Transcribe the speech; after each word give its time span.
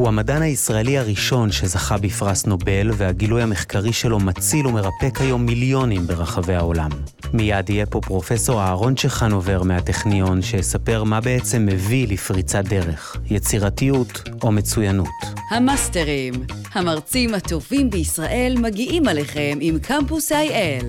הוא 0.00 0.08
המדען 0.08 0.42
הישראלי 0.42 0.98
הראשון 0.98 1.52
שזכה 1.52 1.98
בפרס 1.98 2.46
נובל, 2.46 2.90
והגילוי 2.96 3.42
המחקרי 3.42 3.92
שלו 3.92 4.20
מציל 4.20 4.66
ומרפא 4.66 5.10
כיום 5.10 5.46
מיליונים 5.46 6.06
ברחבי 6.06 6.54
העולם. 6.54 6.90
מיד 7.32 7.70
יהיה 7.70 7.86
פה 7.86 8.00
פרופסור 8.00 8.60
אהרון 8.60 8.94
צ'חנובר 8.94 9.62
מהטכניון, 9.62 10.42
שיספר 10.42 11.04
מה 11.04 11.20
בעצם 11.20 11.66
מביא 11.66 12.08
לפריצת 12.08 12.64
דרך, 12.64 13.16
יצירתיות 13.30 14.22
או 14.42 14.52
מצוינות. 14.52 15.08
המאסטרים, 15.50 16.34
המרצים 16.72 17.34
הטובים 17.34 17.90
בישראל 17.90 18.54
מגיעים 18.58 19.08
עליכם 19.08 19.58
עם 19.60 19.78
קמפוס 19.78 20.32
IL, 20.32 20.84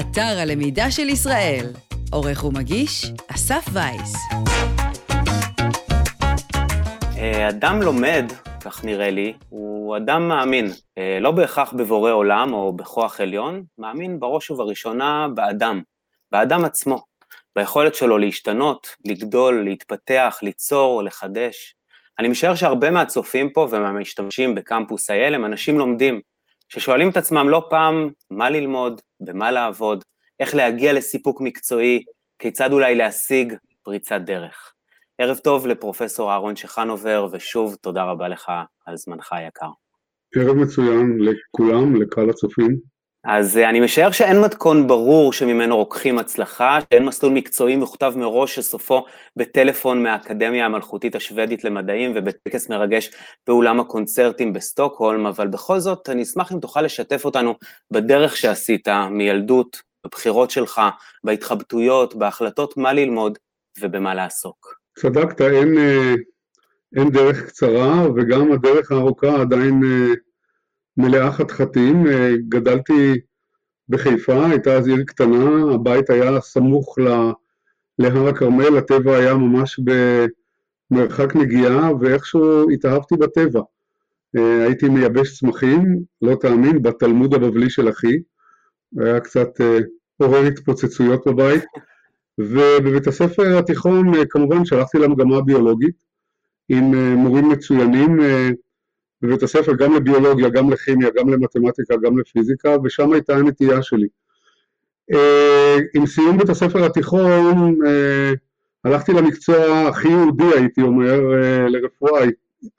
אתר 0.00 0.38
הלמידה 0.38 0.90
של 0.90 1.08
ישראל. 1.08 1.66
עורך 2.10 2.44
ומגיש, 2.44 3.12
אסף 3.28 3.68
וייס. 3.72 4.14
אה, 7.18 7.48
אדם 7.48 7.82
לומד, 7.82 8.32
כך 8.66 8.84
נראה 8.84 9.10
לי, 9.10 9.32
הוא 9.48 9.96
אדם 9.96 10.28
מאמין, 10.28 10.66
אה, 10.98 11.18
לא 11.20 11.30
בהכרח 11.30 11.72
בבורא 11.72 12.10
עולם 12.10 12.52
או 12.52 12.72
בכוח 12.72 13.20
עליון, 13.20 13.64
מאמין 13.78 14.20
בראש 14.20 14.50
ובראשונה 14.50 15.28
באדם, 15.34 15.82
באדם 16.32 16.64
עצמו, 16.64 17.04
ביכולת 17.56 17.94
שלו 17.94 18.18
להשתנות, 18.18 18.96
לגדול, 19.04 19.64
להתפתח, 19.64 20.38
ליצור, 20.42 21.02
לחדש. 21.02 21.74
אני 22.18 22.28
משער 22.28 22.54
שהרבה 22.54 22.90
מהצופים 22.90 23.50
פה 23.52 23.68
ומהמשתמשים 23.70 24.54
בקמפוס 24.54 25.10
אייל 25.10 25.34
הם 25.34 25.44
אנשים 25.44 25.78
לומדים, 25.78 26.20
ששואלים 26.68 27.10
את 27.10 27.16
עצמם 27.16 27.48
לא 27.48 27.66
פעם 27.70 28.10
מה 28.30 28.50
ללמוד, 28.50 29.00
במה 29.20 29.50
לעבוד, 29.50 30.04
איך 30.40 30.54
להגיע 30.54 30.92
לסיפוק 30.92 31.40
מקצועי, 31.40 32.04
כיצד 32.38 32.72
אולי 32.72 32.94
להשיג 32.94 33.54
פריצת 33.82 34.20
דרך. 34.20 34.72
ערב 35.18 35.36
טוב 35.36 35.66
לפרופסור 35.66 36.30
אהרון 36.32 36.56
שחנובר, 36.56 37.28
ושוב 37.32 37.76
תודה 37.80 38.04
רבה 38.04 38.28
לך 38.28 38.50
על 38.86 38.96
זמנך 38.96 39.32
היקר. 39.32 39.70
ערב 40.34 40.56
מצוין 40.56 41.18
לכולם, 41.20 42.02
לקהל 42.02 42.30
הצופים. 42.30 42.76
אז 43.24 43.58
אה, 43.58 43.70
אני 43.70 43.80
משער 43.80 44.10
שאין 44.10 44.40
מתכון 44.40 44.86
ברור 44.86 45.32
שממנו 45.32 45.76
רוקחים 45.76 46.18
הצלחה, 46.18 46.78
שאין 46.80 47.04
מסלול 47.04 47.32
מקצועי 47.32 47.76
מכותב 47.76 48.12
מראש 48.16 48.54
שסופו 48.54 49.04
בטלפון 49.36 50.02
מהאקדמיה 50.02 50.66
המלכותית 50.66 51.14
השוודית 51.14 51.64
למדעים 51.64 52.12
ובטקס 52.14 52.70
מרגש 52.70 53.10
באולם 53.46 53.80
הקונצרטים 53.80 54.52
בסטוקהולם, 54.52 55.26
אבל 55.26 55.46
בכל 55.48 55.78
זאת 55.78 56.08
אני 56.08 56.22
אשמח 56.22 56.52
אם 56.52 56.60
תוכל 56.60 56.82
לשתף 56.82 57.24
אותנו 57.24 57.54
בדרך 57.90 58.36
שעשית 58.36 58.88
מילדות, 59.10 59.82
בבחירות 60.06 60.50
שלך, 60.50 60.80
בהתחבטויות, 61.24 62.14
בהחלטות 62.14 62.76
מה 62.76 62.92
ללמוד 62.92 63.38
ובמה 63.80 64.14
לעסוק. 64.14 64.85
צדקת, 64.98 65.40
אין, 65.40 65.78
אה, 65.78 66.14
אין 66.96 67.10
דרך 67.10 67.46
קצרה 67.46 68.06
וגם 68.16 68.52
הדרך 68.52 68.92
הארוכה 68.92 69.40
עדיין 69.40 69.80
אה, 69.84 70.14
מלאה 70.96 71.32
חתחתים. 71.32 72.06
אה, 72.06 72.32
גדלתי 72.48 73.20
בחיפה, 73.88 74.46
הייתה 74.46 74.72
אז 74.76 74.88
עיר 74.88 75.04
קטנה, 75.06 75.74
הבית 75.74 76.10
היה 76.10 76.40
סמוך 76.40 76.98
להר 77.98 78.28
הכרמל, 78.28 78.78
הטבע 78.78 79.16
היה 79.16 79.34
ממש 79.34 79.80
במרחק 80.90 81.36
נגיעה 81.36 81.90
ואיכשהו 82.00 82.70
התאהבתי 82.70 83.16
בטבע. 83.16 83.60
הייתי 84.34 84.88
מייבש 84.88 85.38
צמחים, 85.38 86.02
לא 86.22 86.36
תאמין, 86.40 86.82
בתלמוד 86.82 87.34
הבבלי 87.34 87.70
של 87.70 87.88
אחי, 87.88 88.16
היה 89.00 89.20
קצת 89.20 89.48
עורר 90.16 90.46
התפוצצויות 90.46 91.26
בבית. 91.26 91.64
ובבית 92.38 93.06
הספר 93.06 93.58
התיכון 93.58 94.14
אה, 94.14 94.26
כמובן 94.26 94.64
שלחתי 94.64 94.98
למגמה 94.98 95.36
הביולוגית 95.36 96.04
עם 96.68 96.94
אה, 96.94 97.14
מורים 97.14 97.48
מצוינים 97.48 98.20
אה, 98.20 98.48
בבית 99.22 99.42
הספר 99.42 99.72
גם 99.74 99.96
לביולוגיה, 99.96 100.48
גם 100.48 100.70
לכימיה, 100.70 101.08
גם 101.16 101.28
למתמטיקה, 101.28 101.94
גם 102.02 102.18
לפיזיקה, 102.18 102.76
ושם 102.84 103.12
הייתה 103.12 103.36
הנטייה 103.36 103.82
שלי. 103.82 104.08
עם 105.94 106.06
סיום 106.06 106.38
בית 106.38 106.48
הספר 106.48 106.84
התיכון 106.84 107.78
הלכתי 108.84 109.12
למקצוע 109.12 109.88
הכי 109.88 110.08
יהודי 110.08 110.56
הייתי 110.56 110.82
אומר, 110.82 111.20
לרפואה, 111.68 112.24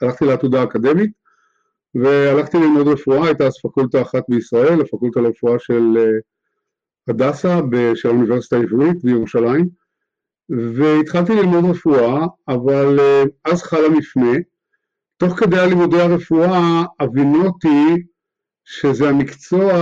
הלכתי 0.02 0.26
לעתודה 0.26 0.64
אקדמית 0.64 1.12
והלכתי 1.96 2.58
ללמוד 2.58 2.88
רפואה, 2.88 3.26
הייתה 3.26 3.46
אז 3.46 3.54
פקולטה 3.64 4.02
אחת 4.02 4.24
בישראל, 4.30 4.82
הפקולטה 4.82 5.22
לרפואה 5.22 5.60
של 5.60 5.98
הדסה 7.10 7.60
של 7.96 8.10
האוניברסיטה 8.10 8.58
העברית 8.58 9.04
בירושלים, 9.04 9.70
והתחלתי 10.50 11.36
ללמוד 11.36 11.66
רפואה, 11.66 12.26
אבל 12.48 13.00
אה, 13.00 13.24
אז 13.46 13.64
חל 13.64 13.86
המפנה. 13.86 14.38
תוך 15.18 15.40
כדי 15.40 15.60
הלימודי 15.60 16.02
הרפואה 16.02 16.84
הבינותי 17.00 18.04
שזה 18.66 19.10
המקצוע 19.10 19.74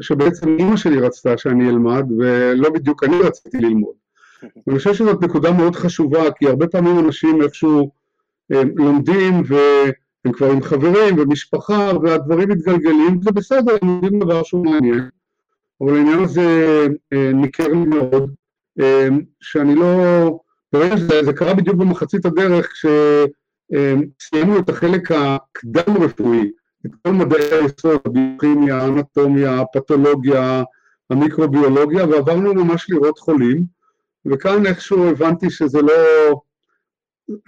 שבעצם 0.00 0.56
אימא 0.58 0.76
שלי 0.76 1.00
רצתה 1.00 1.38
שאני 1.38 1.68
אלמד, 1.68 2.04
ולא 2.18 2.70
בדיוק 2.70 3.04
אני 3.04 3.16
רציתי 3.22 3.58
ללמוד. 3.58 3.94
ואני 4.66 4.78
חושב 4.78 4.94
שזאת 4.94 5.22
נקודה 5.22 5.52
מאוד 5.52 5.76
חשובה, 5.76 6.30
כי 6.38 6.48
הרבה 6.48 6.66
פעמים 6.68 6.98
אנשים 6.98 7.42
איכשהו 7.42 7.90
אה, 8.52 8.62
לומדים 8.76 9.42
והם 9.46 10.32
כבר 10.32 10.50
עם 10.50 10.62
חברים 10.62 11.18
ומשפחה 11.18 11.90
והדברים 12.02 12.48
מתגלגלים, 12.48 13.22
זה 13.22 13.32
בסדר, 13.32 13.76
הם 13.82 13.88
לומדים 13.88 14.20
דבר 14.20 14.42
שהוא 14.42 14.64
מעניין. 14.64 15.08
אבל 15.80 15.96
העניין 15.96 16.18
הזה 16.24 16.86
אה, 17.12 17.32
ניכר 17.34 17.68
לי 17.68 17.76
מאוד, 17.76 18.34
אה, 18.80 19.08
שאני 19.40 19.74
לא... 19.74 20.40
שזה 20.74 21.22
זה 21.24 21.32
קרה 21.32 21.54
בדיוק 21.54 21.76
במחצית 21.76 22.26
הדרך 22.26 22.72
כשסיימנו 22.72 24.58
את 24.58 24.68
החלק 24.68 25.12
הקדם 25.12 26.02
רפואי, 26.02 26.50
את 26.86 26.90
כל 27.02 27.12
מדעי 27.12 27.54
היסוד, 27.54 28.00
הביוכימיה, 28.04 28.76
האנטומיה, 28.76 29.60
הפתולוגיה, 29.60 30.62
המיקרוביולוגיה, 31.10 32.06
ועברנו 32.06 32.54
ממש 32.54 32.90
לראות 32.90 33.18
חולים, 33.18 33.64
וכאן 34.26 34.66
איכשהו 34.66 35.08
הבנתי 35.08 35.50
שזה 35.50 35.82
לא... 35.82 35.94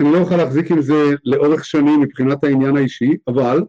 אני 0.01 0.13
לא 0.13 0.19
אוכל 0.19 0.37
להחזיק 0.37 0.71
עם 0.71 0.83
זה 0.83 1.15
לאורך 1.25 1.65
שנים 1.65 2.01
מבחינת 2.01 2.45
העניין 2.45 2.77
האישי, 2.77 3.17
אבל 3.29 3.63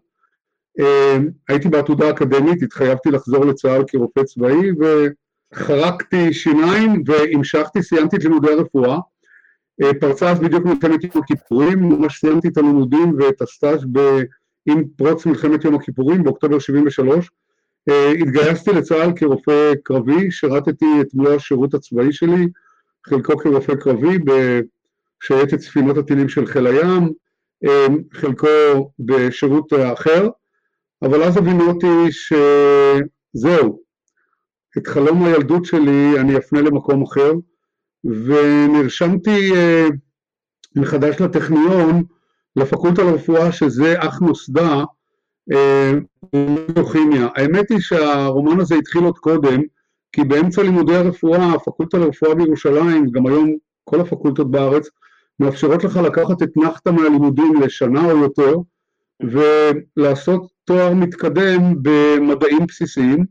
הייתי 1.50 1.70
בעתודה 1.70 2.10
אקדמית, 2.10 2.64
התחייבתי 2.64 3.12
לחזור 3.12 3.46
לצה"ל 3.46 3.84
כרופא 3.88 4.24
צבאי 4.24 4.70
וחרקתי 5.54 6.34
שיניים 6.34 7.04
והמשכתי, 7.06 7.84
סיימתי 7.84 8.16
את 8.16 8.24
לימודי 8.24 8.52
הרפואה. 8.52 8.98
אה, 9.82 9.94
פרצה 10.00 10.32
אז 10.32 10.40
בדיוק 10.40 10.66
מלחמת 10.66 11.04
יום 11.04 11.24
הכיפורים, 11.24 11.80
ממש 11.80 12.20
סיימתי 12.20 12.48
את 12.48 12.58
הלימודים 12.58 13.16
ואת 13.20 13.42
הסטאז' 13.42 13.86
עם 14.66 14.84
פרוץ 14.96 15.26
מלחמת 15.26 15.66
יום 15.66 15.76
הכיפורים 15.76 16.24
באוקטובר 16.24 16.60
73. 16.60 17.32
אה, 17.90 18.12
התגייסתי 18.12 18.72
לצה"ל 18.72 19.12
כרופא 19.16 19.74
קרבי, 19.84 20.32
שירתתי 20.32 20.86
את 21.02 21.08
מלוא 21.14 21.34
השירות 21.34 21.74
הצבאי 21.74 22.14
שלי, 22.14 22.48
חלקו 23.06 23.38
כרופא 23.38 23.76
קרבי 23.76 24.18
בשייטת 24.18 25.60
ספינות 25.60 25.98
הטילים 25.98 26.30
של 26.30 26.46
חיל 26.46 26.68
הים, 26.68 27.14
אה, 27.66 27.88
חלקו 28.14 28.92
בשירות 29.00 29.74
אחר. 29.94 30.30
אבל 31.04 31.24
אז 31.24 31.38
הבינו 31.38 31.70
אותי 31.70 32.12
שזהו, 32.12 33.80
את 34.78 34.88
חלום 34.88 35.24
הילדות 35.24 35.66
שלי 35.66 36.20
אני 36.20 36.38
אפנה 36.38 36.62
למקום 36.62 37.04
אחר, 37.04 37.32
ונרשמתי 38.04 39.52
uh, 39.52 39.94
מחדש 40.76 41.22
לטכניון, 41.22 42.04
לפקולטה 42.56 43.04
לרפואה 43.04 43.52
שזה 43.52 43.96
אך 43.98 44.22
נוסדה, 44.22 44.84
ביוכימיה. 46.34 47.28
Uh, 47.28 47.32
האמת 47.36 47.72
היא 47.72 47.80
שהרומן 47.80 48.60
הזה 48.60 48.76
התחיל 48.76 49.04
עוד 49.04 49.18
קודם, 49.18 49.62
כי 50.12 50.24
באמצע 50.24 50.64
לימודי 50.64 50.96
הרפואה, 50.96 51.54
הפקולטה 51.54 51.98
לרפואה 51.98 52.36
בירושלים, 52.36 53.12
גם 53.12 53.28
היום 53.28 53.56
כל 53.84 54.02
הפקולטות 54.02 54.52
בארץ, 54.52 54.88
מאפשרות 55.40 55.84
לך 55.84 55.98
לקחת 55.98 56.44
את 56.44 56.58
נחתה 56.58 56.92
מהלימודים 56.92 57.62
לשנה 57.62 58.12
או 58.12 58.18
יותר, 58.18 58.56
ולעשות 59.22 60.52
תואר 60.66 60.94
מתקדם 60.94 61.74
במדעים 61.82 62.66
בסיסיים. 62.68 63.26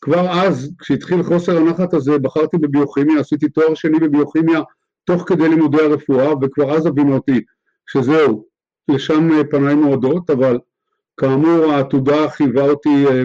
כבר 0.00 0.30
אז, 0.30 0.72
כשהתחיל 0.78 1.22
חוסר 1.22 1.56
הנחת 1.56 1.94
הזה, 1.94 2.18
בחרתי 2.18 2.58
בביוכימיה, 2.58 3.20
עשיתי 3.20 3.48
תואר 3.48 3.74
שני 3.74 3.98
בביוכימיה 3.98 4.60
תוך 5.04 5.24
כדי 5.26 5.48
לימודי 5.48 5.82
הרפואה, 5.82 6.32
וכבר 6.42 6.76
אז 6.76 6.86
הבינו 6.86 7.14
אותי 7.14 7.40
שזהו, 7.86 8.44
לשם 8.88 9.28
פניי 9.50 9.74
מועדות, 9.74 10.30
אבל 10.30 10.58
כאמור 11.16 11.72
העתודה 11.72 12.28
חייבה 12.28 12.62
אותי 12.70 13.06
אה, 13.06 13.22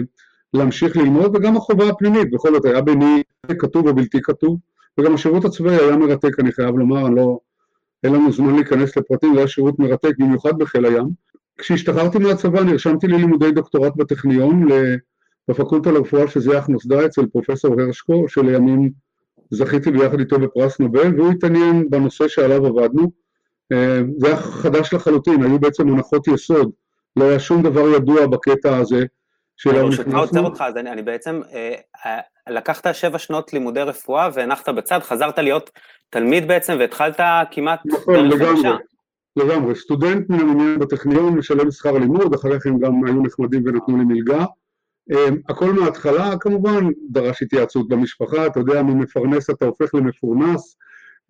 להמשיך 0.54 0.96
ללמוד, 0.96 1.36
וגם 1.36 1.56
החובה 1.56 1.88
הפנימית, 1.88 2.30
בכל 2.30 2.54
זאת 2.54 2.64
היה 2.64 2.80
ביני 2.80 3.22
כתוב 3.58 3.88
או 3.88 3.94
בלתי 3.94 4.22
כתוב, 4.22 4.58
וגם 4.98 5.14
השירות 5.14 5.44
הצבאי 5.44 5.76
היה 5.76 5.96
מרתק, 5.96 6.40
אני 6.40 6.52
חייב 6.52 6.76
לומר, 6.76 7.06
אני 7.06 7.16
לא, 7.16 7.38
אין 8.04 8.12
לנו 8.12 8.32
זמן 8.32 8.54
להיכנס 8.54 8.96
לפרטים, 8.96 9.32
זה 9.34 9.38
היה 9.38 9.48
שירות 9.48 9.78
מרתק, 9.78 10.12
במיוחד 10.18 10.58
בחיל 10.58 10.84
הים. 10.84 11.08
כשהשתחררתי 11.58 12.18
מהצבא 12.18 12.60
נרשמתי 12.60 13.06
ללימודי 13.06 13.52
דוקטורט 13.52 13.96
בטכניון 13.96 14.68
בפקולטה 15.48 15.90
לרפואה 15.90 16.24
אך 16.58 16.68
נוסדה 16.68 17.06
אצל 17.06 17.26
פרופסור 17.26 17.80
הרשקו 17.80 18.28
שלימים 18.28 18.90
זכיתי 19.50 19.90
ביחד 19.90 20.20
איתו 20.20 20.38
בפרס 20.38 20.80
נובל 20.80 21.14
והוא 21.16 21.32
התעניין 21.32 21.90
בנושא 21.90 22.28
שעליו 22.28 22.66
עבדנו. 22.66 23.10
אה, 23.72 24.00
זה 24.18 24.26
היה 24.26 24.36
חדש 24.36 24.94
לחלוטין, 24.94 25.42
היו 25.42 25.58
בעצם 25.58 25.88
הנחות 25.88 26.28
יסוד. 26.28 26.70
לא 27.16 27.24
היה 27.24 27.38
שום 27.38 27.62
דבר 27.62 27.88
ידוע 27.88 28.26
בקטע 28.26 28.76
הזה. 28.76 29.04
אני 29.66 29.78
ברשותך 29.78 30.14
עוצר 30.14 30.40
אותך, 30.40 30.64
אז 30.66 30.76
אני, 30.76 30.90
אני 30.90 31.02
בעצם, 31.02 31.40
אה, 31.54 31.74
אה, 32.06 32.20
לקחת 32.48 32.94
שבע 32.94 33.18
שנות 33.18 33.52
לימודי 33.52 33.80
רפואה 33.80 34.28
והנחת 34.34 34.68
בצד, 34.68 34.98
חזרת 34.98 35.38
להיות 35.38 35.70
תלמיד 36.10 36.48
בעצם 36.48 36.76
והתחלת 36.78 37.20
כמעט 37.50 37.80
נכון, 37.86 38.28
לגמרי, 38.28 38.70
לגמרי, 39.36 39.74
סטודנט 39.74 40.30
מן 40.30 40.40
המניין 40.40 40.78
בטכניון 40.78 41.34
משלם 41.34 41.70
שכר 41.70 41.98
לימוד, 41.98 42.34
אחר 42.34 42.58
כך 42.58 42.66
הם 42.66 42.78
גם 42.78 43.04
היו 43.04 43.22
נחמדים 43.22 43.62
ונתנו 43.66 43.96
לי 43.96 44.04
מלגה. 44.04 44.44
אמ, 45.10 45.36
הכל 45.48 45.72
מההתחלה, 45.72 46.36
כמובן 46.40 46.84
דרש 47.10 47.42
התייעצות 47.42 47.88
במשפחה, 47.88 48.46
אתה 48.46 48.60
יודע, 48.60 48.82
ממפרנס 48.82 49.50
אתה 49.50 49.64
הופך 49.64 49.94
למפורנס, 49.94 50.76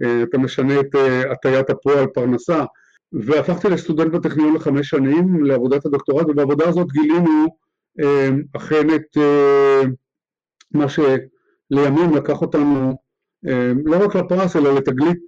אה, 0.02 0.22
אתה 0.22 0.38
משנה 0.38 0.81
את 0.81 0.94
אה, 0.94 1.32
הטיית 1.32 1.70
הפועל 1.70 2.06
פרנסה, 2.06 2.64
והפכתי 3.12 3.69
לסטודנט 3.69 4.12
בטכניון 4.12 4.55
לחמש 4.55 4.90
שנים 4.90 5.44
לעבודת 5.44 5.87
הדוקטורט, 5.87 6.26
ובעבודה 6.28 6.69
הזאת 6.69 6.93
גילינו 6.93 7.46
אמ, 8.00 8.43
אכן 8.56 8.94
את 8.94 9.16
אה, 9.16 9.82
מה 10.75 10.87
שלימים 10.88 12.14
לקח 12.14 12.43
אותנו 12.43 12.98
לא 13.84 14.04
רק 14.04 14.16
לפרס 14.16 14.56
אלא 14.56 14.74
לתגלית, 14.74 15.18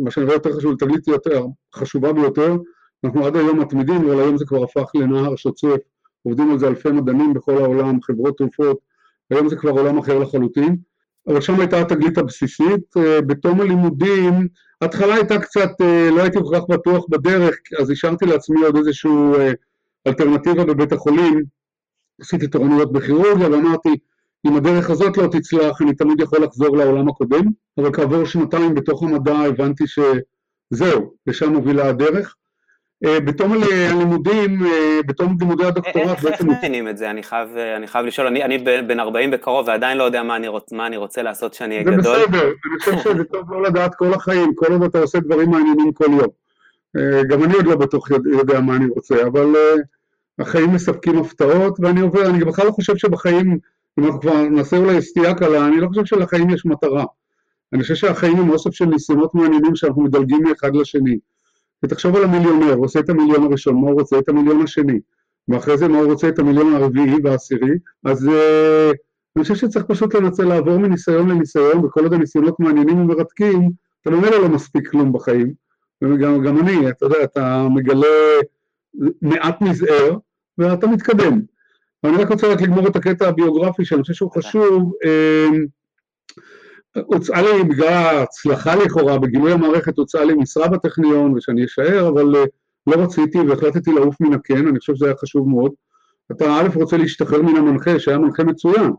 מה 0.00 0.10
שנראה 0.10 0.32
יותר 0.32 0.52
חשוב, 0.52 0.72
לתגלית 0.72 1.08
יותר 1.08 1.46
חשובה 1.74 2.12
ביותר, 2.12 2.56
אנחנו 3.04 3.26
עד 3.26 3.36
היום 3.36 3.60
מתמידים, 3.60 4.10
אבל 4.10 4.20
היום 4.20 4.36
זה 4.36 4.44
כבר 4.44 4.64
הפך 4.64 4.90
לנהר 4.94 5.36
שוצף, 5.36 5.76
עובדים 6.22 6.50
על 6.50 6.58
זה 6.58 6.68
אלפי 6.68 6.90
מדענים 6.90 7.34
בכל 7.34 7.58
העולם, 7.58 8.02
חברות 8.02 8.38
תרופות, 8.38 8.78
היום 9.30 9.48
זה 9.48 9.56
כבר 9.56 9.70
עולם 9.70 9.98
אחר 9.98 10.18
לחלוטין, 10.18 10.76
אבל 11.28 11.40
שם 11.40 11.60
הייתה 11.60 11.80
התגלית 11.80 12.18
הבסיסית, 12.18 12.96
אה, 12.96 13.20
בתום 13.20 13.60
הלימודים, 13.60 14.48
ההתחלה 14.80 15.14
הייתה 15.14 15.38
קצת, 15.38 15.70
אה, 15.80 16.10
לא 16.10 16.22
הייתי 16.22 16.38
כל 16.38 16.56
כך 16.56 16.62
בטוח 16.68 17.04
בדרך, 17.08 17.54
אז 17.80 17.90
השארתי 17.90 18.26
לעצמי 18.26 18.62
עוד 18.64 18.76
איזושהי 18.76 19.10
אלטרנטיבה 20.06 20.64
בבית 20.64 20.92
החולים, 20.92 21.42
עשיתי 22.20 22.46
תורנויות 22.46 22.92
בכירורגיה 22.92 23.50
ואמרתי, 23.50 23.96
אם 24.46 24.56
הדרך 24.56 24.90
הזאת 24.90 25.16
לא 25.16 25.26
תצלח, 25.26 25.82
אני 25.82 25.94
תמיד 25.94 26.20
יכול 26.20 26.44
לחזור 26.44 26.76
לעולם 26.76 27.08
הקודם, 27.08 27.44
אבל 27.78 27.92
כעבור 27.92 28.24
שנתיים 28.24 28.74
בתוך 28.74 29.02
המדע 29.02 29.38
הבנתי 29.38 29.84
שזהו, 29.86 31.14
לשם 31.26 31.52
מובילה 31.52 31.88
הדרך. 31.88 32.36
אה, 33.04 33.20
בתום 33.20 33.52
הלימודים, 33.52 34.66
אה, 34.66 35.00
בתום 35.06 35.36
לימודי 35.40 35.64
הדוקטורט 35.64 36.20
בעצם... 36.22 36.50
איך 36.50 36.58
מבינים 36.58 36.88
את 36.88 36.96
זה? 36.96 37.10
אני 37.10 37.22
חייב, 37.22 37.56
אני 37.76 37.86
חייב 37.86 38.06
לשאול, 38.06 38.26
אני, 38.26 38.44
אני 38.44 38.58
בן 38.58 39.00
40 39.00 39.30
בקרוב 39.30 39.68
ועדיין 39.68 39.98
לא 39.98 40.04
יודע 40.04 40.22
מה 40.22 40.36
אני, 40.36 40.48
רוצ, 40.48 40.72
מה 40.72 40.86
אני 40.86 40.96
רוצה 40.96 41.22
לעשות 41.22 41.52
כשאני 41.52 41.74
אהיה 41.74 41.84
גדול. 41.84 42.02
זה 42.02 42.10
בסדר, 42.10 42.46
אני 42.46 42.78
חושב 42.80 42.98
שזה 42.98 43.24
טוב 43.24 43.52
לא 43.52 43.62
לדעת 43.62 43.94
כל 43.94 44.14
החיים, 44.14 44.54
כל 44.54 44.72
עוד 44.72 44.82
אתה 44.82 44.98
עושה 44.98 45.20
דברים 45.20 45.50
מעניינים 45.50 45.92
כל 45.92 46.04
יום. 46.08 46.28
אה, 46.96 47.24
גם 47.28 47.44
אני 47.44 47.54
עוד 47.54 47.66
לא 47.66 47.76
בטוח 47.76 48.10
יודע 48.10 48.60
מה 48.60 48.76
אני 48.76 48.86
רוצה, 48.86 49.26
אבל 49.26 49.54
החיים 50.38 50.74
מספקים 50.74 51.18
הפתעות, 51.18 51.80
ואני 51.80 52.00
עובר, 52.00 52.26
אני 52.26 52.44
בכלל 52.44 52.66
לא 52.66 52.70
חושב 52.70 52.96
שבחיים, 52.96 53.58
אם 53.98 54.04
אנחנו 54.04 54.20
כבר 54.20 54.42
נעשה 54.42 54.76
אולי 54.76 55.02
סטייה 55.02 55.34
קלה, 55.34 55.66
אני 55.66 55.80
לא 55.80 55.88
חושב 55.88 56.04
שלחיים 56.04 56.50
יש 56.50 56.66
מטרה. 56.66 57.04
אני 57.72 57.82
חושב 57.82 57.94
שהחיים 57.94 58.36
הם 58.36 58.50
אוסף 58.50 58.70
של 58.70 58.84
ניסיונות 58.84 59.34
מעניינים 59.34 59.76
שאנחנו 59.76 60.02
מדלגים 60.02 60.42
מאחד 60.42 60.76
לשני. 60.76 61.18
ותחשוב 61.82 62.16
על 62.16 62.24
המיליונר, 62.24 62.72
הוא 62.72 62.84
עושה 62.84 63.00
את 63.00 63.10
המיליון 63.10 63.42
הראשון, 63.42 63.74
מה 63.80 63.88
הוא 63.88 64.00
רוצה? 64.00 64.18
את 64.18 64.28
המיליון 64.28 64.62
השני. 64.62 65.00
ואחרי 65.48 65.78
זה 65.78 65.88
מה 65.88 65.98
הוא 65.98 66.12
רוצה? 66.12 66.28
את 66.28 66.38
המיליון 66.38 66.74
הרביעי 66.74 67.16
והעשירי. 67.24 67.70
אז 68.04 68.28
uh, 68.28 68.96
אני 69.36 69.42
חושב 69.42 69.54
שצריך 69.54 69.84
פשוט 69.84 70.14
לנצל 70.14 70.44
לעבור 70.44 70.78
מניסיון 70.78 71.28
לניסיון, 71.30 71.84
וכל 71.84 72.02
עוד 72.02 72.12
הניסיונות 72.12 72.60
מעניינים 72.60 72.98
ומרתקים, 72.98 73.70
אתה 74.00 74.10
ממילא 74.10 74.42
לא 74.42 74.48
מספיק 74.48 74.88
כלום 74.90 75.12
בחיים. 75.12 75.52
וגם 76.04 76.58
אני, 76.58 76.88
אתה 76.88 77.06
יודע, 77.06 77.24
אתה 77.24 77.66
מגלה 77.74 78.06
מעט 79.22 79.60
מזער, 79.60 80.16
ואתה 80.58 80.86
מתקדם. 80.86 81.40
אני 82.04 82.16
רק 82.16 82.30
רוצה 82.30 82.52
רק 82.52 82.60
לגמור 82.60 82.86
את 82.86 82.96
הקטע 82.96 83.28
הביוגרפי 83.28 83.84
שאני 83.84 84.02
חושב 84.02 84.14
שהוא 84.14 84.32
חשוב. 84.32 84.92
אמ, 85.04 85.66
הוצעה 87.06 87.42
לי, 87.42 87.64
בגלל 87.64 87.88
ההצלחה 87.88 88.74
לכאורה 88.74 89.18
בגילוי 89.18 89.52
המערכת, 89.52 89.98
הוצעה 89.98 90.24
לי 90.24 90.34
משרה 90.34 90.68
בטכניון 90.68 91.34
ושאני 91.34 91.64
אשאר, 91.64 92.08
אבל 92.08 92.36
אה, 92.36 92.44
לא 92.86 93.02
רציתי 93.02 93.38
והחלטתי 93.38 93.92
לעוף 93.92 94.20
מן 94.20 94.32
הקן, 94.32 94.66
אני 94.66 94.78
חושב 94.78 94.94
שזה 94.94 95.06
היה 95.06 95.14
חשוב 95.16 95.48
מאוד. 95.48 95.72
אתה 96.32 96.44
א' 96.44 96.68
רוצה 96.74 96.96
להשתחרר 96.96 97.42
מן 97.42 97.56
המנחה, 97.56 97.98
שהיה 97.98 98.18
מנחה 98.18 98.44
מצוין, 98.44 98.92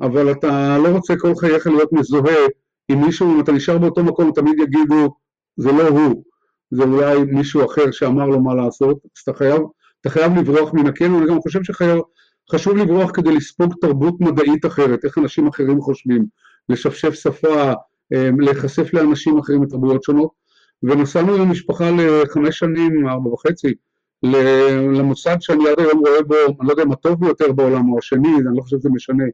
אבל 0.00 0.32
אתה 0.32 0.78
לא 0.78 0.88
רוצה 0.88 1.16
כל 1.16 1.34
חייך 1.34 1.66
להיות 1.66 1.92
מזוהה 1.92 2.46
עם 2.88 3.04
מישהו, 3.04 3.34
אם 3.34 3.40
אתה 3.40 3.52
נשאר 3.52 3.78
באותו 3.78 4.04
מקום 4.04 4.32
תמיד 4.34 4.58
יגידו, 4.58 5.14
זה 5.56 5.72
לא 5.72 5.88
הוא, 5.88 6.24
זה 6.70 6.82
אולי 6.82 7.18
מישהו 7.24 7.64
אחר 7.64 7.90
שאמר 7.90 8.26
לו 8.26 8.40
מה 8.40 8.54
לעשות, 8.54 8.98
אז 9.04 9.22
אתה 9.22 9.32
חייב, 9.32 9.62
אתה 10.00 10.10
חייב 10.10 10.38
לברוח 10.38 10.74
מן 10.74 10.86
הקן, 10.86 11.12
ואני 11.12 11.26
גם 11.26 11.40
חושב 11.40 11.62
שחשוב 12.50 12.76
לברוח 12.76 13.10
כדי 13.14 13.36
לספוג 13.36 13.74
תרבות 13.80 14.20
מדעית 14.20 14.66
אחרת, 14.66 15.04
איך 15.04 15.18
אנשים 15.18 15.48
אחרים 15.48 15.80
חושבים, 15.80 16.26
לשפשף 16.68 17.14
שפה, 17.14 17.72
אמ, 18.14 18.40
להיחשף 18.40 18.94
לאנשים 18.94 19.38
אחרים 19.38 19.60
מתרבויות 19.60 20.02
שונות, 20.02 20.30
ונסענו 20.82 21.34
עם 21.34 21.40
המשפחה 21.40 21.90
לחמש 21.90 22.58
שנים, 22.58 23.08
ארבע 23.08 23.28
וחצי, 23.28 23.74
למוסד 24.92 25.36
שאני 25.40 25.68
עד 25.68 25.80
היום 25.80 25.98
רואה 25.98 26.22
בו, 26.22 26.34
אני 26.34 26.68
לא 26.68 26.70
יודע 26.70 26.82
אם 26.82 26.92
הטוב 26.92 27.20
ביותר 27.20 27.52
בעולם 27.52 27.92
או 27.92 27.98
השני, 27.98 28.34
אני 28.34 28.56
לא 28.56 28.62
חושב 28.62 28.78
שזה 28.78 28.90
משנה, 28.90 29.24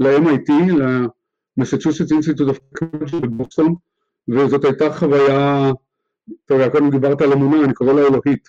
ל-MIT, 0.00 0.52
ל-Massachusetts 0.78 2.10
Institute 2.10 2.50
of 2.50 2.78
Technology 2.78 3.20
בבוסטון, 3.20 3.74
וזאת 4.28 4.64
הייתה 4.64 4.92
חוויה 4.92 5.70
אתה 6.44 6.54
יודע, 6.54 6.70
קודם 6.70 6.90
דיברת 6.90 7.22
על 7.22 7.32
אמונה, 7.32 7.64
אני 7.64 7.74
קורא 7.74 7.92
לה 7.92 8.00
אלוהית. 8.00 8.48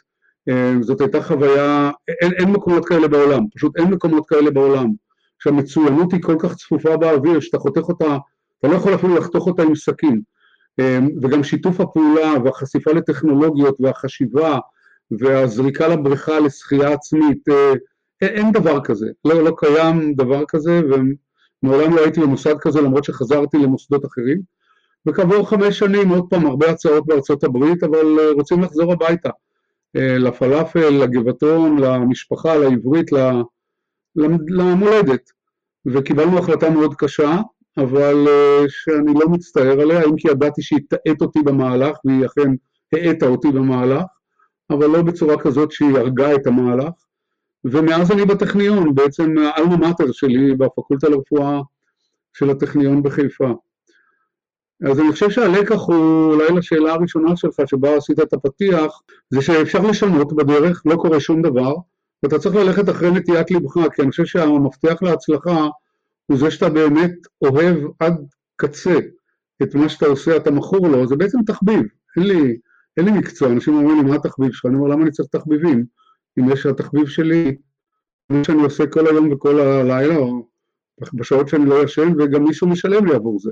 אה, 0.50 0.74
זאת 0.82 1.02
הייתה 1.02 1.24
חוויה, 1.24 1.92
אין, 2.22 2.32
אין 2.34 2.52
מקומות 2.52 2.86
כאלה 2.86 3.08
בעולם, 3.08 3.44
פשוט 3.56 3.78
אין 3.78 3.88
מקומות 3.88 4.24
כאלה 4.30 4.52
בעולם. 4.52 4.88
שהמצוינות 5.40 6.14
היא 6.14 6.22
כל 6.22 6.36
כך 6.40 6.56
צפופה 6.56 6.98
באוויר, 6.98 7.40
שאתה 7.40 7.58
חותך 7.58 7.82
אותה, 7.90 8.18
אתה 8.60 8.68
לא 8.68 8.76
יכול 8.76 8.96
אפילו 8.96 9.16
לחתוך 9.16 9.48
אותה 9.48 9.64
עם 9.64 9.76
סכין. 9.76 10.22
אה, 10.80 11.00
וגם 11.22 11.44
שיתוף 11.44 11.80
הפעולה 11.80 12.34
והחשיפה 12.44 12.92
לטכנולוגיות 12.92 13.76
והחשיבה 13.80 14.58
והזריקה 15.12 15.88
לבריכה 15.88 16.40
לשחייה 16.40 16.94
עצמית, 16.94 17.50
אה, 17.50 17.74
אין 18.22 18.52
דבר 18.52 18.84
כזה, 18.84 19.08
לא, 19.26 19.44
לא 19.44 19.54
קיים 19.58 20.14
דבר 20.14 20.44
כזה, 20.48 20.82
ומעולם 20.90 21.96
לא 21.96 22.02
הייתי 22.02 22.20
במוסד 22.20 22.56
כזה 22.62 22.82
למרות 22.82 23.04
שחזרתי 23.04 23.58
למוסדות 23.58 24.06
אחרים. 24.06 24.42
וכעבור 25.08 25.50
חמש 25.50 25.80
שנים 25.80 26.10
עוד 26.10 26.26
פעם 26.30 26.46
הרבה 26.46 26.70
הצעות 26.70 27.06
בארצות 27.06 27.44
הברית, 27.44 27.84
אבל 27.84 28.20
אה, 28.20 28.32
רוצים 28.32 28.62
לחזור 28.62 28.94
הביתה, 28.94 29.30
לפלאפל, 29.95 30.89
לגבעתון, 30.89 31.80
למשפחה, 31.80 32.56
לעברית, 32.56 33.12
למולדת. 34.47 35.31
וקיבלנו 35.85 36.38
החלטה 36.38 36.69
מאוד 36.69 36.95
קשה, 36.95 37.42
אבל 37.78 38.28
אה, 38.28 38.64
שאני 38.68 39.14
לא 39.19 39.30
מצטער 39.30 39.81
עליה, 39.81 40.04
אם 40.04 40.16
כי 40.18 40.28
ידעתי 40.28 40.62
שהיא 40.62 40.80
תאט 40.90 41.21
אותי 41.21 41.40
במהלך, 41.42 41.97
והיא 42.06 42.26
אכן 42.26 42.52
האטה 42.94 43.26
אותי 43.26 43.47
במהלך, 43.47 44.04
אבל 44.69 44.88
לא 44.88 45.02
בצורה 45.02 45.40
כזאת 45.40 45.71
שהיא 45.71 45.97
הרגה 45.97 46.35
את 46.35 46.47
המהלך. 46.47 46.94
ומאז 47.66 48.12
אני 48.12 48.26
בטכניון, 48.26 48.95
בעצם 48.95 49.35
האלמה 49.38 49.78
מאטר 49.78 50.12
שלי 50.12 50.56
בפקולטה 50.56 51.09
לרפואה 51.09 51.62
של 52.33 52.50
הטכניון 52.50 53.04
בחיפה. 53.04 53.54
אז 54.86 55.00
אני 55.00 55.12
חושב 55.12 55.30
שהלקח 55.30 55.80
הוא 55.88 56.34
אולי 56.34 56.48
לשאלה 56.56 56.94
הראשונה 56.94 57.36
שלך 57.36 57.56
שבה 57.66 57.98
עשית 57.98 58.19
את 58.19 58.34
הפתיח, 58.34 59.02
זה 59.30 59.42
שאפשר 59.42 59.80
לשנות 59.80 60.34
בדרך, 60.34 60.84
לא 60.86 60.96
קורה 60.96 61.19
שום 61.19 61.42
דבר, 61.42 61.76
ואתה 62.24 62.40
צריך 62.40 62.56
ללכת 62.56 62.90
אחרי 62.90 63.12
נטיית 63.12 63.52
לבך, 63.52 63.74
כי 63.94 64.02
אני 64.02 64.12
חושב 64.12 64.26
שהמפתח 64.26 65.02
להצלחה 65.02 65.68
הוא 66.26 66.38
זה 66.38 66.52
שאתה 66.52 66.69
באמת 66.69 67.14
אוהב 67.42 67.78
עד 68.00 68.14
קצה 68.56 68.96
את 69.64 69.76
מה 69.76 69.90
שאתה 69.90 70.06
עושה, 70.06 70.38
אתה 70.38 70.52
מכור 70.52 70.88
לו, 70.88 71.07
זה 71.07 71.16
בעצם 71.16 71.38
תחביב, 71.46 71.81
אין 72.18 72.28
לי, 72.28 72.57
אין 72.98 73.06
לי 73.06 73.12
מקצוע, 73.12 73.52
אנשים 73.52 73.74
אומרים 73.74 73.98
לי 73.98 74.10
מה 74.10 74.16
התחביב 74.16 74.52
שלך, 74.52 74.66
אני 74.66 74.76
אומר 74.76 74.88
למה 74.88 75.04
אני 75.04 75.12
צריך 75.12 75.30
תחביבים, 75.31 75.86
אם 76.40 76.52
יש 76.52 76.66
התחביב 76.66 77.07
שלי, 77.07 77.57
מה 78.30 78.44
שאני 78.44 78.64
עושה 78.64 78.88
כל 78.88 79.07
היום 79.07 79.34
וכל 79.34 79.60
הלילה, 79.60 80.16
או 80.18 80.48
בשעות 81.14 81.48
שאני 81.48 81.66
לא 81.66 81.84
ישן, 81.84 82.14
וגם 82.19 82.44
מישהו 82.44 82.68
משלם 82.68 83.06
לי 83.06 83.16
עבור 83.16 83.40
זה. 83.40 83.52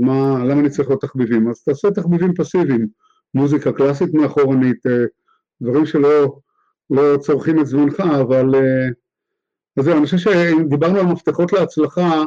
מה, 0.00 0.44
למה 0.44 0.60
אני 0.60 0.70
צריך 0.70 0.88
עוד 0.88 0.98
תחביבים? 0.98 1.50
אז 1.50 1.62
תעשה 1.62 1.90
תחביבים 1.90 2.34
פסיביים, 2.34 2.86
מוזיקה 3.34 3.72
קלאסית 3.72 4.14
מאחורנית, 4.14 4.86
אה, 4.86 5.04
דברים 5.62 5.86
שלא 5.86 6.36
לא 6.90 7.16
צורכים 7.20 7.60
את 7.60 7.66
זמנך, 7.66 8.00
אבל... 8.00 8.54
אה, 8.54 8.88
אז 9.76 9.84
זהו, 9.84 9.96
אני 9.96 10.04
חושב 10.04 10.16
שאם 10.16 10.68
דיברנו 10.68 10.98
על 10.98 11.06
מפתחות 11.06 11.52
להצלחה, 11.52 12.24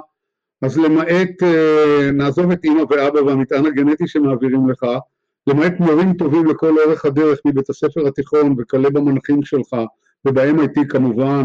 אז 0.62 0.78
למעט, 0.78 1.44
אה, 1.44 2.12
נעזוב 2.14 2.52
את 2.52 2.64
אימא 2.64 2.82
ואבא 2.90 3.20
והמטען 3.20 3.66
הגנטי 3.66 4.08
שמעבירים 4.08 4.70
לך, 4.70 4.86
למעט 5.48 5.74
מורים 5.80 6.14
טובים 6.14 6.46
לכל 6.46 6.80
אורך 6.80 7.06
הדרך 7.06 7.40
מבית 7.46 7.70
הספר 7.70 8.08
התיכון 8.08 8.56
וכלה 8.58 8.90
במנחים 8.90 9.44
שלך, 9.44 9.76
וב-MIT 10.26 10.88
כמובן 10.90 11.44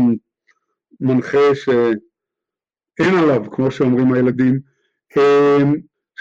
מנחה 1.00 1.54
שאין 1.54 3.14
עליו, 3.18 3.50
כמו 3.50 3.70
שאומרים 3.70 4.12
הילדים, 4.12 4.60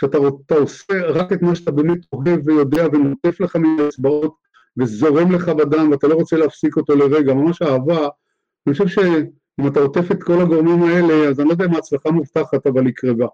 שאתה 0.02 0.56
עושה 0.56 0.94
רק 1.08 1.34
את 1.34 1.42
מה 1.42 1.56
שאתה 1.56 1.72
באמת 1.72 2.00
אוהב 2.14 2.48
ויודע 2.48 2.88
ונוטף 2.92 3.40
לך 3.40 3.56
מן 3.56 3.80
האצבעות 3.80 4.36
וזורם 4.78 5.32
לך 5.32 5.50
בדם 5.50 5.92
ואתה 5.92 6.08
לא 6.08 6.16
רוצה 6.16 6.38
להפסיק 6.38 6.78
אותו 6.78 6.96
לרגע, 6.96 7.34
ממש 7.34 7.62
אהבה. 7.62 8.08
אני 8.68 8.74
חושב 8.74 8.88
שאם 8.88 9.68
אתה 9.68 9.80
עוטף 9.80 10.12
את 10.12 10.24
כל 10.24 10.42
הגורמים 10.42 10.84
האלה, 10.84 11.14
אז 11.30 11.40
אני 11.40 11.48
לא 11.48 11.54
יודע 11.54 11.66
אם 11.66 11.76
ההצלחה 11.76 12.12
מובטחת, 12.12 12.68
אבל 12.68 12.86
היא 12.86 12.94
קרבה. 12.96 13.28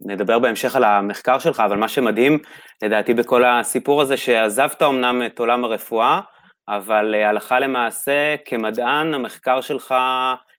נדבר 0.00 0.38
בהמשך 0.38 0.76
על 0.76 0.84
המחקר 0.84 1.38
שלך, 1.38 1.60
אבל 1.60 1.76
מה 1.76 1.88
שמדהים, 1.88 2.38
לדעתי, 2.82 3.14
בכל 3.14 3.44
הסיפור 3.44 4.02
הזה, 4.02 4.16
שעזבת 4.16 4.82
אמנם 4.82 5.22
את 5.26 5.38
עולם 5.38 5.64
הרפואה, 5.64 6.20
אבל 6.68 7.14
אה, 7.14 7.28
הלכה 7.28 7.60
למעשה, 7.60 8.34
כמדען, 8.44 9.14
המחקר 9.14 9.60
שלך 9.60 9.94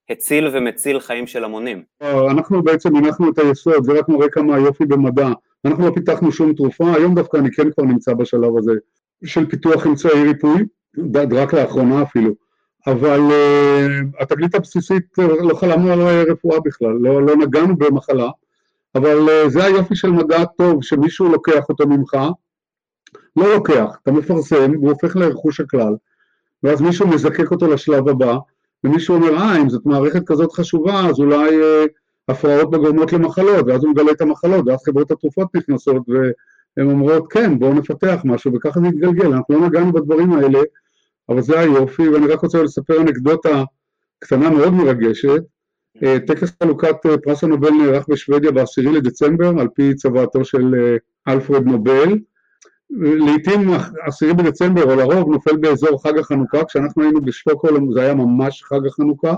הציל 0.10 0.50
ומציל 0.54 1.00
חיים 1.00 1.28
של 1.28 1.44
המונים. 1.44 1.84
אה, 2.02 2.32
אנחנו 2.32 2.64
בעצם 2.64 2.96
הנחנו 2.96 3.32
את 3.32 3.40
היסוד, 3.40 3.84
זה 3.84 3.92
רק 3.92 4.10
מראה 4.10 4.30
כמה 4.30 4.60
יופי 4.60 4.86
במדע. 4.86 5.30
אנחנו 5.66 5.86
לא 5.86 5.92
פיתחנו 5.96 6.32
שום 6.32 6.54
תרופה, 6.54 6.94
היום 6.94 7.16
דווקא 7.16 7.38
אני 7.38 7.52
כן 7.52 7.72
כבר 7.72 7.84
נמצא 7.84 8.14
בשלב 8.14 8.58
הזה 8.58 8.72
של 9.26 9.50
פיתוח 9.50 9.88
אמצעי 9.88 10.24
ריפוי, 10.24 10.64
רק 11.32 11.54
לאחרונה 11.54 12.02
אפילו. 12.02 12.34
אבל 12.88 13.20
uh, 13.20 14.22
התגלית 14.24 14.56
הבסיסית, 14.56 15.18
לא 15.18 15.56
חלמנו 15.56 15.92
על 15.92 16.02
רפואה 16.32 16.60
בכלל, 16.66 16.98
לא, 17.02 17.26
לא 17.26 17.36
נגענו 17.36 17.78
במחלה, 17.78 18.30
אבל 18.96 19.18
uh, 19.28 19.50
זה 19.50 19.64
היופי 19.64 19.96
של 19.96 20.12
מדע 20.12 20.46
טוב, 20.46 20.84
שמישהו 20.84 21.30
לוקח 21.30 21.70
אותו 21.70 21.88
ממך, 21.88 22.18
לא 23.36 23.54
לוקח, 23.54 23.98
אתה 24.04 24.12
מפרסם, 24.12 24.74
הוא 24.74 24.90
הופך 24.90 25.16
לרכוש 25.16 25.60
הכלל, 25.60 25.96
ואז 26.64 26.82
מישהו 26.82 27.08
מזקק 27.08 27.52
אותו 27.52 27.68
לשלב 27.68 28.10
הבא, 28.10 28.38
ומישהו 28.84 29.16
אומר, 29.16 29.36
אה, 29.38 29.62
אם 29.62 29.70
זאת 29.70 29.86
מערכת 29.86 30.28
כזאת 30.28 30.52
חשובה, 30.52 31.10
אז 31.10 31.20
אולי 31.20 31.62
אה, 31.62 31.86
הפרעות 32.30 32.72
בגורמות 32.72 33.14
למחלות, 33.14 33.66
ואז 33.68 33.84
הוא 33.84 33.92
מגלה 33.92 34.12
את 34.12 34.22
המחלות, 34.22 34.68
ואז 34.68 34.80
חברות 34.86 35.12
התרופות 35.12 35.56
נכנסות, 35.56 36.04
והן 36.08 36.92
אומרות, 36.92 37.32
כן, 37.32 37.60
בואו 37.60 37.74
נפתח 37.74 38.22
משהו, 38.26 38.54
וככה 38.54 38.80
זה 38.80 38.88
יתגלגל, 38.88 39.34
אנחנו 39.34 39.60
לא 39.60 39.68
נגענו 39.68 39.94
בדברים 39.94 40.34
האלה, 40.34 40.60
אבל 41.30 41.42
זה 41.42 41.60
היופי, 41.60 42.10
ואני 42.10 42.28
רק 42.28 42.42
רוצה 42.42 42.64
לספר 42.64 43.02
אנקדוטה 43.02 43.64
קטנה 44.20 44.50
מאוד 44.50 44.74
מרגשת. 44.74 45.42
אה, 46.04 46.18
טקס 46.28 46.54
חלוקת 46.64 46.96
אה, 47.06 47.18
פרס 47.18 47.44
הנובל 47.44 47.70
נערך 47.72 48.06
בשוודיה 48.10 48.52
ב-10 48.52 48.90
לדצמבר, 48.94 49.54
על 49.60 49.68
פי 49.76 49.96
צוואתו 49.96 50.46
של 50.46 50.96
אלפרד 51.28 51.66
נובל, 51.66 52.18
לעיתים 52.90 53.70
עשירי 54.08 54.34
בדצמבר 54.34 54.84
או 54.84 54.96
לרוב 54.96 55.32
נופל 55.32 55.58
באזור 55.58 56.04
חג 56.04 56.18
החנוכה, 56.18 56.66
כשאנחנו 56.66 57.04
היינו 57.04 57.22
בשטוקהולם 57.22 57.92
זה 57.94 58.02
היה 58.02 58.14
ממש 58.14 58.64
חג 58.64 58.88
החנוכה 58.88 59.34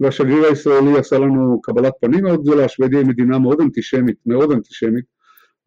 והשגריר 0.00 0.44
הישראלי 0.44 0.98
עשה 0.98 1.18
לנו 1.18 1.60
קבלת 1.62 1.92
פנים 2.00 2.24
מאוד 2.24 2.42
גדולה, 2.42 2.68
שוודיה 2.68 2.98
היא 2.98 3.06
מדינה 3.06 3.38
מאוד 3.38 3.60
אנטישמית, 3.60 4.16
מאוד 4.26 4.52
אנטישמית 4.52 5.04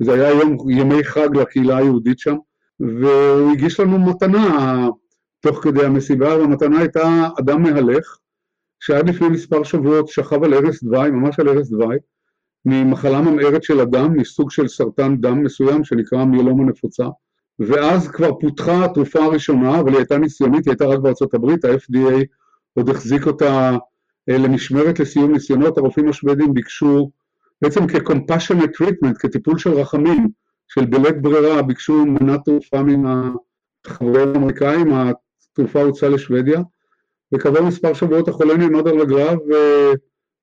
וזה 0.02 0.14
היה 0.14 0.30
יום, 0.30 0.70
ימי 0.70 1.04
חג 1.04 1.38
לקהילה 1.38 1.78
היהודית 1.78 2.20
שם 2.20 2.36
והוא 2.80 3.52
הגיש 3.52 3.80
לנו 3.80 4.00
מתנה 4.00 4.88
תוך 5.40 5.64
כדי 5.64 5.86
המסיבה 5.86 6.38
והמתנה 6.38 6.80
הייתה 6.80 7.28
אדם 7.40 7.62
מהלך 7.62 8.18
שעד 8.80 9.10
לפני 9.10 9.30
מספר 9.30 9.64
שבועות 9.64 10.08
שכב 10.08 10.44
על 10.44 10.54
ערש 10.54 10.84
דווי, 10.84 11.12
ממש 11.12 11.40
על 11.40 11.50
ערש 11.50 11.68
דווי 11.70 11.98
ממחלה 12.66 13.22
ממארת 13.22 13.64
של 13.64 13.80
הדם, 13.80 14.14
מסוג 14.18 14.52
של 14.52 14.68
סרטן 14.68 15.18
דם 15.18 15.44
מסוים 15.44 15.84
שנקרא 15.84 16.26
מיילומה 16.26 16.64
נפוצה, 16.64 17.06
ואז 17.60 18.08
כבר 18.08 18.32
פותחה 18.40 18.86
התרופה 18.86 19.20
הראשונה, 19.24 19.80
אבל 19.80 19.90
היא 19.90 19.98
הייתה 19.98 20.18
ניסיונית, 20.18 20.66
היא 20.66 20.72
הייתה 20.72 20.86
רק 20.86 21.00
בארצות 21.00 21.34
הברית, 21.34 21.66
ה-FDA 21.66 22.24
עוד 22.74 22.90
החזיק 22.90 23.28
אותה 23.28 23.78
אה, 24.30 24.38
למשמרת 24.38 25.00
לסיום 25.00 25.32
ניסיונות, 25.32 25.78
הרופאים 25.78 26.10
השוודים 26.10 26.54
ביקשו 26.54 27.12
בעצם 27.62 27.88
כ-compassionate 27.88 28.82
treatment, 28.82 29.14
כטיפול 29.20 29.58
של 29.58 29.74
רחמים, 29.74 30.30
של 30.68 30.86
בלית 30.86 31.22
ברירה, 31.22 31.62
ביקשו 31.62 32.06
מנת 32.06 32.40
תרופה 32.46 32.84
מן 32.84 33.32
החברים 33.86 34.30
האמריקאים, 34.36 34.88
התרופה 34.94 35.82
הוצאה 35.82 36.10
לשוודיה, 36.10 36.62
וכעבור 37.34 37.62
מספר 37.62 37.94
שבועות 37.94 38.28
החולה 38.28 38.58
נעמד 38.58 38.88
על 38.88 39.00
רגליו 39.00 39.38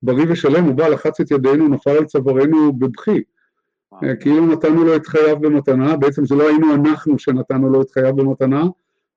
בריא 0.03 0.25
ושלם, 0.29 0.63
הוא 0.65 0.75
בא, 0.75 0.87
לחץ 0.87 1.19
את 1.19 1.31
ידינו, 1.31 1.67
נפל 1.67 1.89
על 1.89 2.05
צווארנו 2.05 2.73
בבכי. 2.73 3.21
אה, 4.03 4.15
כאילו 4.15 4.45
נתנו 4.45 4.83
לו 4.83 4.95
את 4.95 5.07
חייו 5.07 5.39
במתנה, 5.39 5.97
בעצם 5.97 6.25
זה 6.25 6.35
לא 6.35 6.49
היינו 6.49 6.73
אנחנו 6.75 7.19
שנתנו 7.19 7.69
לו 7.69 7.81
את 7.81 7.91
חייו 7.91 8.15
במתנה, 8.15 8.63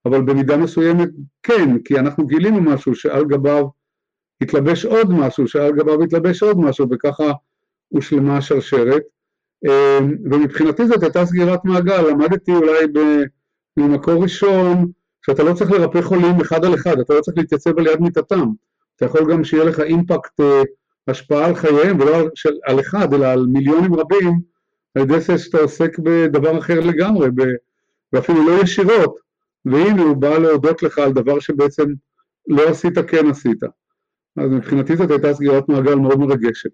אבל 0.06 0.20
במידה 0.20 0.56
מסוימת 0.56 1.08
כן, 1.42 1.78
כי 1.84 1.98
אנחנו 1.98 2.26
גילינו 2.26 2.60
משהו 2.60 2.94
שעל 2.94 3.24
גביו 3.24 3.66
התלבש 4.40 4.84
עוד 4.84 5.10
משהו, 5.10 5.48
שעל 5.48 5.72
גביו 5.72 6.02
התלבש 6.02 6.42
עוד 6.42 6.58
משהו, 6.58 6.86
וככה 6.90 7.32
הושלמה 7.88 8.36
השרשרת. 8.36 9.02
אה, 9.66 9.98
ומבחינתי 10.24 10.86
זאת 10.86 11.02
הייתה 11.02 11.26
סגירת 11.26 11.64
מעגל, 11.64 12.08
למדתי 12.10 12.52
אולי 12.54 12.86
ממקור 13.76 14.22
ראשון, 14.22 14.90
שאתה 15.26 15.42
לא 15.42 15.54
צריך 15.54 15.70
לרפא 15.70 16.02
חולים 16.02 16.40
אחד 16.40 16.64
על 16.64 16.74
אחד, 16.74 17.00
אתה 17.00 17.14
לא 17.14 17.20
צריך 17.20 17.38
להתייצב 17.38 17.78
על 17.78 17.86
יד 17.86 18.00
מיטתם. 18.00 18.48
אתה 19.02 19.10
יכול 19.10 19.32
גם 19.32 19.44
שיהיה 19.44 19.64
לך 19.64 19.80
אימפקט, 19.80 20.40
אה, 20.40 20.62
השפעה 21.08 21.46
על 21.46 21.54
חייהם, 21.54 22.00
ולא 22.00 22.16
על, 22.64 22.80
אחד, 22.80 23.14
אלא 23.14 23.26
על 23.26 23.46
מיליונים 23.46 23.94
רבים, 23.94 24.40
על 24.94 25.02
ידי 25.02 25.20
זה 25.20 25.38
שאתה 25.38 25.58
עוסק 25.58 25.98
בדבר 25.98 26.58
אחר 26.58 26.80
לגמרי, 26.80 27.28
ואפילו 28.12 28.48
לא 28.48 28.62
ישירות, 28.62 29.16
והנה 29.64 30.02
הוא 30.02 30.16
בא 30.16 30.38
להודות 30.38 30.82
לך 30.82 30.98
על 30.98 31.12
דבר 31.12 31.40
שבעצם 31.40 31.84
לא 32.46 32.68
עשית, 32.68 32.98
כן 32.98 33.26
עשית. 33.30 33.62
אז 34.36 34.50
מבחינתי 34.50 34.96
זאת 34.96 35.10
הייתה 35.10 35.34
סגירת 35.34 35.68
מעגל 35.68 35.94
מאוד 35.94 36.18
מרגשת. 36.18 36.70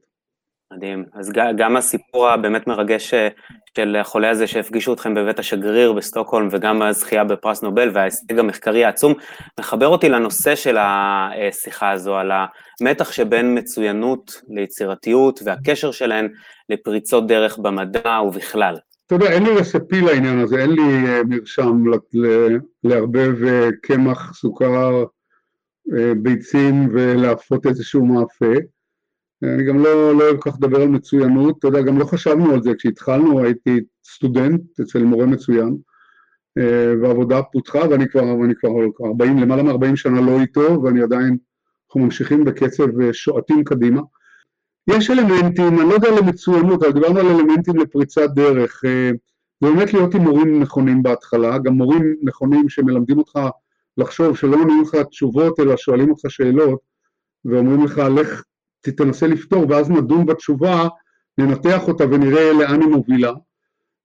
מדהים. 0.73 1.05
אז 1.15 1.33
גם 1.57 1.77
הסיפור 1.77 2.29
הבאמת 2.29 2.67
מרגש 2.67 3.15
אה, 3.15 3.29
של 3.77 3.97
החולה 3.97 4.31
הזה 4.31 4.47
שהפגישו 4.47 4.93
אתכם 4.93 5.15
בבית 5.15 5.39
השגריר 5.39 5.93
בסטוקהולם 5.93 6.49
וגם 6.51 6.83
הזכייה 6.83 7.25
בפרס 7.25 7.63
נובל 7.63 7.91
וההישג 7.95 8.39
המחקרי 8.39 8.85
העצום, 8.85 9.15
מחבר 9.61 9.87
אותי 9.87 10.09
לנושא 10.09 10.55
של 10.55 10.77
השיחה 10.81 11.91
הזו, 11.91 12.17
על 12.17 12.31
המתח 12.81 13.13
שבין 13.13 13.59
מצוינות 13.59 14.43
ליצירתיות 14.49 15.41
והקשר 15.45 15.91
שלהן 15.91 16.29
לפריצות 16.69 17.27
דרך 17.27 17.59
במדע 17.59 18.21
ובכלל. 18.27 18.77
אתה 19.07 19.15
יודע, 19.15 19.31
אין 19.31 19.43
לי 19.43 19.51
רספי 19.51 20.01
לעניין 20.01 20.39
הזה, 20.39 20.59
אין 20.59 20.71
לי 20.71 21.07
אה, 21.07 21.21
מרשם 21.29 21.85
לערבב 22.85 23.45
אה, 23.45 23.69
קמח, 23.83 24.35
סוכר, 24.35 25.05
ביצים 26.23 26.89
ולהפות 26.93 27.67
איזשהו 27.67 28.07
מאפה. 28.07 28.55
אני 29.43 29.65
גם 29.65 29.79
לא, 29.79 30.15
לא 30.15 30.25
אוהב 30.25 30.41
כך 30.41 30.57
לדבר 30.57 30.83
על 30.83 30.89
מצוינות, 30.89 31.59
אתה 31.59 31.69
יודע, 31.69 31.83
גם 31.83 31.99
לא 31.99 32.05
חשבנו 32.05 32.53
על 32.53 32.63
זה 32.63 32.71
כשהתחלנו, 32.79 33.45
הייתי 33.45 33.81
סטודנט 34.05 34.81
אצל 34.81 35.03
מורה 35.03 35.27
מצוין, 35.27 35.77
אה, 36.59 36.93
והעבודה 37.03 37.43
פותחה 37.43 37.79
ואני 37.91 38.09
כבר, 38.09 38.25
ואני 38.25 38.55
כבר 38.55 38.69
40, 39.07 39.39
למעלה 39.39 39.63
מ-40 39.63 39.97
שנה 39.97 40.21
לא 40.21 40.41
איתו, 40.41 40.83
ואני 40.83 41.03
עדיין, 41.03 41.37
אנחנו 41.87 42.01
ממשיכים 42.01 42.45
בקצב 42.45 43.01
אה, 43.01 43.13
שועטים 43.13 43.65
קדימה. 43.65 44.01
יש 44.91 45.11
אלמנטים, 45.11 45.81
אני 45.81 45.89
לא 45.89 45.95
יודע 45.95 46.11
למצוינות, 46.11 46.83
אבל 46.83 46.93
דיברנו 46.93 47.19
על 47.19 47.27
אלמנטים 47.27 47.77
לפריצת 47.77 48.31
דרך. 48.35 48.83
אה, 48.85 49.11
זה 49.61 49.71
באמת 49.71 49.95
להיות 49.95 50.15
עם 50.15 50.23
מורים 50.23 50.61
נכונים 50.61 51.03
בהתחלה, 51.03 51.59
גם 51.59 51.75
מורים 51.75 52.15
נכונים 52.23 52.69
שמלמדים 52.69 53.19
אותך 53.19 53.39
לחשוב, 53.99 54.37
שלא 54.37 54.57
עונים 54.57 54.83
לך 54.83 54.95
תשובות, 54.95 55.61
אלא 55.61 55.77
שואלים 55.77 56.11
אותך 56.11 56.31
שאלות, 56.31 56.79
ואומרים 57.45 57.85
לך, 57.85 57.99
לך 57.99 58.43
תנסה 58.81 59.27
לפתור 59.27 59.67
ואז 59.69 59.91
נדון 59.91 60.27
בתשובה, 60.27 60.89
ננתח 61.39 61.89
אותה 61.89 62.05
ונראה 62.05 62.53
לאן 62.53 62.81
היא 62.81 62.89
מובילה. 62.89 63.33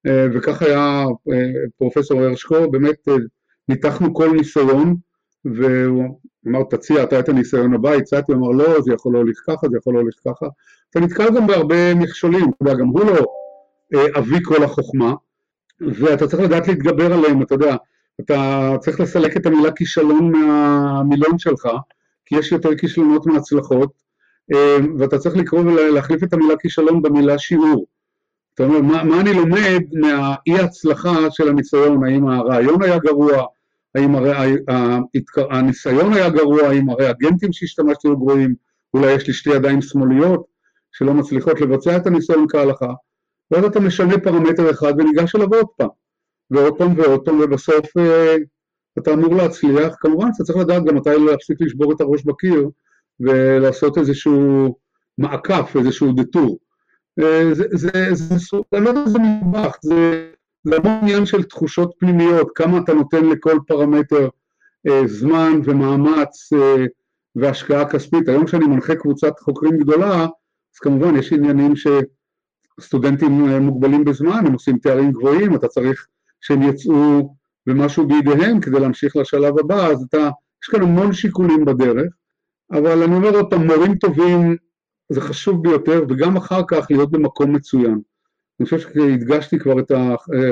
אה, 0.08 0.26
וכך 0.34 0.62
היה 0.62 1.06
אה, 1.32 1.52
פרופסור 1.78 2.22
הרשקו, 2.22 2.72
באמת 2.72 3.08
אה, 3.08 3.14
ניתחנו 3.70 4.14
כל 4.14 4.32
ניסיון, 4.32 4.96
והוא 5.46 6.20
אמר 6.48 6.64
תציע 6.70 7.04
אתה 7.04 7.20
את 7.20 7.30
הניסיון 7.30 7.74
הבא, 7.74 7.94
הצעתי, 7.94 8.32
הוא 8.32 8.40
אמר 8.42 8.52
לא, 8.52 8.82
זה 8.82 8.94
יכול 8.94 9.14
להוליך 9.14 9.44
ככה, 9.48 9.68
זה 9.70 9.78
יכול 9.78 9.94
להוליך 9.94 10.16
ככה. 10.28 10.46
אתה 10.90 11.00
נתקל 11.00 11.36
גם 11.36 11.48
בהרבה 11.48 11.96
מכשולים, 11.96 12.50
אתה 12.50 12.64
יודע, 12.64 12.74
גם 12.74 12.88
הוא 12.88 13.06
לא 13.06 13.26
אבי 14.18 14.38
כל 14.44 14.64
החוכמה, 14.64 15.14
ואתה 15.82 16.28
צריך 16.28 16.44
לדעת 16.44 16.68
להתגבר 16.68 17.14
עליהם, 17.14 17.42
אתה 17.42 17.56
יודע, 17.56 17.76
אתה 18.22 18.72
צריך 18.80 19.00
לסלק 19.00 19.38
את 19.38 19.46
המילה 19.46 19.72
כישלון 19.72 20.32
מהמילון 20.32 21.38
שלך, 21.38 21.70
כי 22.26 22.36
יש 22.36 22.52
יותר 22.52 22.76
כישלונות 22.78 23.26
מהצלחות, 23.26 24.03
ואתה 25.00 25.18
צריך 25.18 25.36
לקרוא 25.38 25.62
ולהחליף 25.62 26.24
את 26.24 26.34
המילה 26.34 26.58
כישלון 26.58 27.02
במילה 27.02 27.38
שיעור. 27.38 27.86
אתה 28.54 28.64
אומר, 28.64 28.82
מה, 28.82 29.04
מה 29.04 29.22
אני 29.22 29.34
לומד 29.34 29.82
מהאי 29.94 30.60
הצלחה 30.60 31.32
של 31.32 31.50
הניסיון, 31.50 32.06
האם 32.06 32.28
הרעיון 32.28 32.84
היה 32.84 32.98
גרוע, 32.98 33.46
האם 33.96 34.16
הרי, 34.16 34.56
הניסיון 35.50 36.14
היה 36.14 36.30
גרוע, 36.30 36.62
האם 36.62 36.90
הריאגנטים 36.90 37.54
שהשתמשתי 37.54 38.08
היו 38.08 38.18
גרועים, 38.18 38.56
אולי 38.94 39.12
יש 39.12 39.28
לי 39.28 39.34
שתי 39.34 39.50
ידיים 39.50 39.82
שמאליות 39.82 40.46
שלא 40.92 41.14
מצליחות 41.14 41.62
לבצע 41.62 41.98
את 41.98 42.08
הניסיון 42.08 42.46
כהלכה, 42.50 42.94
ואז 43.52 43.66
אתה 43.66 43.80
משנה 43.80 44.20
פרמטר 44.20 44.72
אחד 44.72 44.94
וניגש 44.98 45.36
אליו 45.36 45.54
עוד 45.54 45.68
פעם, 45.78 45.90
ועוד 46.52 46.78
פעם 46.78 47.00
ועוד 47.00 47.26
פעם, 47.26 47.40
ובסוף 47.40 47.98
אה, 47.98 48.36
אתה 49.00 49.14
אמור 49.14 49.36
להצליח, 49.36 49.96
כמובן 50.00 50.28
אתה 50.36 50.44
צריך 50.44 50.58
לדעת 50.58 50.84
גם 50.84 50.96
מתי 50.96 51.10
להפסיק 51.10 51.58
לשבור 51.62 51.94
את 51.94 52.02
הראש 52.02 52.24
בקיר, 52.24 52.70
ולעשות 53.20 53.98
איזשהו 53.98 54.76
מעקף, 55.18 55.76
איזשהו 55.80 56.12
דטור. 56.12 56.60
אה, 57.20 57.54
זה, 57.54 57.64
זה, 57.72 57.90
זה, 58.14 58.36
זה, 58.38 58.80
לא 58.80 58.90
יודע 58.90 59.06
זה 59.06 59.20
מטבח, 59.20 59.78
זה 59.82 60.30
זה 60.64 60.76
המון 60.76 60.92
עניין 61.02 61.26
של 61.26 61.44
תחושות 61.44 61.94
פנימיות, 62.00 62.52
כמה 62.56 62.78
אתה 62.78 62.94
נותן 62.94 63.26
לכל 63.26 63.60
פרמטר 63.68 64.30
אה, 64.88 65.08
זמן 65.08 65.60
ומאמץ 65.64 66.54
אה, 66.54 66.86
והשקעה 67.36 67.90
כספית. 67.90 68.30
היום 68.30 68.46
כשאני 68.46 68.66
מנחה 68.66 68.96
קבוצת 68.96 69.40
חוקרים 69.40 69.78
גדולה, 69.78 70.22
אז 70.74 70.80
כמובן 70.82 71.16
יש 71.16 71.34
עניינים 71.34 71.74
שסטודנטים 72.80 73.50
אה, 73.50 73.60
מוגבלים 73.60 74.06
בזמן, 74.06 74.48
הם 74.48 74.54
עושים 74.54 74.78
תארים 74.78 75.12
גבוהים, 75.12 75.56
אתה 75.56 75.68
צריך 75.68 76.08
שהם 76.42 76.62
יצאו 76.62 77.36
במשהו 77.68 78.08
בידיהם 78.08 78.62
כדי 78.62 78.80
להמשיך 78.80 79.16
לשלב 79.16 79.60
הבא, 79.60 79.88
אז 79.88 80.06
אתה, 80.10 80.30
יש 80.64 80.70
כאן 80.72 80.82
המון 80.82 81.14
שיקולים 81.14 81.66
בדרך, 81.66 82.14
אבל 82.72 83.04
אני 83.04 83.16
אומר 83.16 83.36
עוד 83.36 83.50
פעם, 83.50 83.68
מורים 83.68 83.96
טובים 83.96 84.56
זה 85.10 85.22
חשוב 85.22 85.64
ביותר, 85.64 86.04
וגם 86.10 86.38
אחר 86.38 86.62
כך 86.68 86.88
להיות 86.90 87.12
במקום 87.12 87.56
מצוין. 87.56 88.00
אני 88.60 88.66
חושב 88.66 88.80
שהדגשתי 88.80 89.60
כבר 89.60 89.80
את 89.80 89.92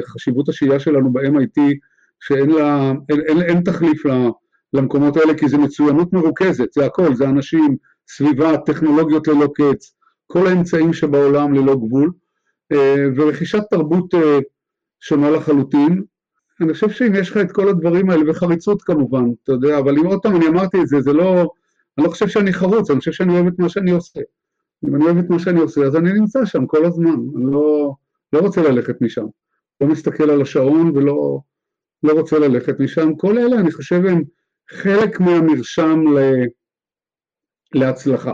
חשיבות 0.05 0.49
השהייה 0.49 0.79
שלנו 0.79 1.13
ב-MIT, 1.13 1.61
שאין 2.19 2.49
לה, 2.49 2.91
אין, 3.09 3.21
אין, 3.27 3.41
אין 3.41 3.61
תחליף 3.63 4.03
למקומות 4.73 5.17
האלה, 5.17 5.37
כי 5.37 5.49
זה 5.49 5.57
מצוינות 5.57 6.13
מרוכזת, 6.13 6.73
זה 6.73 6.85
הכל, 6.85 7.15
זה 7.15 7.25
אנשים, 7.25 7.77
סביבה, 8.09 8.57
טכנולוגיות 8.57 9.27
ללא 9.27 9.47
קץ, 9.55 9.93
כל 10.27 10.47
האמצעים 10.47 10.93
שבעולם 10.93 11.53
ללא 11.53 11.75
גבול, 11.75 12.11
אה, 12.71 13.05
ורכישת 13.15 13.61
תרבות 13.69 14.13
אה, 14.13 14.39
שונה 14.99 15.29
לחלוטין. 15.29 16.03
אני 16.61 16.73
חושב 16.73 16.89
שאם 16.89 17.15
יש 17.15 17.29
לך 17.31 17.37
את 17.37 17.51
כל 17.51 17.69
הדברים 17.69 18.09
האלה, 18.09 18.31
וחריצות 18.31 18.81
כמובן, 18.81 19.23
אתה 19.43 19.51
יודע, 19.51 19.79
אבל 19.79 19.97
אם 19.97 20.05
עוד 20.05 20.19
פעם 20.23 20.35
אני 20.35 20.47
אמרתי 20.47 20.81
את 20.81 20.87
זה, 20.87 21.01
זה 21.01 21.13
לא, 21.13 21.51
אני 21.97 22.05
לא 22.05 22.09
חושב 22.09 22.27
שאני 22.27 22.53
חרוץ, 22.53 22.89
אני 22.89 22.99
חושב 22.99 23.11
שאני 23.11 23.33
אוהב 23.33 23.47
את 23.47 23.59
מה 23.59 23.69
שאני 23.69 23.91
עושה. 23.91 24.19
אם 24.87 24.95
אני 24.95 25.05
אוהב 25.05 25.17
את 25.17 25.29
מה 25.29 25.39
שאני 25.39 25.59
עושה, 25.59 25.81
אז 25.81 25.95
אני 25.95 26.13
נמצא 26.13 26.45
שם 26.45 26.65
כל 26.65 26.85
הזמן, 26.85 27.15
אני 27.35 27.51
לא, 27.51 27.95
לא 28.33 28.39
רוצה 28.39 28.61
ללכת 28.61 29.01
משם. 29.01 29.25
לא 29.81 29.87
מסתכל 29.87 30.29
על 30.29 30.41
השעון 30.41 30.97
ולא 30.97 31.39
לא 32.03 32.13
רוצה 32.13 32.39
ללכת 32.39 32.79
משם. 32.79 33.15
כל 33.15 33.37
אלה, 33.37 33.59
אני 33.59 33.71
חושב, 33.71 34.05
הם 34.05 34.23
חלק 34.69 35.19
מהמרשם 35.19 36.03
ל, 36.17 36.45
להצלחה. 37.73 38.33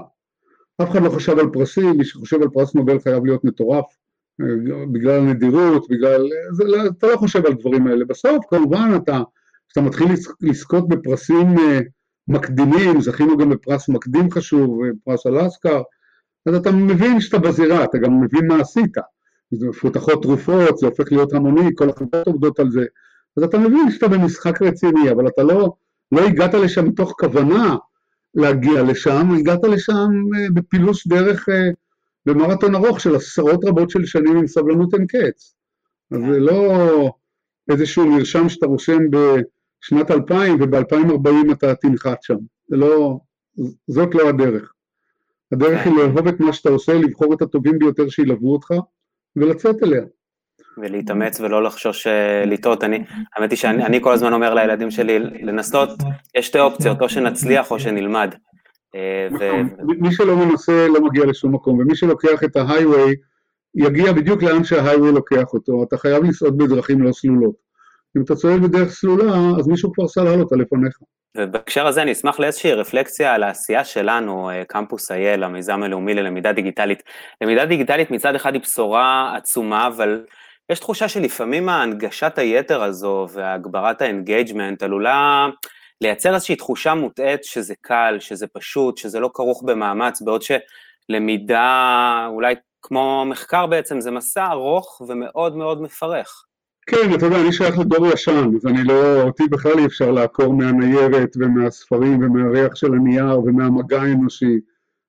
אף 0.82 0.90
אחד 0.90 1.02
לא 1.02 1.10
חשב 1.10 1.40
על 1.40 1.50
פרסים, 1.54 1.98
מי 1.98 2.06
שחושב 2.06 2.42
על 2.42 2.50
פרס 2.54 2.76
נובל 2.76 3.00
חייב 3.00 3.26
להיות 3.26 3.44
מטורף, 3.44 3.86
בגלל 4.92 5.20
הנדירות, 5.20 5.88
בגלל... 5.90 6.30
זה, 6.52 6.64
לא, 6.64 6.78
אתה 6.98 7.08
לא 7.08 7.18
חושב 7.18 7.46
על 7.46 7.54
דברים 7.54 7.88
האלה. 7.88 8.06
בסוף, 8.06 8.46
כמובן, 8.50 8.92
אתה, 9.04 9.22
כשאתה 9.70 9.82
מתחיל 9.82 10.08
לזכות 10.42 10.88
בפרסים 10.88 11.58
אה, 11.60 11.80
מקדימים, 12.28 13.02
זכינו 13.02 13.38
גם 13.38 13.50
בפרס 13.50 13.90
מקדים 13.90 14.32
חשוב, 14.32 14.80
פרס 15.04 15.28
אלסקר, 15.28 15.82
אז 16.46 16.56
אתה 16.56 16.72
מבין 16.72 17.22
שאתה 17.22 17.38
בזירה, 17.38 17.84
אתה 17.84 17.98
גם 17.98 18.22
מבין 18.22 18.48
מה 18.48 18.60
עשית. 18.60 18.98
מפותחות 19.52 20.22
תרופות, 20.22 20.78
זה 20.78 20.88
הופך 20.88 21.12
להיות 21.12 21.34
המוני, 21.34 21.70
כל 21.76 21.90
החברות 21.90 22.28
עובדות 22.28 22.60
על 22.60 22.72
זה. 22.72 22.86
אז 23.38 23.44
אתה 23.44 23.58
מבין 23.58 23.92
שאתה 23.92 24.08
במשחק 24.08 24.62
רציני, 24.62 25.12
אבל 25.12 25.28
אתה 25.28 25.44
לא, 25.44 25.74
לא 26.12 26.22
הגעת 26.22 26.54
לשם 26.54 26.88
מתוך 26.88 27.16
כוונה 27.20 27.76
להגיע 28.36 28.84
לשם, 28.84 29.32
הגעת 29.40 29.64
לשם 29.64 30.10
אה, 30.36 30.48
בפילוס 30.54 31.08
דרך, 31.08 31.50
אה, 31.50 31.70
במרתון 32.26 32.76
ארוך 32.76 33.00
של 33.00 33.16
עשרות 33.16 33.66
רבות 33.66 33.90
של 33.90 34.06
שנים 34.06 34.38
עם 34.38 34.48
סבלנות 34.48 34.94
אין 34.94 35.06
קץ. 35.08 35.56
אז 36.12 36.20
זה 36.32 36.40
לא 36.40 37.12
איזשהו 37.72 38.08
מרשם 38.08 38.50
שאתה 38.50 38.66
רושם 38.66 39.10
בשנת 39.82 40.12
2000 40.12 40.58
וב-2040 40.62 41.52
אתה 41.52 41.76
תנחת 41.76 42.24
שם. 42.24 42.38
זה 42.68 42.78
לא, 42.78 43.20
זאת 43.88 44.16
לא 44.16 44.30
הדרך. 44.30 44.74
הדרך 45.52 45.86
היא 45.86 45.94
לאהוב 45.94 46.28
את 46.28 46.40
מה 46.40 46.54
שאתה 46.54 46.70
עושה, 46.70 46.94
לבחור 46.94 47.34
את 47.34 47.42
הטובים 47.42 47.80
ביותר 47.80 48.10
שילוו 48.10 48.54
אותך, 48.54 48.68
ולצאת 49.36 49.76
אליה. 49.84 50.02
ולהתאמץ 50.78 51.40
ולא 51.40 51.64
לחשוש 51.64 52.08
אה, 52.08 52.46
לטעות. 52.46 52.84
אני, 52.84 53.04
האמת 53.36 53.52
היא 53.52 53.58
שאני 53.58 54.02
כל 54.02 54.14
הזמן 54.14 54.34
אומר 54.34 54.54
לילדים 54.54 54.92
שלי 54.92 55.20
לנסות, 55.20 55.90
יש 56.38 56.48
שתי 56.48 56.60
אופציות, 56.60 57.02
או 57.02 57.10
שנצליח 57.10 57.72
או 57.72 57.80
שנלמד. 57.80 58.36
אה, 58.96 59.28
מי 59.84 60.12
שלא 60.12 60.36
מנסה 60.36 60.88
לא 60.88 61.02
מגיע 61.02 61.26
לשום 61.26 61.56
מקום, 61.56 61.80
ומי 61.80 61.96
שלוקח 61.96 62.44
את 62.44 62.56
ההיי-ווי, 62.56 63.16
יגיע 63.76 64.12
בדיוק 64.14 64.44
לאן 64.44 64.64
שההיי-ווי 64.64 65.12
לוקח 65.12 65.54
אותו, 65.54 65.84
אתה 65.84 65.98
חייב 65.98 66.24
לצעוד 66.24 66.58
בדרכים 66.58 67.02
לא 67.02 67.12
סלולות. 67.12 67.67
אם 68.18 68.24
אתה 68.24 68.36
צועד 68.36 68.62
בדרך 68.62 68.90
סלולה, 68.90 69.34
אז 69.60 69.68
מישהו 69.68 69.94
כבר 69.94 70.08
סלל 70.08 70.40
אותה 70.40 70.56
לפניך. 70.56 70.98
ובהקשר 71.38 71.88
הזה 71.88 72.02
אני 72.02 72.12
אשמח 72.12 72.40
לאיזושהי 72.40 72.74
רפלקציה 72.74 73.34
על 73.34 73.44
העשייה 73.44 73.86
שלנו, 73.86 74.50
אה, 74.50 74.64
קמפוס 74.68 75.12
אייל, 75.12 75.44
המיזם 75.44 75.84
הלאומי 75.84 76.14
ללמידה 76.14 76.52
דיגיטלית. 76.52 77.04
למידה 77.42 77.66
דיגיטלית 77.66 78.12
מצד 78.12 78.36
אחד 78.36 78.54
היא 78.54 78.62
בשורה 78.62 79.34
עצומה, 79.38 79.88
אבל 79.88 80.26
יש 80.72 80.80
תחושה 80.80 81.08
שלפעמים 81.08 81.70
ההנגשת 81.70 82.38
היתר 82.38 82.84
הזו 82.84 83.28
והגברת 83.34 84.02
ה 84.02 84.09
engagement 84.09 84.84
עלולה 84.84 85.48
לייצר 86.02 86.36
איזושהי 86.36 86.56
תחושה 86.56 86.94
מוטעית 86.94 87.44
שזה 87.44 87.74
קל, 87.82 88.18
שזה 88.20 88.48
פשוט, 88.48 88.98
שזה 88.98 89.20
לא 89.20 89.30
כרוך 89.34 89.64
במאמץ, 89.64 90.22
בעוד 90.22 90.42
שלמידה, 90.42 92.28
אולי 92.30 92.56
כמו 92.82 93.26
מחקר 93.26 93.66
בעצם, 93.66 94.02
זה 94.02 94.12
מסע 94.12 94.48
ארוך 94.52 95.02
ומאוד 95.08 95.56
מאוד 95.56 95.82
מפרך. 95.82 96.47
כן, 96.88 97.14
אתה 97.16 97.26
יודע, 97.26 97.42
אני 97.42 97.54
שייך 97.54 97.80
לדור 97.80 98.08
ישן, 98.08 98.50
אז 98.56 98.66
אני 98.66 98.84
לא, 98.84 99.22
אותי 99.22 99.44
בכלל 99.52 99.80
אי 99.80 99.86
אפשר 99.86 100.12
לעקור 100.12 100.54
מהניירת 100.54 101.30
ומהספרים 101.38 102.20
ומהריח 102.24 102.76
של 102.76 102.94
הנייר 102.94 103.40
ומהמגע 103.40 104.02
האנושי. 104.02 104.60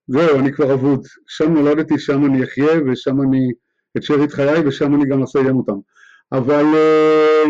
זהו, 0.08 0.38
אני 0.38 0.52
כבר 0.52 0.74
אבוד. 0.74 1.06
שם 1.26 1.54
נולדתי, 1.54 1.98
שם 1.98 2.26
אני 2.26 2.44
אחיה 2.44 2.80
ושם 2.86 3.22
אני 3.22 3.52
את 3.96 4.02
שארית 4.02 4.32
חיי 4.32 4.66
ושם 4.66 4.94
אני 4.94 5.04
גם 5.06 5.22
אסיים 5.22 5.56
אותם. 5.56 5.78
אבל 6.32 6.64
אה, 6.74 7.44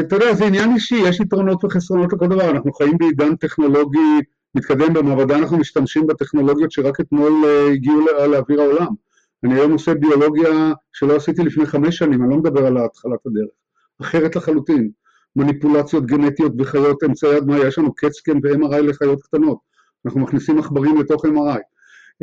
אתה 0.00 0.16
יודע, 0.16 0.34
זה 0.34 0.44
עניין 0.44 0.74
אישי, 0.74 0.96
יש 0.96 1.20
יתרונות 1.20 1.64
וחסרונות 1.64 2.12
לכל 2.12 2.26
דבר, 2.26 2.50
אנחנו 2.50 2.72
חיים 2.72 2.98
בעידן 2.98 3.36
טכנולוגי 3.36 4.20
מתקדם 4.54 4.94
במעבדה, 4.94 5.38
אנחנו 5.38 5.58
משתמשים 5.58 6.06
בטכנולוגיות 6.06 6.72
שרק 6.72 7.00
אתמול 7.00 7.32
אה, 7.44 7.72
הגיעו 7.72 8.06
לאוויר 8.30 8.60
העולם. 8.60 9.03
אני 9.44 9.54
היום 9.54 9.72
עושה 9.72 9.94
ביולוגיה 9.94 10.72
שלא 10.92 11.16
עשיתי 11.16 11.42
לפני 11.42 11.66
חמש 11.66 11.96
שנים, 11.96 12.22
אני 12.22 12.30
לא 12.30 12.36
מדבר 12.36 12.66
על 12.66 12.78
התחלת 12.78 13.26
הדרך, 13.26 13.50
אחרת 14.00 14.36
לחלוטין. 14.36 14.90
מניפולציות 15.36 16.06
גנטיות 16.06 16.56
בחיות 16.56 17.02
אמצעי 17.04 17.36
הדמיה, 17.36 17.66
יש 17.66 17.78
לנו 17.78 17.94
קצקן 17.94 18.36
ו-MRI 18.42 18.80
לחיות 18.80 19.22
קטנות, 19.22 19.58
אנחנו 20.06 20.20
מכניסים 20.20 20.58
עכברים 20.58 21.00
לתוך 21.00 21.24
MRI, 21.24 21.60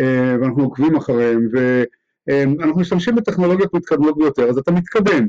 אה, 0.01 0.35
ואנחנו 0.41 0.63
עוקבים 0.63 0.95
אחריהם, 0.95 1.47
ואנחנו 1.51 2.79
משתמשים 2.79 3.15
בטכנולוגיות 3.15 3.73
מתקדמות 3.73 4.17
ביותר, 4.17 4.49
אז 4.49 4.57
אתה 4.57 4.71
מתקדם. 4.71 5.27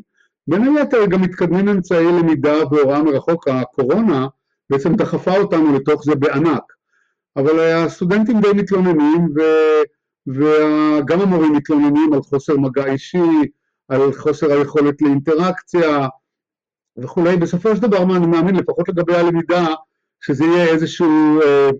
בין 0.48 0.76
היתר 0.76 1.06
גם 1.06 1.22
מתקדמים 1.22 1.68
אמצעי 1.68 2.06
למידה 2.06 2.54
והוראה 2.70 3.02
מרחוק, 3.02 3.48
הקורונה 3.48 4.26
בעצם 4.70 4.94
דחפה 4.94 5.36
אותנו 5.36 5.76
לתוך 5.76 6.04
זה 6.04 6.14
בענק, 6.14 6.62
אבל 7.36 7.60
הסטודנטים 7.60 8.40
די 8.40 8.52
מתלוננים, 8.54 9.28
ו... 9.36 9.40
וגם 10.26 11.20
המורים 11.20 11.52
מתלוננים 11.52 12.12
על 12.12 12.22
חוסר 12.22 12.56
מגע 12.56 12.86
אישי, 12.86 13.18
על 13.88 14.12
חוסר 14.12 14.52
היכולת 14.52 15.02
לאינטראקציה 15.02 16.08
וכולי. 16.98 17.36
בסופו 17.36 17.76
של 17.76 17.82
דבר, 17.82 18.02
אני 18.02 18.26
מאמין, 18.26 18.56
לפחות 18.56 18.88
לגבי 18.88 19.14
הלמידה, 19.14 19.66
שזה 20.20 20.44
יהיה 20.44 20.66
איזשהו, 20.66 21.40
אה, 21.42 21.70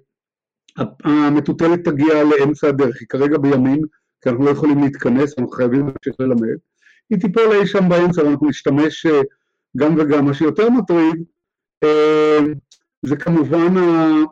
המטוטלת 1.05 1.85
תגיע 1.85 2.25
לאמצע 2.25 2.69
הדרך, 2.69 2.97
היא 3.01 3.09
כרגע 3.09 3.39
בימין, 3.39 3.83
כי 4.23 4.29
אנחנו 4.29 4.45
לא 4.45 4.51
יכולים 4.51 4.83
להתכנס, 4.83 5.39
אנחנו 5.39 5.53
חייבים 5.53 5.81
להמשיך 5.81 6.15
ללמד. 6.21 6.57
היא 7.11 7.21
תיפול 7.21 7.53
אי 7.53 7.67
שם 7.67 7.89
באמצע 7.89 8.25
ואנחנו 8.25 8.49
נשתמש 8.49 9.07
אה, 9.07 9.21
גם 9.77 9.95
וגם. 9.99 10.25
מה 10.25 10.35
שיותר 10.35 10.71
מטריד, 10.71 11.25
אה, 11.85 12.39
זה 13.03 13.17
כמובן 13.17 13.75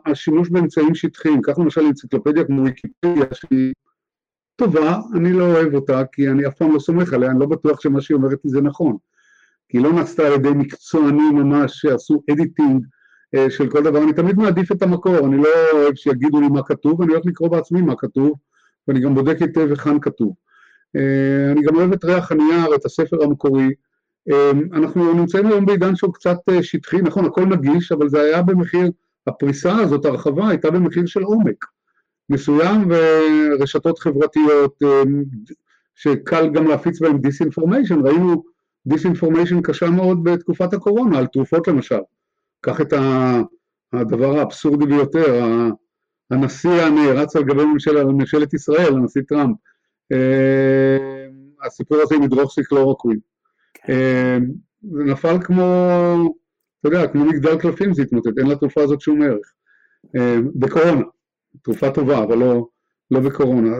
השימוש 0.05 0.49
באמצעים 0.49 0.95
שטחיים, 0.95 1.41
כך 1.41 1.59
למשל 1.59 1.81
אנציקלופדיה 1.81 2.43
כמו 2.43 2.63
ויקיפדיה 2.63 3.25
שהיא 3.33 3.73
טובה, 4.55 4.99
אני 5.15 5.33
לא 5.33 5.43
אוהב 5.43 5.73
אותה 5.73 6.01
כי 6.11 6.29
אני 6.29 6.47
אף 6.47 6.57
פעם 6.57 6.73
לא 6.73 6.79
סומך 6.79 7.13
עליה, 7.13 7.31
אני 7.31 7.39
לא 7.39 7.45
בטוח 7.45 7.81
שמה 7.81 8.01
שהיא 8.01 8.15
אומרת 8.15 8.39
לי 8.45 8.51
זה 8.51 8.61
נכון. 8.61 8.97
כי 9.69 9.77
היא 9.77 9.83
לא 9.83 9.93
נעשתה 9.93 10.27
על 10.27 10.33
ידי 10.33 10.49
מקצוענים 10.49 11.35
ממש 11.35 11.71
שעשו 11.81 12.21
אדיטינג 12.31 12.85
אה, 13.35 13.49
של 13.49 13.69
כל 13.69 13.83
דבר, 13.83 14.03
אני 14.03 14.13
תמיד 14.13 14.37
מעדיף 14.37 14.71
את 14.71 14.81
המקור, 14.81 15.17
אני 15.17 15.37
לא 15.37 15.49
אוהב 15.73 15.95
שיגידו 15.95 16.41
לי 16.41 16.47
מה 16.47 16.63
כתוב, 16.63 17.01
אני 17.01 17.13
הולך 17.13 17.25
לקרוא 17.25 17.49
בעצמי 17.49 17.81
מה 17.81 17.95
כתוב, 17.97 18.33
ואני 18.87 18.99
גם 18.99 19.15
בודק 19.15 19.41
היטב 19.41 19.69
היכן 19.69 19.99
כתוב. 19.99 20.33
אה, 20.95 21.51
אני 21.51 21.61
גם 21.61 21.75
אוהב 21.75 21.93
את 21.93 22.03
ריח 22.03 22.31
הנייר, 22.31 22.75
את 22.75 22.85
הספר 22.85 23.23
המקורי. 23.23 23.69
אה, 24.31 24.51
אנחנו 24.73 25.13
נמצאים 25.13 25.47
היום 25.47 25.65
בעידן 25.65 25.95
שהוא 25.95 26.13
קצת 26.13 26.37
שטחי, 26.61 27.01
נכון, 27.01 27.25
הכל 27.25 27.45
נגיש, 27.45 27.91
אבל 27.91 28.09
זה 28.09 28.21
היה 28.21 28.41
במחיר, 28.41 28.91
הפריסה 29.27 29.75
הזאת, 29.75 30.05
הרחבה, 30.05 30.49
הייתה 30.49 30.71
במחיר 30.71 31.05
של 31.05 31.23
עומק. 31.23 31.65
מסוים 32.31 32.89
ורשתות 32.89 33.99
חברתיות 33.99 34.83
אה, 34.83 35.03
שקל 35.95 36.49
גם 36.49 36.67
להפיץ 36.67 37.01
בהן 37.01 37.17
disinformation, 37.17 37.99
ראינו 38.05 38.43
disinformation 38.85 39.61
קשה 39.61 39.89
מאוד 39.89 40.23
בתקופת 40.23 40.73
הקורונה, 40.73 41.17
על 41.17 41.27
תרופות 41.27 41.67
למשל. 41.67 41.99
קח 42.61 42.81
את 42.81 42.93
הדבר 43.93 44.39
האבסורדי 44.39 44.85
ביותר, 44.85 45.43
הנשיא 46.31 46.81
הנערץ 46.81 47.35
על 47.35 47.43
גבי 47.43 47.65
ממשל, 47.65 48.03
ממשלת 48.03 48.53
ישראל, 48.53 48.93
הנשיא 48.93 49.21
טראמפ, 49.27 49.57
אה, 50.11 51.27
הסיפור 51.65 51.97
הזה 52.01 52.15
עם 52.15 52.21
הידרוקסיקלורוקווין. 52.21 53.19
כן. 53.73 54.43
זה 54.91 55.03
נפל 55.03 55.37
כמו, 55.43 55.63
אתה 56.79 56.87
יודע, 56.87 57.07
כמו 57.07 57.25
מגדל 57.25 57.59
קלפים 57.59 57.93
זה 57.93 58.01
התמוטט, 58.01 58.37
אין 58.37 58.47
לתרופה 58.47 58.83
הזאת 58.83 59.01
שום 59.01 59.21
ערך. 59.21 59.53
בקורונה, 60.55 61.01
תרופה 61.61 61.91
טובה, 61.91 62.23
אבל 62.23 62.37
לא, 62.37 62.67
לא 63.11 63.19
בקורונה. 63.19 63.77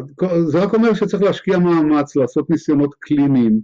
זה 0.48 0.64
רק 0.64 0.74
אומר 0.74 0.94
שצריך 0.94 1.24
להשקיע 1.24 1.58
מאמץ, 1.58 2.16
לעשות 2.16 2.50
ניסיונות 2.50 2.96
קליניים, 3.00 3.60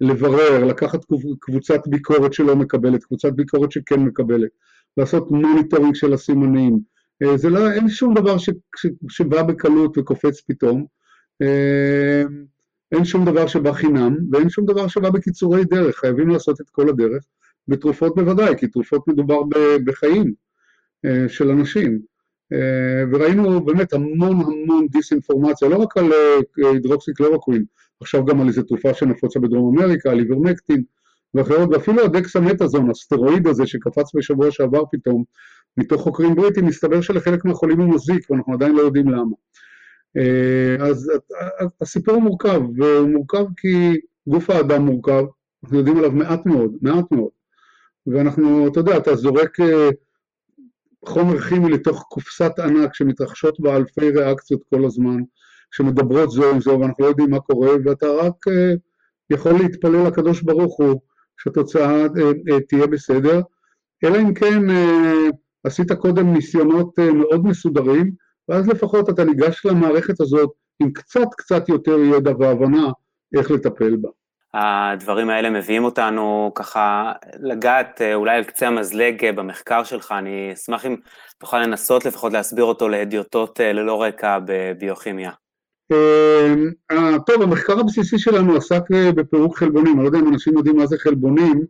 לברר, 0.00 0.64
לקחת 0.64 1.00
קבוצת 1.40 1.80
ביקורת 1.88 2.32
שלא 2.32 2.56
מקבלת, 2.56 3.04
קבוצת 3.04 3.32
ביקורת 3.32 3.72
שכן 3.72 4.00
מקבלת, 4.00 4.50
לעשות 4.96 5.30
monitoring 5.30 5.94
של 5.94 6.12
הסימנים. 6.12 6.78
אה, 7.22 7.36
זה 7.36 7.50
לא, 7.50 7.70
אין 7.70 7.88
שום 7.88 8.14
דבר 8.14 8.38
ש, 8.38 8.50
ש, 8.76 8.86
שבא 9.08 9.42
בקלות 9.42 9.98
וקופץ 9.98 10.40
פתאום. 10.40 10.84
אה, 11.42 12.22
אין 12.92 13.04
שום 13.04 13.24
דבר 13.24 13.46
שבא 13.46 13.72
חינם, 13.72 14.16
ואין 14.32 14.48
שום 14.48 14.66
דבר 14.66 14.88
שבא 14.88 15.10
בקיצורי 15.10 15.64
דרך, 15.64 15.96
חייבים 15.96 16.28
לעשות 16.28 16.60
את 16.60 16.70
כל 16.70 16.88
הדרך. 16.88 17.24
בתרופות 17.68 18.14
בוודאי, 18.14 18.56
כי 18.58 18.66
תרופות 18.66 19.08
מדובר 19.08 19.40
בחיים 19.84 20.32
אה, 21.04 21.28
של 21.28 21.50
אנשים. 21.50 21.98
וראינו 23.12 23.64
באמת 23.64 23.92
המון 23.92 24.40
המון 24.40 24.86
דיסאינפורמציה, 24.90 25.68
לא 25.68 25.76
רק 25.76 25.96
על 25.96 26.12
הידרוקסיקלורוקווין, 26.56 27.64
עכשיו 28.00 28.24
גם 28.24 28.40
על 28.40 28.48
איזו 28.48 28.62
תרופה 28.62 28.94
שנפוצה 28.94 29.40
בדרום 29.40 29.78
אמריקה, 29.78 30.10
על 30.10 30.18
איברמקטין 30.18 30.82
ואחרות, 31.34 31.68
ואפילו 31.72 32.04
הדקסמטאזון, 32.04 32.90
הסטרואיד 32.90 33.46
הזה 33.46 33.66
שקפץ 33.66 34.14
בשבוע 34.14 34.50
שעבר 34.50 34.82
פתאום, 34.92 35.24
מתוך 35.76 36.02
חוקרים 36.02 36.34
בריטים, 36.34 36.66
מסתבר 36.66 37.00
שלחלק 37.00 37.44
מהחולים 37.44 37.80
הוא 37.80 37.94
מזיק, 37.94 38.30
ואנחנו 38.30 38.54
עדיין 38.54 38.74
לא 38.74 38.80
יודעים 38.80 39.08
למה. 39.08 39.36
אה, 40.16 40.86
אז 40.86 41.10
הסיפור 41.80 42.18
מורכב, 42.18 42.60
והוא 42.76 43.08
מורכב 43.08 43.44
כי 43.56 43.96
גוף 44.26 44.50
האדם 44.50 44.82
מורכב, 44.82 45.24
אנחנו 45.64 45.78
יודעים 45.78 45.96
עליו 45.96 46.10
מעט 46.10 46.46
מאוד, 46.46 46.72
מעט 46.82 47.04
מאוד. 47.12 47.30
ואנחנו, 48.06 48.68
אתה 48.68 48.80
יודע, 48.80 48.96
אתה 48.96 49.16
זורק 49.16 49.60
אה, 49.60 49.88
חומר 51.04 51.40
כימי 51.40 51.70
לתוך 51.70 52.04
קופסת 52.08 52.52
ענק 52.58 52.94
שמתרחשות 52.94 53.60
בה 53.60 53.76
אלפי 53.76 54.10
ריאקציות 54.10 54.60
כל 54.70 54.84
הזמן, 54.84 55.20
שמדברות 55.70 56.30
זו 56.30 56.50
עם 56.50 56.60
זו 56.60 56.78
ואנחנו 56.80 57.04
לא 57.04 57.08
יודעים 57.08 57.30
מה 57.30 57.40
קורה, 57.40 57.70
ואתה 57.84 58.06
רק 58.06 58.48
אה, 58.48 58.72
יכול 59.30 59.52
להתפלל 59.52 60.06
לקדוש 60.06 60.42
ברוך 60.42 60.78
הוא 60.78 61.00
שהתוצאה 61.40 62.02
אה, 62.02 62.06
אה, 62.52 62.60
תהיה 62.68 62.86
בסדר, 62.86 63.40
אלא 64.04 64.18
אם 64.18 64.34
כן 64.34 64.62
עשית 65.64 65.92
קודם 65.92 66.32
ניסיונות 66.32 66.98
מאוד 66.98 67.44
מסודרים, 67.44 68.10
ואז 68.48 68.68
לפחות 68.68 69.08
אתה 69.08 69.24
ניגש 69.24 69.66
למערכת 69.66 70.20
הזאת 70.20 70.50
עם 70.80 70.92
קצת 70.92 71.28
קצת 71.36 71.68
יותר 71.68 71.98
ידע 71.98 72.32
והבנה 72.38 72.90
איך 73.38 73.50
לטפל 73.50 73.96
בה. 73.96 74.08
הדברים 74.58 75.30
האלה 75.30 75.50
מביאים 75.50 75.84
אותנו 75.84 76.52
ככה 76.54 77.12
לגעת 77.40 78.02
אולי 78.14 78.36
על 78.36 78.44
קצה 78.44 78.66
המזלג 78.66 79.36
במחקר 79.36 79.84
שלך, 79.84 80.14
אני 80.18 80.50
אשמח 80.52 80.86
אם 80.86 80.96
תוכל 81.38 81.62
לנסות 81.62 82.04
לפחות 82.04 82.32
להסביר 82.32 82.64
אותו 82.64 82.88
להדיוטות 82.88 83.60
ללא 83.60 84.02
רקע 84.02 84.38
בביוכימיה. 84.46 85.30
אמ, 85.92 86.70
אה, 86.90 87.18
טוב, 87.26 87.42
המחקר 87.42 87.80
הבסיסי 87.80 88.18
שלנו 88.18 88.56
עסק 88.56 88.82
אה, 88.94 89.12
בפירוק 89.12 89.58
חלבונים, 89.58 89.94
אני 89.94 90.02
לא 90.02 90.08
יודע 90.08 90.18
אם 90.18 90.28
אנשים 90.28 90.56
יודעים 90.56 90.76
מה 90.76 90.86
זה 90.86 90.98
חלבונים, 90.98 91.64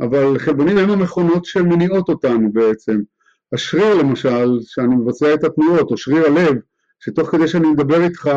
אבל 0.00 0.38
חלבונים 0.38 0.78
הם 0.78 0.90
המכונות 0.90 1.44
שמניעות 1.44 2.08
אותנו 2.08 2.52
בעצם. 2.52 3.00
השריר 3.52 3.94
למשל, 3.94 4.58
שאני 4.62 4.96
מבצע 4.96 5.34
את 5.34 5.44
התנועות, 5.44 5.90
או 5.90 5.96
שריר 5.96 6.26
הלב, 6.26 6.54
שתוך 7.00 7.28
כדי 7.28 7.48
שאני 7.48 7.68
מדבר 7.68 8.02
איתך, 8.02 8.30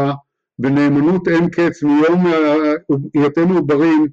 בנאמנות 0.62 1.28
אין 1.28 1.50
קץ, 1.50 1.84
מיום 1.84 2.26
היותנו 3.13 3.58
עוברים 3.58 4.08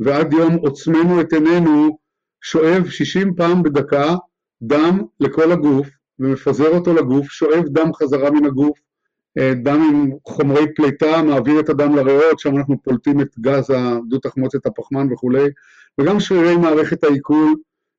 ועד 0.00 0.32
יום 0.32 0.54
עוצמנו 0.54 1.20
את 1.20 1.32
עינינו, 1.32 1.98
שואב 2.42 2.88
60 2.88 3.34
פעם 3.34 3.62
בדקה 3.62 4.14
דם 4.62 5.02
לכל 5.20 5.52
הגוף, 5.52 5.88
ומפזר 6.18 6.68
אותו 6.68 6.94
לגוף, 6.94 7.26
שואב 7.26 7.64
דם 7.68 7.94
חזרה 7.94 8.30
מן 8.30 8.44
הגוף, 8.44 8.78
אה, 9.38 9.54
דם 9.54 9.80
עם 9.90 10.10
חומרי 10.28 10.74
פליטה, 10.74 11.22
מעביר 11.22 11.60
את 11.60 11.68
הדם 11.68 11.96
לריאות, 11.96 12.38
שם 12.38 12.56
אנחנו 12.56 12.82
פולטים 12.82 13.20
את 13.20 13.38
גז 13.40 13.70
הדו-תחמוצת 13.70 14.66
הפחמן 14.66 15.12
וכולי, 15.12 15.48
וגם 16.00 16.20
שרירי 16.20 16.56
מערכת 16.56 17.04
העיכול, 17.04 17.54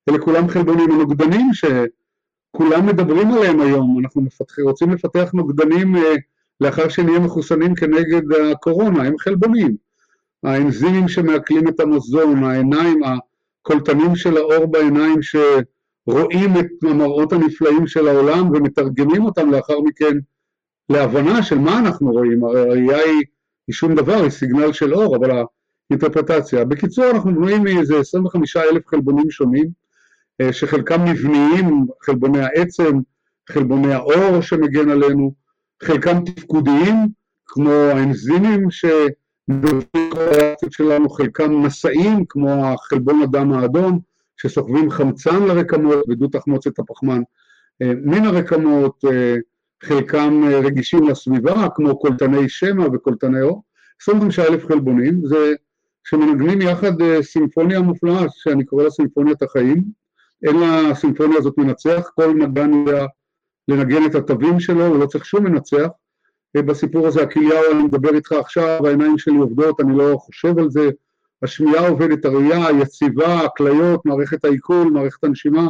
אלה 0.10 0.20
כולם 0.20 0.48
חלבונים 0.48 0.92
הנוגדנים 0.92 1.48
שכולם 1.54 2.86
מדברים 2.86 3.32
עליהם 3.32 3.62
היום, 3.62 4.00
אנחנו 4.00 4.22
מפתח, 4.22 4.60
רוצים 4.60 4.90
לפתח 4.92 5.30
נוגדנים 5.34 5.96
אה, 5.96 6.16
לאחר 6.64 6.90
שנהיה 6.90 7.20
מחוסנים 7.20 7.76
כנגד 7.76 8.22
הקורונה, 8.52 9.04
הם 9.04 9.18
חלבונים. 9.18 9.76
האנזימים 10.44 11.08
שמעכלים 11.08 11.68
את 11.68 11.80
המזון, 11.80 12.44
העיניים, 12.44 13.02
הקולטנים 13.04 14.16
של 14.16 14.38
האור 14.38 14.66
בעיניים 14.66 15.20
שרואים 15.22 16.60
את 16.60 16.68
המראות 16.84 17.34
הנפלאים 17.34 17.88
של 17.88 18.08
העולם 18.08 18.50
ומתרגמים 18.52 19.26
אותם 19.26 19.52
לאחר 19.52 19.82
מכן 19.82 20.18
להבנה 20.90 21.44
של 21.44 21.60
מה 21.60 21.80
אנחנו 21.80 22.12
רואים, 22.12 22.44
הראייה 22.44 22.98
היא, 22.98 23.24
היא 23.68 23.74
שום 23.74 23.96
דבר, 23.96 24.22
היא 24.22 24.30
סיגנל 24.30 24.74
של 24.74 24.94
אור, 24.94 25.16
אבל 25.16 25.46
האינטרפרטציה. 25.90 26.66
בקיצור, 26.66 27.06
אנחנו 27.12 27.36
בנויים 27.36 27.64
מאיזה 27.64 28.00
25 28.00 28.58
אלף 28.58 28.88
חלבונים 28.88 29.32
שונים, 29.32 29.66
אה, 30.42 30.54
שחלקם 30.54 31.06
מבניים, 31.06 31.86
חלבוני 32.02 32.40
העצם, 32.40 33.00
חלבוני 33.50 33.94
האור 33.94 34.42
שמגן 34.42 34.90
עלינו, 34.90 35.43
חלקם 35.84 36.24
תפקודיים, 36.26 36.96
כמו 37.46 37.72
האנזימים 37.72 38.68
שלנו, 40.70 41.10
חלקם 41.10 41.66
נשאים, 41.66 42.26
כמו 42.30 42.66
החלבון 42.66 43.22
הדם 43.22 43.54
האדום, 43.54 44.00
שסוחבים 44.38 44.92
חמצן 44.92 45.44
לרקמות 45.44 46.10
ודו 46.10 46.28
תחמוצת 46.28 46.80
הפחמן 46.80 47.22
אה, 47.82 47.92
מן 48.04 48.26
הרקמות, 48.26 49.06
אה, 49.12 49.36
חלקם 49.84 50.42
אה, 50.48 50.60
רגישים 50.60 51.08
לסביבה, 51.08 51.68
כמו 51.76 52.00
קולטני 52.00 52.50
שמע 52.50 52.86
וקולטני 52.94 53.42
אור, 53.42 53.64
25 54.02 54.40
אלף 54.40 54.66
חלבונים, 54.66 55.22
זה 55.26 55.54
שמנגנים 56.04 56.62
יחד 56.62 57.22
סימפוניה 57.22 57.82
מופלאה, 57.82 58.26
שאני 58.30 58.66
קורא 58.66 58.84
לה 58.84 58.90
סימפוניית 58.90 59.42
החיים, 59.42 59.84
אין 60.44 60.56
לסימפוניה 60.60 61.38
הזאת 61.38 61.58
מנצח, 61.58 62.10
כל 62.16 62.34
נגן 62.34 62.74
יודע 62.74 63.06
לנגן 63.68 64.06
את 64.06 64.16
התווים 64.16 64.60
שלו, 64.60 64.86
הוא 64.86 65.00
לא 65.00 65.06
צריך 65.06 65.26
שום 65.26 65.44
מנצח. 65.44 65.88
אה, 66.56 66.62
בסיפור 66.62 67.08
הזה 67.08 67.22
הכלייה, 67.24 67.60
אני 67.72 67.84
מדבר 67.84 68.16
איתך 68.16 68.32
עכשיו, 68.32 68.88
העיניים 68.88 69.18
שלי 69.18 69.38
עובדות, 69.38 69.80
אני 69.82 69.98
לא 69.98 70.18
חושב 70.18 70.60
על 70.60 70.70
זה, 70.70 70.90
השמיעה 71.44 71.88
עובדת, 71.88 72.26
הראייה, 72.26 72.68
היציבה, 72.68 73.40
הכליות, 73.40 74.06
מערכת 74.06 74.46
העיכול, 74.46 74.92
מערכת 74.92 75.24
הנשימה, 75.24 75.68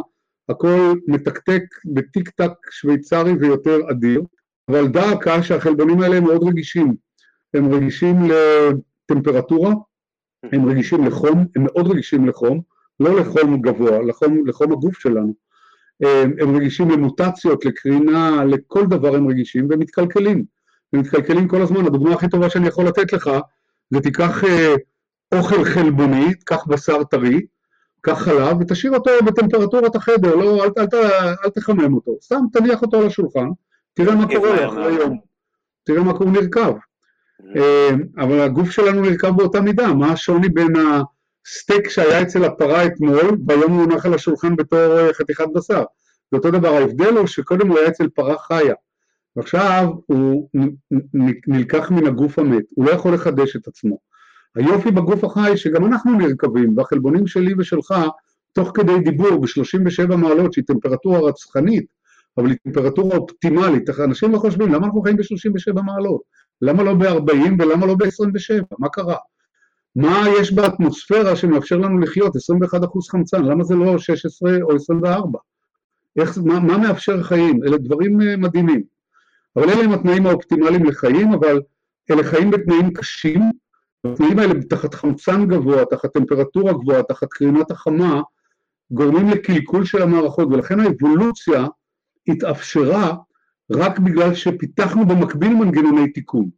הכל 0.49 0.93
מתקתק 1.07 1.63
בטיק 1.85 2.29
טק 2.29 2.51
שוויצרי 2.71 3.33
ויותר 3.33 3.79
אדיר, 3.91 4.21
אבל 4.69 4.87
דא 4.87 5.11
עקא 5.11 5.41
שהחלבונים 5.41 6.01
האלה 6.01 6.15
הם 6.15 6.23
מאוד 6.23 6.43
רגישים, 6.43 6.95
הם 7.53 7.73
רגישים 7.73 8.15
לטמפרטורה, 9.09 9.73
הם 10.43 10.69
רגישים 10.69 11.05
לחום, 11.05 11.45
הם 11.55 11.63
מאוד 11.63 11.91
רגישים 11.91 12.27
לחום, 12.27 12.61
לא 12.99 13.19
לחום 13.19 13.61
גבוה, 13.61 14.01
לחום, 14.01 14.47
לחום 14.47 14.71
הגוף 14.71 14.99
שלנו, 14.99 15.33
הם, 16.41 16.55
רגישים 16.55 16.89
למוטציות, 16.89 17.65
לקרינה, 17.65 18.45
לכל 18.45 18.85
דבר 18.85 19.15
הם 19.15 19.27
רגישים 19.27 19.67
והם 19.69 19.79
מתקלקלים, 19.79 20.43
הם 20.93 20.99
מתקלקלים 20.99 21.47
כל 21.47 21.61
הזמן, 21.61 21.85
הדוגמה 21.85 22.13
הכי 22.13 22.29
טובה 22.29 22.49
שאני 22.49 22.67
יכול 22.67 22.87
לתת 22.87 23.13
לך 23.13 23.29
זה 23.89 24.01
תיקח 24.01 24.43
אה, 24.43 24.75
אוכל 25.35 25.65
חלבוני, 25.65 26.33
תיקח 26.33 26.65
בשר 26.67 27.03
טרי, 27.03 27.41
קח 28.01 28.19
חלב 28.19 28.57
ותשאיר 28.59 28.93
אותו 28.93 29.11
בטמפרטורת 29.25 29.95
החדר, 29.95 30.35
לא, 30.35 30.63
אל, 30.63 30.69
אל, 30.77 30.85
אל, 30.93 31.33
אל 31.45 31.49
תחמם 31.49 31.93
אותו, 31.93 32.11
סתם 32.21 32.41
תניח 32.53 32.81
אותו 32.81 32.99
על 32.99 33.07
השולחן, 33.07 33.47
תראה 33.93 34.15
מה 34.15 34.27
קורה 34.27 34.67
אחרי 34.67 34.93
יום, 34.93 35.19
תראה 35.83 36.03
מה 36.03 36.13
קורה, 36.13 36.29
הוא 36.29 36.41
נרקב. 36.41 36.77
אה, 37.55 37.89
אבל 38.17 38.39
הגוף 38.39 38.71
שלנו 38.71 39.01
נרקב 39.01 39.37
באותה 39.37 39.61
מידה, 39.61 39.93
מה 39.93 40.11
השוני 40.11 40.49
בין 40.49 40.73
הסטייק 41.47 41.89
שהיה 41.89 42.21
אצל 42.21 42.43
הפרה 42.43 42.85
אתמול, 42.85 43.37
והיום 43.47 43.71
הוא 43.71 43.81
הונח 43.81 44.05
על 44.05 44.13
השולחן 44.13 44.55
בתור 44.55 44.99
אה, 44.99 45.13
חתיכת 45.13 45.45
בשר. 45.55 45.83
זה 46.31 46.37
אותו 46.37 46.51
דבר, 46.51 46.73
ההבדל 46.73 47.17
הוא 47.17 47.27
שקודם 47.27 47.67
הוא 47.67 47.79
היה 47.79 47.87
אצל 47.87 48.07
פרה 48.07 48.37
חיה, 48.37 48.73
ועכשיו 49.35 49.87
הוא 50.05 50.49
נלקח 51.47 51.91
מן 51.91 52.07
הגוף 52.07 52.39
המת, 52.39 52.63
הוא 52.75 52.85
לא 52.85 52.91
יכול 52.91 53.13
לחדש 53.13 53.55
את 53.55 53.67
עצמו. 53.67 53.97
היופי 54.55 54.91
בגוף 54.91 55.23
החי 55.23 55.57
שגם 55.57 55.85
אנחנו 55.85 56.17
נרקבים, 56.17 56.77
והחלבונים 56.77 57.27
שלי 57.27 57.53
ושלך, 57.57 57.93
תוך 58.53 58.71
כדי 58.73 58.99
דיבור 58.99 59.41
ב-37 59.41 60.15
מעלות, 60.15 60.53
שהיא 60.53 60.65
טמפרטורה 60.67 61.19
רצחנית, 61.19 61.85
אבל 62.37 62.47
היא 62.47 62.57
טמפרטורה 62.63 63.17
אופטימלית, 63.17 63.89
אנשים 63.89 64.31
לא 64.31 64.37
חושבים, 64.37 64.73
למה 64.73 64.85
אנחנו 64.85 65.01
חיים 65.01 65.17
ב-37 65.17 65.81
מעלות? 65.81 66.21
למה 66.61 66.83
לא 66.83 66.93
ב-40 66.93 67.51
ולמה 67.59 67.85
לא 67.85 67.95
ב-27? 67.95 68.63
מה 68.79 68.89
קרה? 68.89 69.17
מה 69.95 70.25
יש 70.39 70.53
באטמוספירה 70.53 71.35
שמאפשר 71.35 71.77
לנו 71.77 71.99
לחיות 71.99 72.35
21% 72.35 72.39
חמצן? 73.11 73.43
למה 73.43 73.63
זה 73.63 73.75
לא 73.75 73.97
16 73.97 74.57
או 74.61 74.75
24? 74.75 75.39
איך, 76.19 76.37
מה, 76.37 76.59
מה 76.59 76.77
מאפשר 76.77 77.23
חיים? 77.23 77.63
אלה 77.63 77.77
דברים 77.77 78.21
אה, 78.21 78.37
מדהימים. 78.37 78.83
אבל 79.55 79.69
אלה 79.69 79.83
הם 79.83 79.91
התנאים 79.91 80.27
האופטימליים 80.27 80.85
לחיים, 80.85 81.33
אבל 81.33 81.61
אלה 82.11 82.23
חיים 82.23 82.51
בתנאים 82.51 82.93
קשים, 82.93 83.41
התנאים 84.05 84.39
האלה 84.39 84.53
תחת 84.69 84.93
חמצן 84.93 85.47
גבוה, 85.47 85.85
תחת 85.85 86.13
טמפרטורה 86.13 86.73
גבוהה, 86.73 87.03
תחת 87.03 87.27
קרינת 87.31 87.71
החמה, 87.71 88.21
גורמים 88.91 89.29
לקלקול 89.29 89.85
של 89.85 90.01
המערכות, 90.01 90.47
ולכן 90.51 90.79
האבולוציה 90.79 91.65
התאפשרה 92.27 93.15
רק 93.71 93.99
בגלל 93.99 94.33
שפיתחנו 94.33 95.05
במקביל 95.05 95.53
מנגנוני 95.53 96.11
תיקון. 96.11 96.49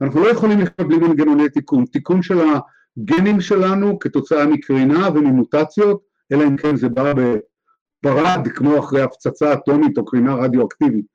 אנחנו 0.00 0.20
לא 0.20 0.28
יכולים 0.28 0.58
לחיות 0.60 0.88
בלי 0.88 0.96
מנגנוני 0.96 1.48
תיקון, 1.48 1.84
תיקון 1.84 2.22
של 2.22 2.38
הגנים 2.40 3.40
שלנו 3.40 3.98
כתוצאה 3.98 4.46
מקרינה 4.46 5.08
וממוטציות, 5.14 6.00
אלא 6.32 6.44
אם 6.44 6.56
כן 6.56 6.76
זה 6.76 6.88
בא 6.88 7.12
בברד, 7.12 8.48
כמו 8.54 8.78
אחרי 8.78 9.02
הפצצה 9.02 9.52
אטומית 9.52 9.98
או 9.98 10.04
קרינה 10.04 10.34
רדיואקטיבית. 10.34 11.06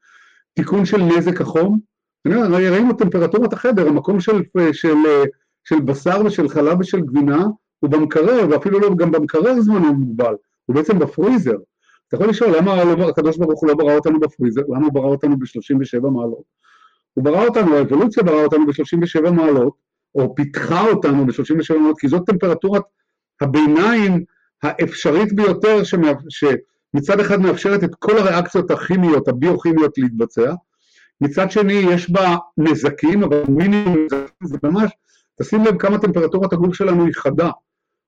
תיקון 0.53 0.85
של 0.85 1.01
נזק 1.01 1.41
החום, 1.41 1.79
ראינו 2.27 2.93
טמפרטורת 2.93 3.53
החדר, 3.53 3.87
המקום 3.87 4.19
של, 4.19 4.43
של, 4.71 4.95
של 5.63 5.79
בשר 5.79 6.21
ושל 6.25 6.49
חלב 6.49 6.79
ושל 6.79 7.01
גבינה 7.01 7.45
הוא 7.79 7.89
במקרר, 7.89 8.47
ואפילו 8.49 8.79
לא 8.79 8.95
גם 8.95 9.11
במקרר 9.11 9.61
זמנו 9.61 9.93
מוגבל, 9.93 10.35
הוא 10.65 10.75
בעצם 10.75 10.99
בפריזר. 10.99 11.57
אתה 12.07 12.15
יכול 12.15 12.29
לשאול 12.29 12.57
למה 12.57 12.83
לא, 12.83 13.09
הקדוש 13.09 13.37
ברוך 13.37 13.61
הוא 13.61 13.69
לא 13.69 13.75
ברא 13.75 13.95
אותנו 13.95 14.19
בפריזר, 14.19 14.61
למה 14.67 14.85
הוא 14.85 14.93
ברא 14.93 15.05
אותנו 15.07 15.39
ב-37 15.39 16.01
מעלות? 16.01 16.43
הוא 17.13 17.23
ברא 17.23 17.45
אותנו, 17.45 17.78
האבולוציה 17.78 18.23
ברא 18.23 18.43
אותנו 18.43 18.65
ב-37 18.65 19.32
מעלות, 19.32 19.73
או 20.15 20.36
פיתחה 20.36 20.88
אותנו 20.89 21.26
ב-37 21.26 21.78
מעלות, 21.78 21.99
כי 21.99 22.08
זאת 22.08 22.26
טמפרטורת 22.26 22.84
הביניים 23.41 24.23
האפשרית 24.63 25.34
ביותר, 25.34 25.82
שמצד 26.30 27.19
אחד 27.19 27.41
מאפשרת 27.41 27.84
את 27.84 27.95
כל 27.99 28.17
הריאקציות 28.17 28.71
הכימיות, 28.71 29.28
הביוכימיות 29.28 29.97
להתבצע, 29.97 30.54
מצד 31.21 31.52
שני 31.52 31.73
יש 31.73 32.12
בה 32.12 32.36
נזקים, 32.58 33.23
אבל 33.23 33.43
מינימום 33.49 33.97
נזקים 34.06 34.47
זה 34.47 34.58
ממש, 34.63 34.91
תשים 35.41 35.65
לב 35.65 35.78
כמה 35.78 35.97
טמפרטורת 35.99 36.54
הגוף 36.54 36.76
שלנו 36.76 37.06
היא 37.06 37.13
חדה, 37.13 37.49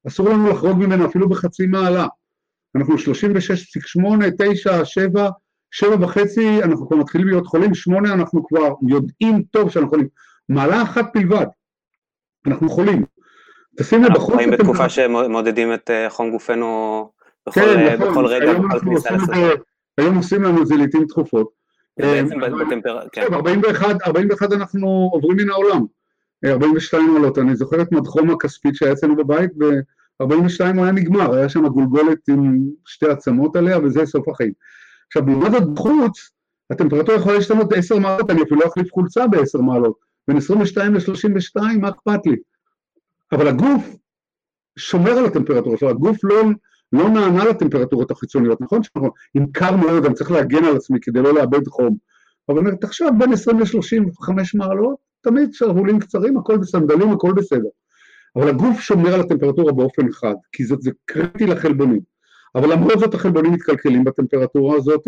אסור 0.07 0.29
לנו 0.29 0.49
לחרוג 0.49 0.77
ממנה 0.77 1.05
אפילו 1.05 1.29
בחצי 1.29 1.67
מעלה. 1.67 2.07
אנחנו 2.75 2.95
36.8, 2.95 3.01
9, 4.37 4.85
7, 4.85 5.29
7 5.71 5.95
וחצי, 6.01 6.63
אנחנו 6.63 6.87
כבר 6.87 6.97
מתחילים 6.97 7.27
להיות 7.27 7.47
חולים, 7.47 7.73
8 7.73 8.13
אנחנו 8.13 8.47
כבר 8.47 8.73
יודעים 8.87 9.43
טוב 9.51 9.69
שאנחנו 9.69 9.89
חולים. 9.89 10.07
מעלה 10.49 10.81
אחת 10.81 11.05
בלבד, 11.15 11.45
אנחנו 12.47 12.69
חולים. 12.69 13.05
תשים 13.77 14.03
לב, 14.03 14.13
בחוץ... 14.13 14.35
אנחנו 14.35 14.51
בתקופה 14.51 14.89
שמודדים 14.89 15.73
את 15.73 15.89
אה, 15.89 16.09
חום 16.09 16.31
גופנו 16.31 17.09
בכל, 17.47 17.61
כן, 17.61 17.79
אה, 17.79 17.95
נכון, 17.95 18.09
בכל 18.09 18.25
רגע, 18.25 18.53
בכל 18.53 18.79
כניסה 18.79 19.11
לסדר. 19.11 19.55
היום 19.97 20.17
עושים 20.17 20.43
לנו 20.43 20.61
את 20.61 20.67
זה 20.67 20.75
לעיתים 20.75 21.05
תכופות. 21.07 21.49
בעצם 21.99 22.43
אה, 22.43 22.49
בטמפרטורה, 22.49 23.01
כן. 23.11 23.33
41, 23.33 24.01
41 24.07 24.53
אנחנו 24.53 25.09
עוברים 25.13 25.37
מן 25.37 25.49
העולם. 25.49 25.85
42 26.45 27.13
מעלות, 27.13 27.37
אני 27.37 27.55
זוכר 27.55 27.81
את 27.81 27.91
מדחום 27.91 28.29
הכספית 28.29 28.75
שהיה 28.75 28.91
אצלנו 28.91 29.15
בבית, 29.15 29.51
ב-42 29.57 30.75
הוא 30.75 30.83
היה 30.83 30.91
נגמר, 30.91 31.35
היה 31.35 31.49
שם 31.49 31.67
גולגולת 31.67 32.29
עם 32.29 32.59
שתי 32.85 33.09
עצמות 33.09 33.55
עליה, 33.55 33.79
וזה 33.79 34.05
סוף 34.05 34.27
החיים. 34.27 34.51
עכשיו, 35.07 35.23
לעומת 35.27 35.63
בחוץ, 35.73 36.31
הטמפרטורה 36.71 37.17
יכולה 37.17 37.35
להשתנות 37.35 37.73
10 37.73 37.99
מעלות, 37.99 38.29
אני 38.29 38.41
אפילו 38.41 38.61
לא 38.61 38.67
אחליף 38.67 38.93
חולצה 38.93 39.27
ב-10 39.27 39.61
מעלות. 39.61 39.99
בין 40.27 40.37
22 40.37 40.93
ל-32, 40.93 41.61
מה 41.81 41.89
אכפת 41.89 42.25
לי? 42.25 42.35
אבל 43.31 43.47
הגוף 43.47 43.95
שומר 44.79 45.11
על 45.11 45.25
הטמפרטורה 45.25 45.77
שלו, 45.77 45.89
הגוף 45.89 46.17
לא, 46.23 46.43
לא 46.93 47.09
נענה 47.09 47.45
לטמפרטורות 47.45 48.11
החיצוניות, 48.11 48.61
נכון 48.61 48.83
שאנחנו, 48.83 49.09
אם 49.37 49.45
קר 49.51 49.75
מאוד, 49.75 50.05
אני 50.05 50.13
צריך 50.13 50.31
להגן 50.31 50.63
על 50.63 50.75
עצמי 50.75 50.99
כדי 51.01 51.21
לא 51.21 51.33
לאבד 51.33 51.67
חום, 51.67 51.97
אבל 52.49 52.75
תחשוב 52.75 53.09
בין 53.19 53.33
20 53.33 53.59
ל-35 53.59 54.33
מעלות, 54.55 54.95
תמיד 55.21 55.53
שרוולים 55.53 55.99
קצרים, 55.99 56.37
הכל 56.37 56.57
בסנדלים, 56.57 57.11
הכל 57.11 57.33
בסדר. 57.33 57.69
אבל 58.35 58.49
הגוף 58.49 58.79
שומר 58.79 59.13
על 59.13 59.21
הטמפרטורה 59.21 59.73
באופן 59.73 60.11
חד, 60.11 60.35
כי 60.51 60.65
זה, 60.65 60.75
זה 60.79 60.91
קריטי 61.05 61.45
לחלבונים. 61.45 62.14
אבל 62.55 62.71
למרות 62.71 62.99
זאת 62.99 63.13
החלבונים 63.13 63.53
מתקלקלים 63.53 64.03
בטמפרטורה 64.03 64.75
הזאת, 64.77 65.07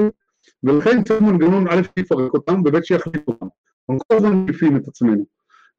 ולכן 0.63 1.03
צריך 1.03 1.21
מנגנון 1.21 1.67
א' 1.67 1.81
שיפרק 1.99 2.33
אותם 2.33 2.61
וב' 2.65 2.83
שיחליף 2.83 3.27
אותם. 3.27 3.45
אנחנו 3.89 4.01
כל 4.07 4.15
הזמן 4.15 4.33
מחליפים 4.33 4.77
את 4.77 4.87
עצמנו. 4.87 5.25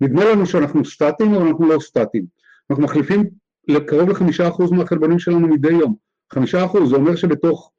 נדמה 0.01 0.25
לנו 0.25 0.47
שאנחנו 0.47 0.85
סטטיים, 0.85 1.35
אבל 1.35 1.47
אנחנו 1.47 1.69
לא 1.69 1.81
סטטיים. 1.81 2.25
אנחנו 2.71 2.85
מחליפים 2.85 3.25
לקרוב 3.69 4.09
לחמישה 4.09 4.49
אחוז 4.49 4.73
מהחלבונים 4.73 5.19
שלנו 5.19 5.49
מדי 5.49 5.73
יום. 5.73 5.95
חמישה 6.33 6.65
אחוז, 6.65 6.91
זה 6.91 6.97
אומר 6.97 7.17
שבתוך 7.17 7.73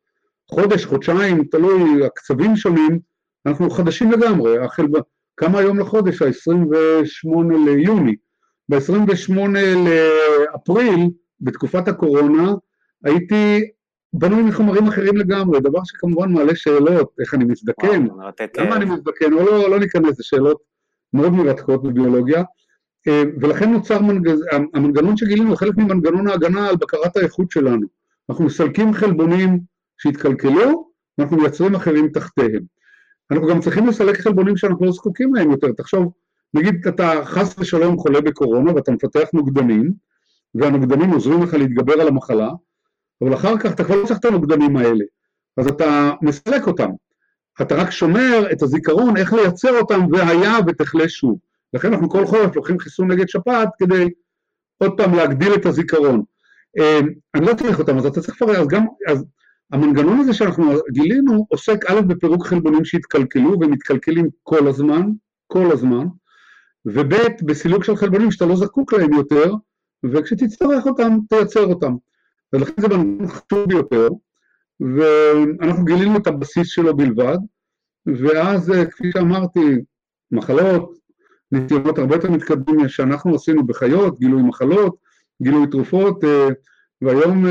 חודש, 0.52 0.86
חודשיים, 0.86 1.44
תלוי, 1.44 2.06
הקצבים 2.06 2.56
שונים, 2.56 3.00
אנחנו 3.46 3.70
חדשים 3.70 4.12
לגמרי. 4.12 4.58
החלב... 4.58 4.90
כמה 5.38 5.60
היום 5.60 5.80
לחודש? 5.80 6.22
ה-28 6.22 7.54
ליוני. 7.66 8.16
ב-28 8.70 9.34
לאפריל, 9.86 11.10
בתקופת 11.42 11.88
הקורונה, 11.88 12.54
הייתי 13.04 13.62
בנוי 14.14 14.44
מחומרים 14.44 14.88
אחרים 14.88 15.18
לגמרי, 15.18 15.60
דבר 15.60 15.80
שכמובן 15.84 16.32
מעלה 16.32 16.56
שאלות, 16.56 17.16
איך 17.20 17.34
אני 17.34 17.46
מזדקן, 17.46 18.08
למה 18.58 18.76
אני 18.76 18.86
מזדקן, 18.86 19.34
או 19.34 19.46
לא, 19.46 19.70
לא 19.70 19.80
ניכנס, 19.80 20.18
זה 20.18 20.24
שאלות 20.24 20.58
מאוד 21.14 21.34
מרתקות 21.34 21.84
בביולוגיה, 21.84 22.44
אה, 23.08 23.24
ולכן 23.42 23.72
נוצר 23.72 24.02
מנגז... 24.02 24.46
המנגנון 24.74 25.18
שגילינו, 25.18 25.56
חלק 25.56 25.78
ממנגנון 25.78 26.28
ההגנה 26.28 26.70
על 26.70 26.76
בקרת 26.76 27.18
האיכות 27.18 27.52
שלנו. 27.52 27.88
אנחנו 28.30 28.46
מסלקים 28.46 28.94
חלבונים 28.94 29.60
שהתקלקלו, 29.98 30.90
ואנחנו 31.18 31.38
מייצרים 31.38 31.76
אחרים 31.76 32.10
תחתיהם. 32.10 32.64
אנחנו 33.32 33.48
גם 33.48 33.60
צריכים 33.60 33.88
לסלק 33.88 34.22
חלבונים 34.22 34.58
שאנחנו 34.58 34.86
לא 34.86 34.92
זקוקים 34.92 35.36
להם 35.36 35.52
יותר. 35.52 35.72
תחשוב, 35.72 36.12
נגיד 36.54 36.88
אתה 36.88 37.22
חס 37.24 37.60
ושלום 37.60 37.98
חולה 37.98 38.22
בקורונה 38.22 38.74
ואתה 38.76 38.92
מפתח 38.92 39.28
נוגדנים, 39.34 39.94
והנוגדנים 40.56 41.10
עוזרים 41.10 41.44
לך 41.44 41.54
להתגבר 41.54 41.94
על 41.94 42.08
המחלה, 42.08 42.50
אבל 43.22 43.34
אחר 43.34 43.58
כך 43.58 43.72
אתה 43.72 43.84
כבר 43.84 43.96
לא 43.96 44.06
צריך 44.06 44.20
את 44.20 44.26
הנוגדנים 44.26 44.78
האלה, 44.78 45.06
אז 45.58 45.68
אתה 45.68 46.12
מסלק 46.22 46.68
אותם. 46.68 46.90
אתה 47.62 47.76
רק 47.76 47.92
שומר 47.92 48.52
את 48.52 48.62
הזיכרון 48.62 49.18
איך 49.18 49.34
לייצר 49.34 49.80
אותם 49.80 50.12
והיה 50.12 50.58
ותחלה 50.68 51.10
שוב. 51.10 51.40
לכן 51.74 51.94
אנחנו 51.94 52.10
כל 52.10 52.26
חורף 52.26 52.56
לוקחים 52.56 52.80
חיסון 52.80 53.12
נגד 53.12 53.30
שפעת 53.30 53.70
כדי 53.80 54.10
עוד 54.78 54.98
פעם 54.98 55.14
להגדיל 55.14 55.54
את 55.54 55.66
הזיכרון. 55.66 56.24
אה, 56.80 57.00
אני 57.36 57.46
לא 57.46 57.54
צריך 57.54 57.80
אותם, 57.80 57.98
אז 57.98 58.06
אתה 58.06 58.22
צריך 58.22 58.42
לפרק, 58.42 58.58
אז 58.58 58.68
גם, 58.68 58.86
אז 59.08 59.26
המנגנון 59.72 60.20
הזה 60.20 60.34
שאנחנו 60.34 60.72
גילינו 60.92 61.46
עוסק 61.50 61.86
א' 61.92 62.02
בפירוק 62.02 62.48
חלבונים 62.48 62.86
שהתקלקלו 62.86 63.60
ומתקלקלים 63.60 64.30
כל 64.44 64.68
הזמן, 64.68 65.02
כל 65.48 65.72
הזמן, 65.72 66.06
וב' 66.86 67.16
בסילוק 67.46 67.84
של 67.84 67.96
חלבונים 67.96 68.32
שאתה 68.32 68.46
לא 68.46 68.56
זקוק 68.56 68.94
להם 68.94 69.14
יותר, 69.14 69.54
וכשתצטרך 70.04 70.86
אותם, 70.86 71.18
תייצר 71.30 71.64
אותם. 71.64 71.96
ולכן 72.54 72.74
זה 72.82 72.88
מנגנון 72.88 73.28
חשוב 73.28 73.68
ביותר, 73.68 74.08
ואנחנו 74.80 75.86
גילינו 75.86 76.18
את 76.18 76.28
הבסיס 76.28 76.68
שלו 76.68 76.98
בלבד, 76.98 77.38
ואז 78.06 78.74
כפי 78.92 79.12
שאמרתי, 79.12 79.82
מחלות, 80.32 80.94
ניסיונות 81.52 81.98
הרבה 81.98 82.16
יותר 82.16 82.32
מתקדמים 82.32 82.90
שאנחנו 82.90 83.36
עשינו 83.36 83.68
בחיות, 83.68 84.20
גילוי 84.20 84.42
מחלות, 84.42 84.96
גילוי 85.42 85.68
תרופות, 85.68 86.24
והיום 87.02 87.46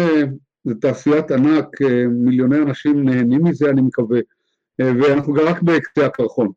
זה 0.64 0.74
תעשיית 0.74 1.30
ענק, 1.30 1.66
מיליוני 2.10 2.58
אנשים 2.58 3.04
נהנים 3.04 3.44
מזה 3.44 3.70
אני 3.70 3.80
מקווה, 3.80 4.20
ואנחנו 4.78 5.34
גם 5.34 5.44
רק 5.44 5.62
בקצה 5.62 6.06
הקרחון. 6.06 6.48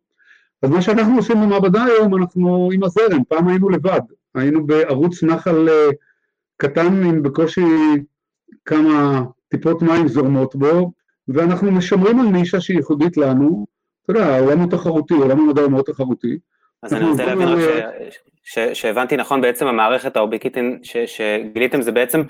אז 0.62 0.69
מה 0.69 0.82
שאנחנו 0.82 1.15
עושים 1.15 1.41
במעבדה 1.41 1.84
היום, 1.84 2.15
אנחנו 2.15 2.69
עם 2.73 2.84
הזרם, 2.84 3.23
פעם 3.30 3.47
היינו 3.47 3.69
לבד, 3.69 4.01
היינו 4.36 4.67
בערוץ 4.67 5.23
נחל 5.23 5.69
קטן 6.58 7.04
עם 7.04 7.23
בקושי 7.23 7.62
כמה 8.65 9.23
טיפות 9.47 9.81
מים 9.81 10.07
זורמות 10.07 10.55
בו, 10.55 10.91
ואנחנו 11.27 11.71
משמרים 11.71 12.19
על 12.19 12.25
נישה 12.25 12.61
שהיא 12.61 12.77
ייחודית 12.77 13.17
לנו, 13.17 13.65
אתה 14.03 14.11
יודע, 14.11 14.25
העולם 14.25 14.59
הוא 14.59 14.71
תחרותי, 14.71 15.13
עולם 15.13 15.39
המדע 15.39 15.61
הוא 15.61 15.71
מאוד 15.71 15.85
תחרותי. 15.85 16.37
אז 16.83 16.93
אני 16.93 17.09
רוצה 17.09 17.25
להבין 17.25 17.47
רק 17.47 17.59
שהבנתי 18.73 19.17
נכון, 19.17 19.41
בעצם 19.41 19.67
המערכת 19.67 20.15
האוביקיטין 20.15 20.79
שגיליתם 21.05 21.81
זה 21.81 21.91
בעצם 21.91 22.21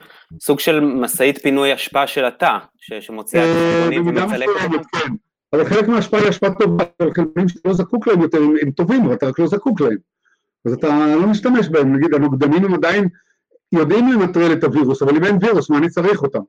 סוג 0.41 0.59
של 0.59 0.79
משאית 0.79 1.37
פינוי 1.37 1.73
אשפה 1.73 2.07
של 2.07 2.25
התא, 2.25 2.57
שמוציאה 2.99 3.43
את 3.43 3.55
אה, 3.55 3.79
החלבונים 3.79 4.07
ומצלקת 4.07 4.49
אותם. 4.63 4.99
כן. 4.99 5.13
אבל 5.53 5.65
חלק 5.65 5.87
מהאשפה 5.87 6.17
היא 6.17 6.29
אשפה 6.29 6.47
טובה, 6.59 6.83
חלבונים 7.15 7.47
שאתה 7.47 7.69
לא 7.69 7.73
זקוק 7.75 8.07
להם 8.07 8.21
יותר, 8.21 8.41
הם 8.61 8.71
טובים, 8.71 9.05
אבל 9.05 9.13
אתה 9.13 9.27
רק 9.27 9.39
לא 9.39 9.47
זקוק 9.47 9.81
להם. 9.81 9.97
אז 10.65 10.73
אתה 10.73 11.15
לא 11.15 11.27
משתמש 11.27 11.69
בהם, 11.69 11.95
נגיד 11.95 12.13
הנוגדנים 12.13 12.65
הם 12.65 12.73
עדיין 12.73 13.07
יודעים 13.71 14.11
לנטרל 14.11 14.53
את 14.53 14.63
הווירוס, 14.63 15.01
אבל 15.01 15.15
אם 15.15 15.23
אין 15.23 15.37
וירוס, 15.41 15.69
מה 15.69 15.77
אני 15.77 15.89
צריך 15.89 16.21
אותם? 16.21 16.39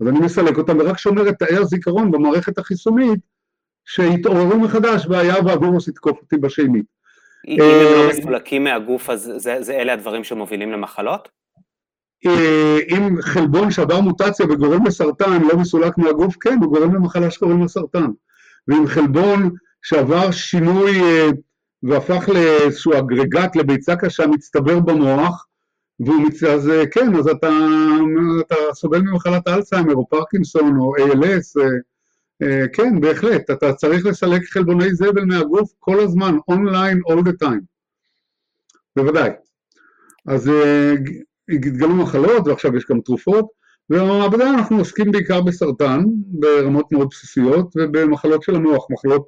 אז 0.00 0.08
אני 0.08 0.18
מסלק 0.18 0.58
אותם 0.58 0.76
ורק 0.80 0.98
שומר 0.98 1.28
את 1.28 1.34
תאי 1.38 1.56
הזיכרון 1.56 2.10
במערכת 2.10 2.58
החיסונית, 2.58 3.20
שיתעוררו 3.84 4.58
מחדש 4.58 5.06
והיה 5.06 5.34
והווירוס 5.46 5.88
יתקוף 5.88 6.18
אותי 6.20 6.36
בשנית. 6.36 6.86
אם 7.48 7.60
הם 7.60 7.68
לא 7.68 8.04
אה, 8.04 8.08
מסולקים 8.08 8.64
מהגוף, 8.64 9.10
אז 9.10 9.32
זה, 9.36 9.62
זה 9.62 9.72
אלה 9.72 9.92
הדברים 9.92 10.24
שמובילים 10.24 10.72
למחלות? 10.72 11.28
אה, 12.26 12.78
אם 12.88 13.22
חלבון 13.22 13.70
שעבר 13.70 14.00
מוטציה 14.00 14.46
וגורם 14.46 14.86
לסרטן 14.86 15.42
לא 15.42 15.56
מסולק 15.56 15.98
מהגוף, 15.98 16.36
כן, 16.40 16.58
הוא 16.62 16.74
גורם 16.74 16.94
למחלה 16.94 17.30
שקוראים 17.30 17.64
לסרטן. 17.64 18.10
ואם 18.68 18.86
חלבון 18.86 19.50
שעבר 19.82 20.30
שינוי 20.30 21.00
אה, 21.00 21.28
והפך 21.82 22.28
לאיזשהו 22.28 22.92
אגרגט 22.98 23.56
לביצה 23.56 23.96
קשה 23.96 24.26
מצטבר 24.26 24.80
במוח, 24.80 25.46
והוא 26.06 26.22
מצ... 26.22 26.42
אז 26.42 26.70
כן, 26.90 27.16
אז 27.16 27.28
אתה, 27.28 27.50
אתה 28.40 28.54
סובל 28.74 29.00
ממחלת 29.00 29.48
אלצהיימר 29.48 29.94
או 29.94 30.08
פרקינסון 30.08 30.78
או 30.78 30.96
ALS, 30.96 31.60
כן, 32.72 33.00
בהחלט, 33.00 33.50
אתה 33.50 33.72
צריך 33.72 34.06
לסלק 34.06 34.42
חלבוני 34.44 34.94
זבל 34.94 35.24
מהגוף 35.24 35.72
כל 35.78 36.00
הזמן, 36.00 36.36
אונליין, 36.48 37.00
all 37.08 37.22
the 37.22 37.46
time. 37.46 37.62
בוודאי. 38.96 39.30
אז 40.26 40.50
התגלו 41.48 41.94
מחלות 41.94 42.46
ועכשיו 42.46 42.76
יש 42.76 42.86
גם 42.90 43.00
תרופות, 43.00 43.46
ובמעבדה 43.90 44.50
אנחנו 44.50 44.78
עוסקים 44.78 45.12
בעיקר 45.12 45.40
בסרטן, 45.40 46.04
ברמות 46.16 46.92
מאוד 46.92 47.08
בסיסיות, 47.10 47.74
ובמחלות 47.76 48.42
של 48.42 48.54
המוח, 48.56 48.86
מחלות 48.90 49.26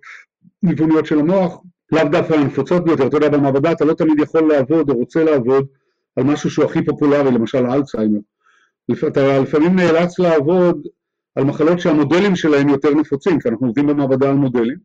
ניווניות 0.62 1.06
של 1.06 1.18
המוח, 1.18 1.58
לאו 1.92 2.08
דווקא 2.08 2.34
הנפוצות 2.34 2.84
ביותר, 2.84 3.06
אתה 3.06 3.16
יודע, 3.16 3.28
במעבדה 3.28 3.72
אתה 3.72 3.84
לא 3.84 3.94
תמיד 3.94 4.18
יכול 4.18 4.48
לעבוד 4.48 4.90
או 4.90 4.94
רוצה 4.94 5.24
לעבוד 5.24 5.66
על 6.16 6.24
משהו 6.24 6.50
שהוא 6.50 6.64
הכי 6.64 6.84
פופולרי, 6.84 7.30
למשל 7.30 7.66
אלצהיימר. 7.66 8.20
אתה 9.08 9.40
לפעמים 9.40 9.76
נאלץ 9.76 10.18
לעבוד 10.18 10.86
על 11.34 11.44
מחלות 11.44 11.80
שהמודלים 11.80 12.36
שלהם 12.36 12.68
יותר 12.68 12.94
נפוצים, 12.94 13.40
כי 13.40 13.48
אנחנו 13.48 13.66
עובדים 13.66 13.86
במעבדה 13.86 14.28
על 14.28 14.34
מודלים, 14.34 14.76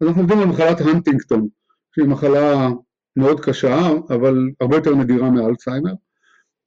אז 0.00 0.08
אנחנו 0.08 0.22
עובדים 0.22 0.38
על 0.38 0.46
מחלת 0.46 0.80
הנטינגטון, 0.80 1.48
שהיא 1.94 2.08
מחלה 2.08 2.68
מאוד 3.16 3.40
קשה, 3.40 3.90
אבל 4.10 4.50
הרבה 4.60 4.76
יותר 4.76 4.94
נדירה 4.94 5.30
מאלצהיימר, 5.30 5.92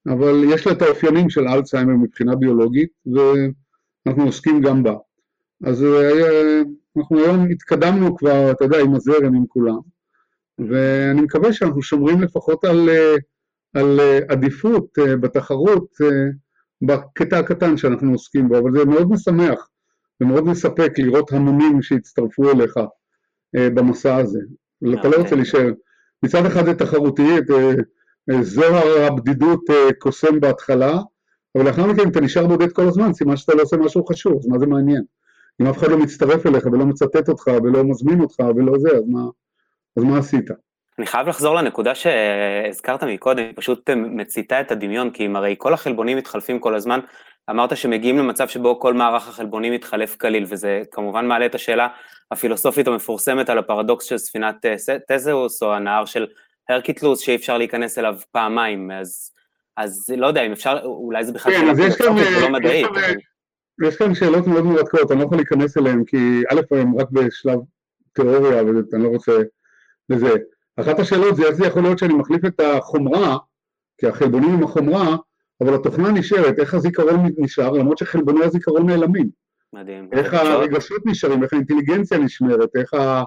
אבל 0.08 0.43
יש 0.50 0.67
לה 0.67 0.74
את 0.74 0.82
האופיינים 0.82 1.30
של 1.30 1.48
אלצהיימר 1.48 1.93
מבחינה 1.93 2.36
ביולוגית, 2.36 2.89
ואנחנו 3.06 4.26
עוסקים 4.26 4.62
גם 4.62 4.84
בה. 4.84 4.96
אז 5.63 5.84
אה, 5.84 6.62
אנחנו 6.98 7.20
היום 7.20 7.52
התקדמנו 7.52 8.17
כבר, 8.17 8.52
אתה 8.52 8.65
יודע, 8.65 8.82
עם 8.82 8.96
הזרם, 8.96 9.36
עם 9.36 9.46
כולם, 9.48 9.80
ואני 10.60 11.22
מקווה 11.22 11.54
שאנחנו 11.54 11.82
שומרים 11.82 12.22
לפחות 12.22 12.65
על, 12.65 12.89
אה, 12.89 13.15
על 13.74 14.00
אה, 14.00 14.20
עדיפות 14.30 14.98
בתחרות 15.22 15.88
בקטע 16.82 17.40
הקטן 17.40 17.78
שאנחנו 17.78 18.12
עוסקים 18.12 18.48
בו, 18.48 18.58
אבל 18.60 18.72
זה 18.72 18.86
מאוד 18.86 19.10
משמח 19.10 19.70
ומאוד 20.22 20.44
מספק 20.44 20.92
לראות 20.98 21.32
המונים 21.32 21.82
שהצטרפו 21.82 22.52
אליך 22.52 22.74
במסע 23.54 24.16
הזה. 24.16 24.40
אתה 24.78 25.08
לא 25.08 25.16
רוצה 25.16 25.20
אוקיי. 25.20 25.38
להישאר. 25.38 25.72
מצד 26.24 26.46
אחד 26.46 26.66
זה 26.66 26.74
תחרותי, 26.74 27.38
את 27.38 27.46
זוהר 28.42 29.06
הבדידות 29.08 29.64
קוסם 30.00 30.40
בהתחלה, 30.40 31.00
אבל 31.56 31.66
לאחר 31.66 31.86
מכן 31.86 32.10
אתה 32.10 32.22
נשאר 32.22 32.48
בודד 32.48 32.72
כל 32.72 32.88
הזמן, 32.88 33.14
סימן 33.14 33.38
שאתה 33.38 33.56
לא 33.56 33.62
עושה 33.62 33.78
משהו 33.78 34.06
חשוב, 34.06 34.38
אז 34.40 34.48
מה 34.48 34.60
זה 34.60 34.66
מעניין? 34.66 35.04
אם 35.62 35.68
אף 35.68 35.78
אחד 35.78 35.88
לא 35.88 35.98
מצטרף 35.98 36.46
אליך 36.46 36.66
ולא 36.66 36.86
מצטט 36.86 37.30
אותך 37.30 37.48
ולא 37.64 37.84
מזמין 37.84 38.22
אותך 38.22 38.40
ולא 38.56 38.80
זה, 38.80 38.90
אז 38.90 39.04
מה, 39.08 39.22
אז 39.98 40.04
מה 40.04 40.18
עשית? 40.18 40.46
אני 41.00 41.06
חייב 41.08 41.28
לחזור 41.28 41.56
לנקודה 41.56 41.96
שהזכרת 41.96 43.04
מקודם, 43.04 43.44
היא 43.44 43.54
פשוט 43.56 43.90
מציתה 43.90 44.62
את 44.62 44.72
הדמיון, 44.72 45.12
כי 45.12 45.26
אם 45.26 45.36
הרי 45.36 45.56
כל 45.58 45.74
החלבונים 45.74 46.18
מתחלפים 46.18 46.60
כל 46.60 46.76
הזמן, 46.76 47.00
אמרת 47.50 47.78
שמגיעים 47.78 48.18
למצב 48.18 48.48
שבו 48.48 48.80
כל 48.80 48.94
מערך 48.94 49.28
החלבונים 49.28 49.74
מתחלף 49.74 50.16
כליל, 50.16 50.46
וזה 50.48 50.82
כמובן 50.92 51.28
מעלה 51.28 51.46
את 51.46 51.56
השאלה 51.56 51.88
הפילוסופית 52.32 52.88
המפורסמת 52.88 53.50
על 53.50 53.58
הפרדוקס 53.58 54.06
של 54.06 54.18
ספינת 54.18 54.66
אה, 54.66 54.76
תזהוס, 55.08 55.64
או 55.64 55.74
הנהר 55.74 56.06
של 56.06 56.28
הרקיטלוס, 56.70 57.20
שאי 57.20 57.36
אפשר 57.36 57.58
להיכנס 57.58 57.98
אליו 57.98 58.16
פעמיים, 58.32 58.92
אז, 58.92 59.32
אז 59.78 60.10
לא 60.18 60.28
יודע, 60.28 60.42
אם 60.46 60.52
אפשר, 60.52 60.80
אולי 60.84 61.24
זה 61.24 61.32
בכלל 61.32 61.54
כן, 61.54 61.60
שאלה 61.60 61.76
פילוסופית 61.76 62.38
ולא 62.38 62.50
מדעית. 62.50 62.88
יש 63.88 63.96
כאן 63.96 64.16
שאלות 64.16 64.48
מאוד 64.48 64.66
מרתקות, 64.66 65.12
אני 65.12 65.20
לא 65.20 65.26
יכול 65.26 65.38
להיכנס 65.38 65.78
אליהן, 65.78 66.04
כי 66.08 66.18
א', 66.52 66.62
הם 66.72 67.00
רק 67.00 67.08
בשלב 67.12 67.60
תיאוריה, 68.14 68.64
ואני 68.64 69.04
לא 69.04 69.10
רוצה 69.10 69.32
לזה. 70.10 70.36
אחת 70.80 71.00
השאלות 71.00 71.36
זה 71.36 71.44
איך 71.44 71.56
זה 71.56 71.66
יכול 71.66 71.82
להיות 71.84 72.00
שאני 72.00 72.13
מחליף 72.13 72.46
את 72.46 72.60
החומרה, 72.60 73.38
כי 73.98 74.08
החלבונים 74.08 74.54
עם 74.54 74.63
החומרה, 74.63 75.16
אבל 75.62 75.76
התוכנה 75.76 76.12
נשארת, 76.12 76.60
איך 76.60 76.74
הזיכרון 76.74 77.30
נשאר, 77.38 77.72
למרות 77.72 77.98
שחלבוני 77.98 78.46
הזיכרון 78.46 78.86
נעלמים. 78.90 79.30
מדהים. 79.74 80.10
איך 80.12 80.34
הרגשות 80.34 81.06
נשארים, 81.06 81.44
איך 81.44 81.54
האינטליגנציה 81.54 82.18
נשמרת, 82.18 82.70
איך 82.76 82.94
ה... 82.94 83.24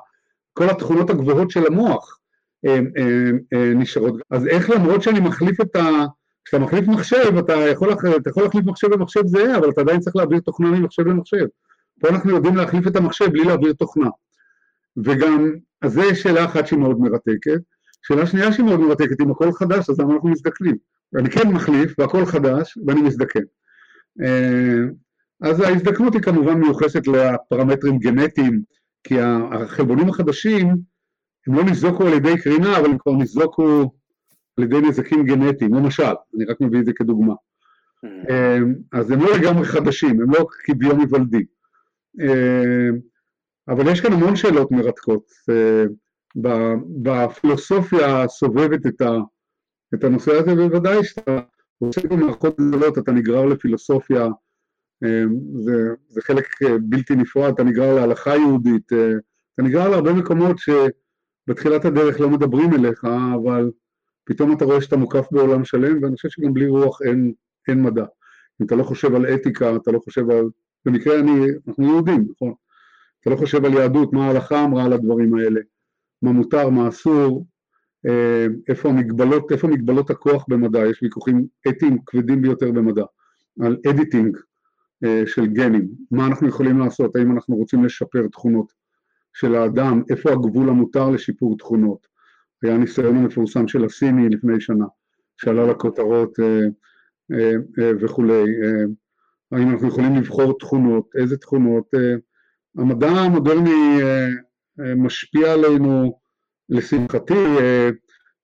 כל 0.52 0.70
התכונות 0.70 1.10
הגבוהות 1.10 1.50
של 1.50 1.66
המוח 1.66 2.18
הם, 2.64 2.90
הם, 2.96 3.38
הם, 3.52 3.80
נשארות. 3.80 4.14
אז 4.30 4.46
איך 4.46 4.70
למרות 4.70 5.02
שאני 5.02 5.20
מחליף 5.20 5.60
את 5.60 5.76
ה... 5.76 5.90
כשאתה 6.44 6.62
מחליף 6.62 6.88
מחשב, 6.88 7.36
אתה 7.38 7.52
יכול, 7.52 7.92
אתה 7.92 8.30
יכול 8.30 8.42
להחליף 8.42 8.64
מחשב 8.64 8.90
במחשב 8.90 9.26
זהה, 9.26 9.58
אבל 9.58 9.70
אתה 9.70 9.80
עדיין 9.80 10.00
צריך 10.00 10.16
להעביר 10.16 10.40
תוכנה 10.40 10.70
ממחשב 10.70 11.06
למחשב. 11.06 11.46
פה 12.00 12.08
אנחנו 12.08 12.30
יודעים 12.30 12.56
להחליף 12.56 12.86
את 12.86 12.96
המחשב 12.96 13.26
בלי 13.32 13.44
להעביר 13.44 13.72
תוכנה. 13.72 14.08
וגם, 14.96 15.54
אז 15.82 15.92
זו 15.92 16.02
שאלה 16.14 16.44
אחת 16.44 16.66
שהיא 16.66 16.78
מאוד 16.78 17.00
מרתקת. 17.00 17.60
שאלה 18.02 18.26
שנייה 18.26 18.52
שהיא 18.52 18.66
מאוד 18.66 18.80
מרתקת, 18.80 19.20
אם 19.20 19.30
הכל 19.30 19.52
חדש, 19.52 19.90
אז 19.90 20.00
למה 20.00 20.14
אנחנו 20.14 20.28
מזדקנים? 20.28 20.76
אני 21.16 21.30
כן 21.30 21.48
מחליף, 21.48 21.94
והכל 21.98 22.26
חדש, 22.26 22.78
ואני 22.86 23.02
מזדקן. 23.02 23.40
אה, 24.22 24.82
אז 25.42 25.60
ההזדקנות 25.60 26.14
היא 26.14 26.22
כמובן 26.22 26.54
מיוחסת 26.54 27.02
לפרמטרים 27.06 27.98
גנטיים, 27.98 28.62
כי 29.04 29.14
החלבונים 29.20 30.08
החדשים, 30.08 30.76
הם 31.46 31.54
לא 31.54 31.64
ניזוקו 31.64 32.06
על 32.06 32.12
ידי 32.12 32.38
קרינה, 32.38 32.78
אבל 32.78 32.90
הם 32.90 32.98
כבר 32.98 33.12
ניזוקו 33.12 33.92
על 34.56 34.64
ידי 34.64 34.80
נזקים 34.80 35.24
גנטיים, 35.24 35.74
למשל, 35.74 36.12
אני 36.36 36.44
רק 36.44 36.60
מביא 36.60 36.80
את 36.80 36.84
זה 36.84 36.92
כדוגמה. 36.92 37.34
Mm-hmm. 37.34 38.28
אז 38.92 39.10
הם 39.10 39.20
לא 39.20 39.36
לגמרי 39.36 39.64
חדשים, 39.64 40.20
הם 40.20 40.30
לא 40.30 40.46
כביום 40.64 41.00
היוולדי. 41.00 41.44
אבל 43.70 43.92
יש 43.92 44.00
כאן 44.00 44.12
המון 44.12 44.36
שאלות 44.36 44.70
מרתקות. 44.70 45.30
אה, 45.50 45.84
בפילוסופיה 47.02 48.22
הסובבת 48.22 48.86
את, 48.86 49.00
ה, 49.00 49.10
את 49.94 50.04
הנושא 50.04 50.32
הזה, 50.32 50.52
ובוודאי 50.52 51.04
שאתה 51.04 51.40
עושה 51.78 52.08
במערכות 52.08 52.56
גדולות, 52.60 52.98
אתה 52.98 53.12
נגרר 53.12 53.46
לפילוסופיה, 53.46 54.26
אה, 55.04 55.24
זה, 55.54 55.94
זה 56.08 56.22
חלק 56.22 56.62
אה, 56.62 56.76
בלתי 56.82 57.14
נפרד, 57.14 57.52
אתה 57.52 57.64
נגרר 57.64 57.94
להלכה 57.94 58.36
יהודית, 58.36 58.86
אתה 59.54 59.62
נגרר 59.62 59.88
להרבה 59.88 60.12
מקומות 60.12 60.56
שבתחילת 60.58 61.84
הדרך 61.84 62.20
לא 62.20 62.30
מדברים 62.30 62.74
אליך, 62.74 63.04
אבל 63.34 63.70
פתאום 64.24 64.52
אתה 64.52 64.64
רואה 64.64 64.80
שאתה 64.80 64.96
מוקף 64.96 65.26
בעולם 65.30 65.64
שלם, 65.64 66.02
ואני 66.02 66.16
חושב 66.16 66.28
שגם 66.28 66.54
בלי 66.54 66.68
רוח 66.68 67.02
אין, 67.02 67.32
אין 67.68 67.82
מדע. 67.82 68.04
אם 68.60 68.66
אתה 68.66 68.74
לא 68.74 68.82
חושב 68.82 69.14
על 69.14 69.34
אתיקה, 69.34 69.76
אתה 69.76 69.90
לא 69.90 69.98
חושב 69.98 70.30
על... 70.30 70.44
במקרה 70.84 71.20
אני, 71.20 71.46
אנחנו 71.68 71.84
יהודים, 71.84 72.28
נכון? 72.30 72.54
אתה 73.20 73.30
לא 73.30 73.36
חושב 73.36 73.64
על 73.64 73.74
יהדות, 73.74 74.12
מה 74.12 74.26
ההלכה 74.26 74.64
אמרה 74.64 74.84
על 74.84 74.92
הדברים 74.92 75.34
האלה, 75.34 75.60
מה 76.22 76.32
מותר, 76.32 76.70
מה 76.70 76.88
אסור, 76.88 77.46
אה, 78.06 78.46
איפה 78.68 78.88
המגבלות, 78.88 79.52
איפה 79.52 79.68
מגבלות 79.68 80.10
הכוח 80.10 80.44
במדע, 80.48 80.86
יש 80.86 81.02
ויכוחים 81.02 81.46
אתיים 81.68 81.98
כבדים 82.06 82.42
ביותר 82.42 82.70
במדע, 82.72 83.04
על 83.60 83.76
אדיטינג 83.90 84.36
אה, 85.04 85.22
של 85.26 85.46
גנים, 85.46 85.88
מה 86.10 86.26
אנחנו 86.26 86.48
יכולים 86.48 86.78
לעשות, 86.78 87.16
האם 87.16 87.32
אנחנו 87.32 87.56
רוצים 87.56 87.84
לשפר 87.84 88.26
תכונות 88.32 88.72
של 89.32 89.54
האדם, 89.54 90.02
איפה 90.10 90.32
הגבול 90.32 90.68
המותר 90.68 91.10
לשיפור 91.10 91.58
תכונות, 91.58 92.06
היה 92.62 92.74
הניסיון 92.74 93.16
המפורסם 93.16 93.68
של 93.68 93.84
הסיני 93.84 94.28
לפני 94.28 94.60
שנה, 94.60 94.86
שעלה 95.36 95.66
לכותרות 95.66 96.40
אה, 96.40 97.90
וכולי, 98.00 98.44
האם 99.52 99.70
אנחנו 99.70 99.88
יכולים 99.88 100.16
לבחור 100.16 100.58
תכונות, 100.58 101.10
איזה 101.14 101.36
תכונות, 101.36 101.84
המדע 102.78 103.08
המודרני 103.08 104.00
משפיע 104.96 105.52
עלינו, 105.52 106.18
לשמחתי, 106.68 107.34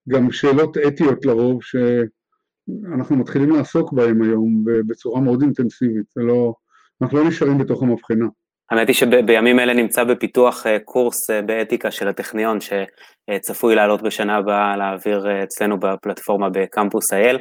גם 0.09 0.31
שאלות 0.31 0.77
אתיות 0.77 1.25
לרוב, 1.25 1.63
שאנחנו 1.63 3.15
מתחילים 3.15 3.49
לעסוק 3.49 3.93
בהן 3.93 4.21
היום 4.23 4.63
בצורה 4.87 5.21
מאוד 5.21 5.41
אינטנסיבית, 5.41 6.13
לא, 6.15 6.53
אנחנו 7.01 7.17
לא 7.17 7.27
נשארים 7.27 7.57
בתוך 7.57 7.83
המבחנה. 7.83 8.27
האמת 8.71 8.87
היא 8.87 8.95
שבימים 8.95 9.59
אלה 9.59 9.73
נמצא 9.73 10.03
בפיתוח 10.03 10.67
אה, 10.67 10.79
קורס 10.79 11.29
אה, 11.29 11.41
באתיקה 11.41 11.91
של 11.91 12.07
הטכניון 12.07 12.59
שצפוי 12.61 13.75
לעלות 13.75 14.01
בשנה 14.01 14.35
הבאה 14.35 14.77
להעביר 14.77 15.27
אה, 15.29 15.43
אצלנו 15.43 15.79
בפלטפורמה 15.79 16.49
בקמפוס 16.49 17.13
אייל. 17.13 17.37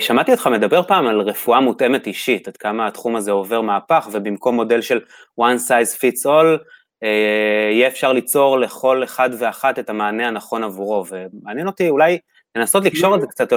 שמעתי 0.00 0.32
אותך 0.32 0.46
מדבר 0.46 0.82
פעם 0.82 1.06
על 1.06 1.20
רפואה 1.20 1.60
מותאמת 1.60 2.06
אישית, 2.06 2.48
עד 2.48 2.56
כמה 2.56 2.86
התחום 2.86 3.16
הזה 3.16 3.30
עובר 3.30 3.60
מהפך 3.60 4.08
ובמקום 4.12 4.54
מודל 4.54 4.80
של 4.80 5.00
one 5.40 5.58
size 5.68 5.96
fits 5.96 6.26
all 6.26 6.58
יהיה 7.72 7.88
אפשר 7.88 8.12
ליצור 8.12 8.58
לכל 8.58 9.04
אחד 9.04 9.30
ואחת 9.38 9.78
את 9.78 9.90
המענה 9.90 10.28
הנכון 10.28 10.64
עבורו 10.64 11.04
ומעניין 11.10 11.66
אותי 11.66 11.88
אולי 11.88 12.18
לנסות 12.56 12.84
לקשור 12.84 13.14
את 13.14 13.20
זה 13.20 13.26
קצת, 13.26 13.52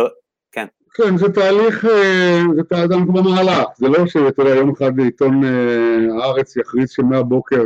כן. 0.94 1.18
זה 1.18 1.30
תהליך, 1.30 1.86
אה, 1.86 2.42
זה 2.56 2.64
תהליך 2.64 3.08
במהלך, 3.08 3.68
זה 3.78 3.88
לא 3.88 4.08
שאתה 4.08 4.42
יודע, 4.42 4.56
יום 4.56 4.70
אחד 4.70 4.96
בעיתון 4.96 5.44
אה, 5.44 6.24
הארץ 6.24 6.58
יכריז 6.58 6.90
שמהבוקר, 6.90 7.64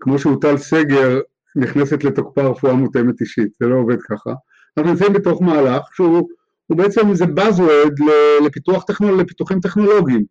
כמו 0.00 0.18
שהוטל 0.18 0.56
סגר, 0.56 1.20
נכנסת 1.56 2.04
לתוקפה 2.04 2.42
רפואה 2.42 2.72
מותאמת 2.72 3.20
אישית, 3.20 3.48
זה 3.60 3.66
לא 3.66 3.74
עובד 3.74 4.02
ככה. 4.02 4.32
אנחנו 4.76 4.92
נמצאים 4.92 5.12
בתוך 5.12 5.42
מהלך 5.42 5.82
שהוא 5.94 6.28
בעצם 6.70 7.14
זה 7.14 7.24
buzzword 7.24 8.04
לפיתוח 8.44 8.84
טכנול, 8.84 9.20
לפיתוחים 9.20 9.60
טכנולוגיים. 9.60 10.24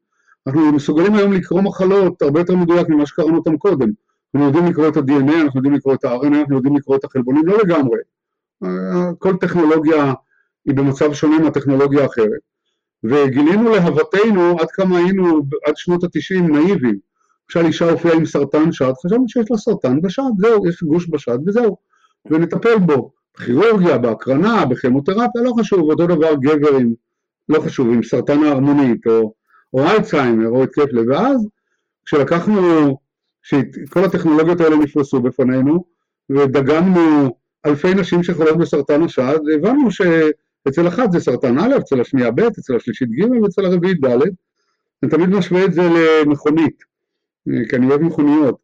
אנחנו 0.48 0.72
מסוגלים 0.72 1.16
היום 1.16 1.34
לקרוא 1.34 1.62
מחלות 1.62 2.22
הרבה 2.22 2.40
יותר 2.40 2.56
מדויק 2.56 2.90
ממה 2.90 3.06
שקראנו 3.06 3.38
אותם 3.38 3.58
קודם. 3.58 3.90
אנחנו 4.36 4.48
יודעים 4.48 4.66
לקרוא 4.66 4.88
את 4.88 4.98
ה-DNA, 4.98 5.42
אנחנו 5.42 5.60
יודעים 5.60 5.74
לקרוא 5.74 5.94
את 5.94 6.06
ה-RNA, 6.06 6.36
אנחנו 6.36 6.56
יודעים 6.56 6.76
לקרוא 6.78 6.96
את 6.96 7.04
החלבונים, 7.04 7.46
לא 7.46 7.58
לגמרי. 7.64 8.00
אה, 8.64 9.10
כל 9.20 9.38
טכנולוגיה 9.38 10.14
היא 10.66 10.76
במצב 10.76 11.14
שונה 11.14 11.40
מהטכנולוגיה 11.40 12.04
האחרת. 12.04 12.40
וגילינו 13.04 13.70
להוותנו 13.70 14.60
עד 14.60 14.72
כמה 14.72 14.98
היינו 14.98 15.42
עד 15.66 15.78
שנות 15.78 16.04
התשעים 16.04 16.56
נאיבים. 16.56 17.00
למשל 17.50 17.68
אישה 17.68 17.92
הופיעה 17.92 18.16
עם 18.16 18.26
סרטן 18.26 18.72
שד, 18.72 18.94
חשבנו 19.06 19.30
שיש 19.30 19.52
לה 19.52 19.58
סרטן 19.58 20.02
בשד, 20.02 20.24
זהו, 20.38 20.68
יש 20.68 20.84
גוש 20.84 21.10
בשד 21.10 21.38
וזהו, 21.48 21.78
ונטפל 22.26 22.80
בו. 22.80 23.12
בכירורגיה, 23.38 23.98
בהקרנה, 23.98 24.66
בכימותרפיה, 24.66 25.42
לא 25.44 25.54
חשוב, 25.60 25.80
אותו 25.80 26.08
דבר 26.08 26.36
גבר 26.36 26.76
עם, 26.76 26.94
לא 27.50 27.60
חשוב, 27.60 27.88
עם 27.88 28.04
סרטן 28.04 28.44
ההרמונית, 28.44 29.08
או, 29.08 29.34
או 29.74 29.84
אלצהיימר, 29.84 30.48
או 30.48 30.64
התקף 30.64 30.88
לב, 30.92 31.08
ואז 31.10 31.48
כשלקחנו, 32.06 32.98
כשכל 33.44 34.04
הטכנולוגיות 34.06 34.62
האלה 34.62 34.76
נפרסו 34.76 35.22
בפנינו, 35.22 35.84
ודגמנו 36.30 37.36
אלפי 37.66 37.94
נשים 37.94 38.24
שחולות 38.24 38.58
בסרטן 38.58 39.04
השד, 39.04 39.40
הבנו 39.56 39.92
שאצל 40.68 40.88
אחת 40.88 41.12
זה 41.12 41.20
סרטן 41.20 41.58
א', 41.58 41.78
אצל 41.78 42.02
השנייה 42.02 42.32
ב', 42.32 42.40
אצל 42.40 42.76
השלישית 42.76 43.10
ג' 43.10 43.44
ואצל 43.44 43.66
הרביעית 43.66 44.06
ד', 44.06 44.22
אני 45.04 45.12
תמיד 45.12 45.30
משווה 45.30 45.66
את 45.66 45.74
זה 45.74 45.82
למכונית, 46.26 46.84
כי 47.70 47.76
אני 47.76 47.90
אוהב 47.90 48.02
מכוניות. 48.02 48.56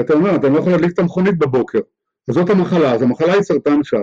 אתה 0.00 0.14
אומר, 0.14 0.36
אתה 0.36 0.48
לא 0.48 0.58
יכול 0.58 0.72
להדליק 0.72 0.92
את 0.92 0.98
המכונית 0.98 1.38
בבוקר, 1.38 1.78
אז 2.28 2.34
זאת 2.34 2.50
המחלה, 2.50 2.92
אז 2.92 3.02
המחלה 3.02 3.32
היא 3.32 3.42
סרטן 3.42 3.84
שד. 3.84 3.98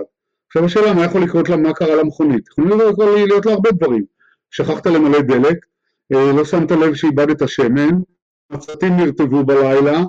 עכשיו 0.46 0.64
השאלה, 0.64 0.94
מה 0.94 1.04
יכול 1.04 1.22
לקרות 1.22 1.48
לה, 1.48 1.56
מה 1.56 1.72
קרה 1.72 1.96
למכונית? 1.96 2.48
יכולים 2.48 2.78
להיות 3.28 3.46
לה 3.46 3.52
הרבה 3.52 3.70
דברים. 3.70 4.04
שכחת 4.50 4.86
למלא 4.86 5.20
דלק, 5.20 5.56
אה, 6.14 6.32
לא 6.32 6.44
שמת 6.44 6.70
לב 6.70 6.94
שאיבדת 6.94 7.48
שמן, 7.48 7.90
הצטים 8.50 8.96
נרטבו 8.96 9.44
בלילה, 9.44 10.02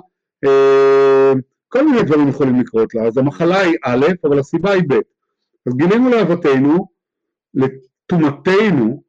אה, 0.44 1.32
כל 1.68 1.86
מיני 1.86 2.02
דברים 2.02 2.28
יכולים 2.28 2.60
לקרות 2.60 2.94
לה. 2.94 3.02
אז 3.02 3.18
המחלה 3.18 3.60
היא 3.60 3.76
א', 3.84 4.06
אבל 4.24 4.38
הסיבה 4.38 4.72
היא 4.72 4.82
ב'. 4.88 4.94
אז 5.66 5.76
גילינו 5.76 6.10
לאבותינו, 6.10 6.86
לטומאתנו, 7.54 9.02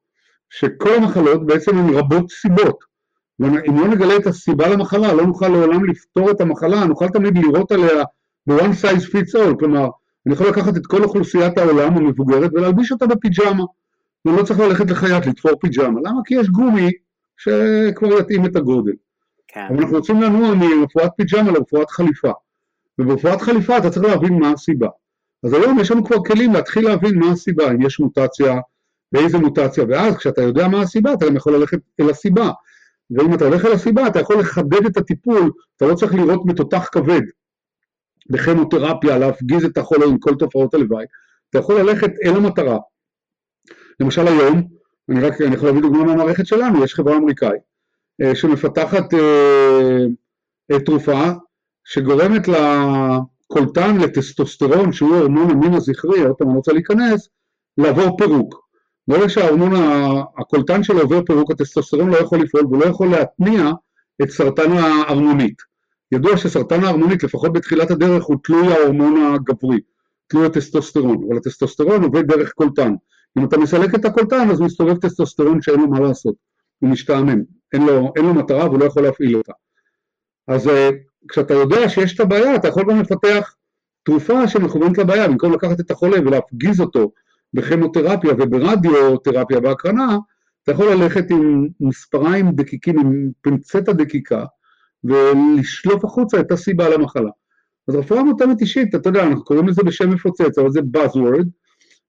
שכל 0.50 0.94
המחלות 0.94 1.46
בעצם 1.46 1.78
הן 1.78 1.90
רבות 1.94 2.32
סיבות. 2.32 2.84
ואם 3.40 3.80
לא 3.80 3.88
נגלה 3.88 4.16
את 4.16 4.28
הסיבה 4.28 4.70
למחלה, 4.70 5.14
לא 5.14 5.26
נוכל 5.26 5.48
לעולם 5.48 5.86
לפתור 5.86 6.32
את 6.32 6.42
המחלה, 6.42 6.86
נוכל 6.86 7.10
תמיד 7.10 7.38
לראות 7.38 7.72
עליה 7.72 8.04
ב-one 8.48 8.84
size 8.84 9.12
fits 9.12 9.36
all, 9.36 9.60
כלומר, 9.60 9.90
אני 10.26 10.34
יכול 10.34 10.48
לקחת 10.48 10.78
את 10.78 10.86
כל 10.86 11.04
אוכלוסיית 11.04 11.58
העולם 11.58 11.98
המבוגרת 11.98 12.52
ולהלביש 12.54 12.92
אותה 12.92 13.08
בפיג'מה. 13.08 13.64
ולא 14.26 14.44
צריך 14.44 14.60
ללכת 14.60 14.92
לחייט 14.92 15.26
לתפור 15.26 15.52
פיג'מה. 15.62 16.00
למה? 16.06 16.22
כי 16.26 16.36
יש 16.36 16.50
גומי 16.50 16.92
שכבר 17.38 18.20
יתאים 18.20 18.46
את 18.46 18.56
הגודל. 18.56 18.94
כן. 19.48 19.66
אבל 19.70 19.78
אנחנו 19.78 19.98
רוצים 19.98 20.22
לנוע 20.22 20.54
מרפואת 20.54 21.12
פיג'מה 21.18 21.52
לרפואת 21.52 21.90
חליפה. 21.90 22.32
וברפואת 23.00 23.42
חליפה 23.42 23.78
אתה 23.78 23.90
צריך 23.90 24.06
להבין 24.06 24.40
מה 24.40 24.52
הסיבה. 24.52 24.88
אז 25.46 25.54
היום 25.54 25.80
יש 25.80 25.92
לנו 25.92 26.06
כבר 26.06 26.24
כלים 26.24 26.54
להתחיל 26.54 26.86
להבין 26.86 27.20
מה 27.20 27.32
הסיבה, 27.32 27.72
אם 27.72 27.82
יש 27.82 28.00
מוטציה, 28.00 28.60
ואיזה 29.12 29.38
מוטציה, 29.38 29.84
ואז 29.90 30.18
כשאתה 30.18 30.42
יודע 30.42 30.68
מה 30.68 30.82
הסיבה 30.82 31.14
אתה 31.14 31.26
גם 31.26 31.36
יכול 31.36 31.56
ללכת 31.56 31.78
אל 32.00 32.10
הסיבה. 32.10 32.52
ואם 33.12 33.34
אתה 33.34 33.46
הולך 33.46 33.66
אל 33.66 33.72
הסיבה 33.72 34.08
אתה 34.08 34.20
יכול 34.20 34.40
לחדד 34.40 34.86
את 34.86 34.98
הטיפול, 34.98 35.52
אתה 35.78 35.86
לא 35.86 35.96
צריך 35.96 36.14
לראות 36.14 36.46
מתותח 36.46 36.90
כבד 36.92 37.22
בכימותרפיה, 38.30 39.18
להפגיז 39.18 39.66
את 39.66 39.78
החולה 39.78 40.06
עם 40.06 40.18
כל 40.18 40.36
תופעות 40.36 40.74
הלוואי, 40.74 41.06
אתה 41.50 41.60
יכול 41.60 41.80
ללכת 41.80 42.12
אל 42.26 42.36
המטרה. 42.36 42.78
למשל 44.00 44.28
היום, 44.28 44.68
אני 45.10 45.22
רק, 45.22 45.42
אני 45.42 45.56
יכול 45.56 45.68
להביא 45.68 45.82
דוגמה 45.82 46.04
מהמערכת 46.04 46.48
שלנו, 46.48 46.84
יש 46.84 46.94
חברה 46.94 47.18
אמריקאית 47.18 47.62
אה, 48.22 48.36
שמפתחת 48.36 49.14
אה, 49.14 50.80
תרופה 50.86 51.22
שגורמת 51.84 52.48
לקולטן 53.56 53.98
לטסטוסטרון, 53.98 54.94
שהוא 54.94 55.16
הורמון 55.16 55.50
המין 55.52 55.74
הזכרי, 55.74 56.22
עוד 56.22 56.36
פעם 56.36 56.48
אני 56.48 56.58
רוצה 56.58 56.74
להיכנס, 56.74 57.30
לעבור 57.78 58.18
פירוק. 58.18 58.66
ברגע 59.08 59.30
שההורמון, 59.30 59.72
הקולטן 60.38 60.84
שלו 60.84 61.02
עובר 61.02 61.22
פירוק, 61.26 61.52
הטסטוסטרון 61.52 62.10
לא 62.10 62.18
יכול 62.18 62.40
לפעול 62.40 62.66
והוא 62.66 62.80
לא 62.80 62.86
יכול 62.86 63.08
להתניע 63.08 63.72
את 64.24 64.30
סרטן 64.30 64.72
ההרמונית. 64.72 65.56
ידוע 66.12 66.38
שסרטן 66.38 66.84
ההרמונית, 66.84 67.24
לפחות 67.24 67.54
בתחילת 67.54 67.92
הדרך, 67.92 68.24
הוא 68.24 68.38
תלוי 68.44 68.74
ההורמון 68.74 69.34
הגברי, 69.34 69.80
תלוי 70.28 70.46
הטסטוסטרון, 70.46 71.24
אבל 71.28 71.38
הטסטוסטרון 71.38 72.04
עובד 72.04 72.28
דרך 72.28 72.52
קולטן. 72.52 72.94
אם 73.38 73.46
אתה 73.46 73.58
מסלק 73.58 73.96
את 73.96 74.06
הקולטן 74.06 74.50
אז 74.50 74.62
מסתובב 74.62 74.98
טסטוסטרון 74.98 75.62
שאין 75.62 75.80
לו 75.80 75.88
מה 75.88 76.00
לעשות, 76.00 76.36
הוא 76.80 76.90
משתעמם, 76.90 77.42
אין 77.74 77.86
לו, 77.86 78.14
אין 78.16 78.26
לו 78.26 78.34
מטרה 78.34 78.66
והוא 78.66 78.80
לא 78.80 78.86
יכול 78.86 79.04
להפעיל 79.04 79.36
אותה. 79.36 79.54
אז 80.48 80.68
אה, 80.68 80.90
כשאתה 81.32 81.54
יודע 81.54 81.90
שיש 81.90 82.16
את 82.16 82.20
הבעיה 82.20 82.56
אתה 82.56 82.68
יכול 82.68 82.84
גם 82.90 83.00
לפתח 83.00 83.56
תרופה 84.04 84.48
שמכוונת 84.48 84.98
לבעיה, 84.98 85.28
במקום 85.28 85.54
לקחת 85.54 85.80
את 85.80 85.92
החולה 85.92 86.20
ולהפגיז 86.20 86.82
אותו 86.82 87.12
בכימותרפיה 87.54 88.32
וברדיותרפיה 88.32 89.60
בהקרנה, 89.60 90.18
אתה 90.64 90.72
יכול 90.72 90.94
ללכת 90.94 91.32
עם 91.32 91.68
מספריים 91.80 92.52
דקיקים, 92.52 93.00
עם 93.00 93.30
פינצטה 93.42 93.94
דקיקה, 93.94 94.46
ולשלוף 95.04 96.06
החוצה 96.06 96.40
את 96.40 96.52
הסיבה 96.52 96.90
למחלה. 96.90 97.30
אז 97.88 97.96
רפואה 97.96 98.24
מותאמת 98.24 98.62
אישית, 98.62 98.96
אתה 98.96 99.10
יודע, 99.10 99.24
אנחנו 99.24 99.44
קוראים 99.44 99.68
לזה 99.68 99.84
בשם 99.84 100.10
מפוצץ, 100.10 100.58
אבל 100.58 100.72
זה 100.72 100.80
Buzzword, 100.80 101.48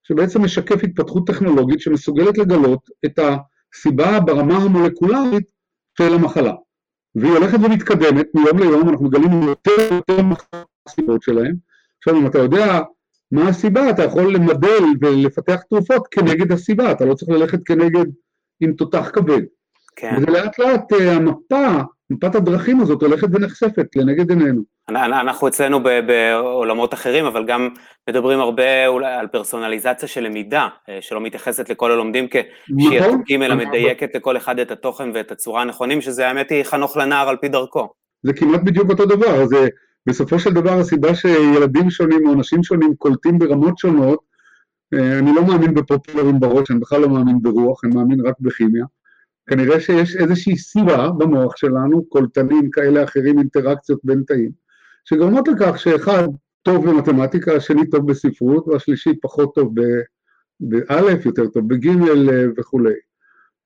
שבעצם 0.03 0.43
משקף 0.43 0.85
התפתחות 0.85 1.27
טכנולוגית 1.27 1.81
שמסוגלת 1.81 2.39
לגלות 2.39 2.81
את 3.07 3.19
הסיבה 3.19 4.21
ברמה 4.21 4.57
המולקולרית 4.57 5.45
של 5.99 6.15
המחלה. 6.15 6.53
והיא 7.17 7.33
הולכת 7.33 7.59
ומתקדמת 7.63 8.27
מיום 8.35 8.59
ליום, 8.59 8.89
אנחנו 8.89 9.07
מגלים 9.07 9.43
יותר 9.43 9.73
ויותר 9.91 10.23
מהסיבות 10.23 11.23
שלהם. 11.23 11.55
עכשיו 11.99 12.17
אם 12.21 12.27
אתה 12.27 12.39
יודע 12.39 12.81
מה 13.33 13.49
הסיבה, 13.49 13.91
אתה 13.91 14.05
יכול 14.05 14.35
למדל 14.35 14.85
ולפתח 15.01 15.61
תרופות 15.71 16.07
כנגד 16.11 16.53
הסיבה, 16.53 16.93
אתה 16.93 17.05
לא 17.05 17.15
צריך 17.15 17.31
ללכת 17.31 17.59
כנגד 17.65 18.07
עם 18.61 18.73
תותח 18.73 19.11
כבד. 19.13 19.43
כן. 19.97 20.15
וזה 20.17 20.27
לאט 20.27 20.59
לאט 20.59 20.93
אה, 20.93 21.13
המפה, 21.13 21.83
מפת 22.11 22.35
הדרכים 22.35 22.81
הזאת 22.81 23.03
הולכת 23.03 23.29
ונחשפת 23.33 23.97
לנגד 23.97 24.31
עינינו. 24.31 24.63
אנחנו 24.89 25.49
אצלנו 25.49 25.81
בעולמות 25.83 26.95
אחרים, 26.95 27.25
אבל 27.25 27.45
גם 27.47 27.69
מדברים 28.11 28.41
הרבה 28.41 28.87
אולי 28.87 29.15
על 29.15 29.27
פרסונליזציה 29.27 30.09
של 30.09 30.21
למידה, 30.21 30.69
אה, 30.89 30.99
שלא 31.01 31.21
מתייחסת 31.21 31.71
לכל 31.71 31.93
הלומדים 31.93 32.27
כשיתוקים, 32.31 33.43
אלא 33.43 33.55
מדייקת 33.55 34.15
לכל 34.15 34.37
אחד 34.37 34.59
את 34.59 34.71
התוכן 34.71 35.11
ואת 35.15 35.31
הצורה 35.31 35.63
הנכונים, 35.63 36.01
שזה 36.01 36.29
האמת 36.29 36.51
היא 36.51 36.65
חנוך 36.65 36.97
לנער 36.97 37.29
על 37.29 37.37
פי 37.37 37.49
דרכו. 37.49 37.89
זה 38.23 38.33
כמעט 38.33 38.61
בדיוק 38.65 38.91
אותו 38.91 39.07
דבר, 39.07 39.47
זה 39.47 39.69
בסופו 40.07 40.39
של 40.39 40.51
דבר 40.51 40.73
הסיבה 40.73 41.15
שילדים 41.15 41.91
שונים 41.91 42.27
או 42.27 42.33
אנשים 42.33 42.63
שונים 42.63 42.95
קולטים 42.99 43.39
ברמות 43.39 43.79
שונות, 43.79 44.19
אה, 44.95 45.19
אני 45.19 45.31
לא 45.35 45.45
מאמין 45.47 45.75
בפופולרים 45.75 46.41
בראש, 46.41 46.71
אני 46.71 46.79
בכלל 46.79 47.01
לא 47.01 47.09
מאמין 47.09 47.39
ברוח, 47.43 47.85
אני 47.85 47.95
מאמין 47.95 48.21
רק 48.27 48.35
בכימיה. 48.41 48.85
כנראה 49.47 49.81
שיש 49.81 50.17
איזושהי 50.17 50.57
סיבה 50.57 51.11
במוח 51.11 51.57
שלנו, 51.57 52.05
קולטנים 52.05 52.71
כאלה 52.71 53.05
אחרים, 53.05 53.39
אינטראקציות 53.39 54.01
בין 54.05 54.23
תאים, 54.27 54.51
שגורמות 55.05 55.49
לכך 55.49 55.79
שאחד 55.79 56.29
טוב 56.63 56.91
במתמטיקה, 56.91 57.53
השני 57.53 57.91
טוב 57.91 58.11
בספרות, 58.11 58.69
והשלישי 58.69 59.11
פחות 59.23 59.55
טוב 59.55 59.75
באלף, 60.61 61.27
יותר 61.27 61.47
טוב 61.47 61.69
בגימל 61.69 62.31
אה, 62.31 62.45
וכולי. 62.59 62.95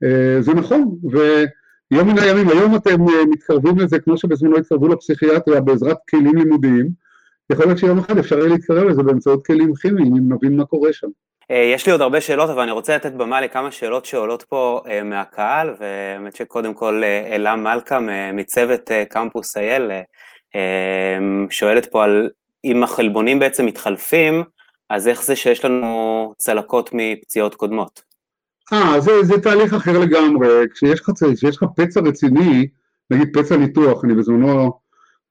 אה, 0.02 0.36
זה 0.40 0.54
נכון, 0.54 0.98
ויום 1.10 2.08
מן 2.08 2.18
הימים, 2.18 2.48
היום 2.48 2.76
אתם 2.76 3.08
אה, 3.08 3.26
מתקרבים 3.30 3.78
לזה 3.78 3.98
כמו 3.98 4.16
שבזמנו 4.16 4.58
התקרבו 4.58 4.88
לפסיכיאטריה 4.88 5.60
בעזרת 5.60 5.96
כלים 6.10 6.36
לימודיים, 6.36 6.88
יכול 7.52 7.66
להיות 7.66 7.78
שיום 7.78 7.98
אחד 7.98 8.18
אפשר 8.18 8.38
יהיה 8.38 8.48
להתקרב 8.48 8.88
לזה 8.88 9.02
באמצעות 9.02 9.46
כלים 9.46 9.74
כימיים, 9.74 10.16
אם 10.16 10.32
נבין 10.32 10.56
מה 10.56 10.64
קורה 10.64 10.92
שם. 10.92 11.08
יש 11.50 11.86
לי 11.86 11.92
עוד 11.92 12.00
הרבה 12.00 12.20
שאלות, 12.20 12.50
אבל 12.50 12.62
אני 12.62 12.70
רוצה 12.70 12.96
לתת 12.96 13.12
במה 13.12 13.40
לכמה 13.40 13.70
שאלות 13.70 14.04
שעולות 14.04 14.42
פה 14.42 14.82
מהקהל, 15.04 15.74
והאמת 15.80 16.36
שקודם 16.36 16.74
כל 16.74 17.02
אלה 17.04 17.56
מלכה 17.56 17.98
מצוות 18.32 18.90
קמפוס 19.08 19.56
אייל, 19.56 19.90
שואלת 21.50 21.86
פה 21.86 22.04
על 22.04 22.30
אם 22.64 22.82
החלבונים 22.82 23.38
בעצם 23.38 23.66
מתחלפים, 23.66 24.44
אז 24.90 25.08
איך 25.08 25.22
זה 25.22 25.36
שיש 25.36 25.64
לנו 25.64 26.32
צלקות 26.36 26.90
מפציעות 26.92 27.54
קודמות? 27.54 28.02
אה, 28.72 29.00
זה, 29.00 29.22
זה 29.22 29.40
תהליך 29.40 29.74
אחר 29.74 29.98
לגמרי, 29.98 30.48
כשיש 30.74 31.00
לך, 31.00 31.10
כשיש 31.36 31.56
לך 31.56 31.64
פצע 31.76 32.00
רציני, 32.00 32.68
נגיד 33.10 33.28
פצע 33.32 33.56
ניתוח, 33.56 34.04
אני 34.04 34.14
בזמנו, 34.14 34.72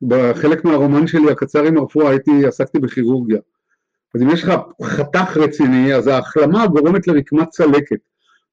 בחלק 0.01 0.65
מהרומן 0.65 1.07
שלי 1.07 1.31
הקצר 1.31 1.63
עם 1.63 1.77
הרפואה 1.77 2.09
הייתי, 2.09 2.47
עסקתי 2.47 2.79
בכירורגיה. 2.79 3.39
אז 4.15 4.21
אם 4.21 4.29
יש 4.29 4.43
לך 4.43 4.53
חתך 4.83 5.37
רציני, 5.37 5.93
אז 5.93 6.07
ההחלמה 6.07 6.67
גורמת 6.67 7.07
לרקמת 7.07 7.49
צלקת. 7.49 7.99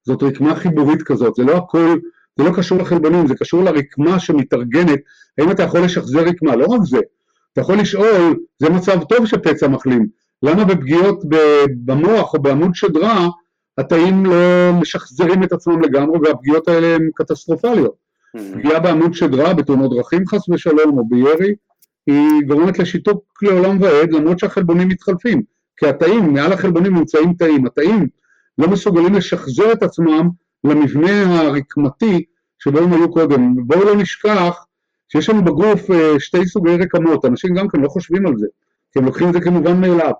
זאת 0.04 0.22
רקמה 0.22 0.54
חיבורית 0.54 1.02
כזאת, 1.02 1.34
זה 1.34 1.44
לא 1.44 1.56
הכל, 1.56 1.98
זה 2.38 2.44
לא 2.44 2.50
קשור 2.56 2.78
לחלבונים, 2.78 3.26
זה 3.26 3.34
קשור 3.34 3.64
לרקמה 3.64 4.20
שמתארגנת, 4.20 4.98
האם 5.38 5.50
אתה 5.50 5.62
יכול 5.62 5.80
לשחזר 5.80 6.20
רקמה, 6.20 6.56
לא 6.56 6.66
רק 6.66 6.80
זה, 6.84 6.98
אתה 7.52 7.60
יכול 7.60 7.78
לשאול, 7.78 8.36
זה 8.58 8.70
מצב 8.70 9.04
טוב 9.04 9.26
שפצע 9.26 9.68
מחלים, 9.68 10.06
למה 10.42 10.64
בפגיעות 10.64 11.24
במוח 11.84 12.34
או 12.34 12.42
בעמוד 12.42 12.74
שדרה 12.74 13.28
התאים 13.78 14.26
לא 14.26 14.72
משחזרים 14.80 15.42
את 15.42 15.52
עצמם 15.52 15.82
לגמרי 15.82 16.18
והפגיעות 16.18 16.68
האלה 16.68 16.94
הן 16.94 17.10
קטסטרופליות. 17.14 17.94
Mm-hmm. 17.94 18.58
פגיעה 18.58 18.80
בעמוד 18.80 19.14
שדרה, 19.14 19.54
בתאונות 19.54 19.90
דרכים 19.96 20.26
חס 20.26 20.48
ושלום 20.48 20.98
או 20.98 21.08
בירי, 21.08 21.54
היא 22.06 22.46
גורמת 22.46 22.78
לשיתוק 22.78 23.42
לעולם 23.42 23.82
ועד 23.82 24.12
למרות 24.12 24.38
שהחלבונים 24.38 24.88
מתחלפים, 24.88 25.42
כי 25.76 25.86
התאים, 25.86 26.32
מעל 26.32 26.52
החלבונים 26.52 26.94
נמצאים 26.94 27.32
תאים, 27.32 27.66
התאים 27.66 28.08
לא 28.58 28.68
מסוגלים 28.68 29.14
לשחזר 29.14 29.72
את 29.72 29.82
עצמם 29.82 30.28
למבנה 30.64 31.40
הרקמתי 31.40 32.24
שבו 32.58 32.78
הם 32.78 32.92
היו 32.92 33.12
קודם. 33.12 33.54
בואו 33.66 33.84
לא 33.84 33.96
נשכח 33.96 34.64
שיש 35.08 35.28
לנו 35.28 35.44
בגוף 35.44 35.90
אה, 35.90 36.20
שתי 36.20 36.46
סוגי 36.46 36.76
רקמות, 36.76 37.24
אנשים 37.24 37.54
גם 37.54 37.68
כן 37.68 37.80
לא 37.80 37.88
חושבים 37.88 38.26
על 38.26 38.32
זה, 38.38 38.46
כי 38.92 38.98
הם 38.98 39.04
לוקחים 39.04 39.28
את 39.28 39.32
זה 39.32 39.40
כמובן 39.40 39.80
מאליו. 39.80 40.12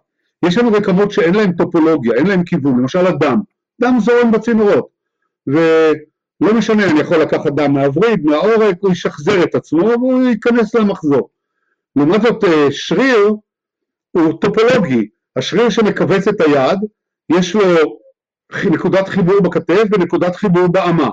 יש 0.45 0.59
לנו 0.59 0.72
רקמות 0.72 1.11
שאין 1.11 1.34
להן 1.34 1.53
טופולוגיה, 1.53 2.14
אין 2.14 2.26
להן 2.26 2.45
כיוון, 2.45 2.78
למשל 2.78 3.07
הדם, 3.07 3.41
דם 3.80 3.97
זורם 4.01 4.32
בצינורות, 4.32 4.89
ולא 5.47 6.55
משנה, 6.55 6.91
אני 6.91 7.01
יכול 7.01 7.16
לקחת 7.16 7.53
דם 7.53 7.72
מהווריד, 7.72 8.24
מהעורק, 8.24 8.76
הוא 8.80 8.93
ישחזר 8.93 9.43
את 9.43 9.55
עצמו 9.55 9.87
והוא 9.87 10.22
ייכנס 10.22 10.74
למחזור. 10.74 11.28
לעומת 11.97 12.22
זאת 12.22 12.44
אה, 12.44 12.66
שריר 12.70 13.34
הוא 14.11 14.40
טופולוגי, 14.40 15.09
השריר 15.36 15.70
שמכווץ 15.70 16.28
את 16.28 16.40
היד, 16.40 16.78
יש 17.32 17.55
לו 17.55 17.62
נקודת 18.70 19.09
חיבור 19.09 19.40
בכתף 19.40 19.82
ונקודת 19.92 20.36
חיבור 20.36 20.66
באמה, 20.66 21.09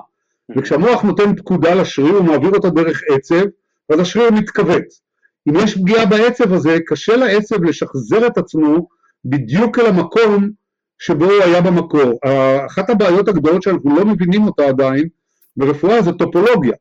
וכשהמוח 0.56 1.02
נותן 1.02 1.36
פקודה 1.36 1.74
לשריר 1.74 2.14
הוא 2.14 2.24
מעביר 2.24 2.50
אותה 2.50 2.70
דרך 2.70 3.00
עצב, 3.10 3.44
ואז 3.90 4.00
השריר 4.00 4.30
מתכווץ. 4.30 5.00
אם 5.48 5.54
יש 5.56 5.78
פגיעה 5.78 6.06
בעצב 6.06 6.52
הזה, 6.52 6.78
קשה 6.86 7.16
לעצב 7.16 7.64
לשחזר 7.64 8.26
את 8.26 8.38
עצמו 8.38 8.88
בדיוק 9.24 9.78
אל 9.78 9.86
המקום 9.86 10.50
שבו 10.98 11.24
הוא 11.24 11.42
היה 11.42 11.60
במקור. 11.60 12.18
אחת 12.66 12.90
הבעיות 12.90 13.28
הגדולות 13.28 13.62
שאנחנו 13.62 13.96
לא 13.96 14.04
מבינים 14.04 14.46
אותה 14.46 14.66
עדיין 14.68 15.08
ברפואה 15.56 16.02
זה 16.02 16.12
טופולוגיה. 16.12 16.72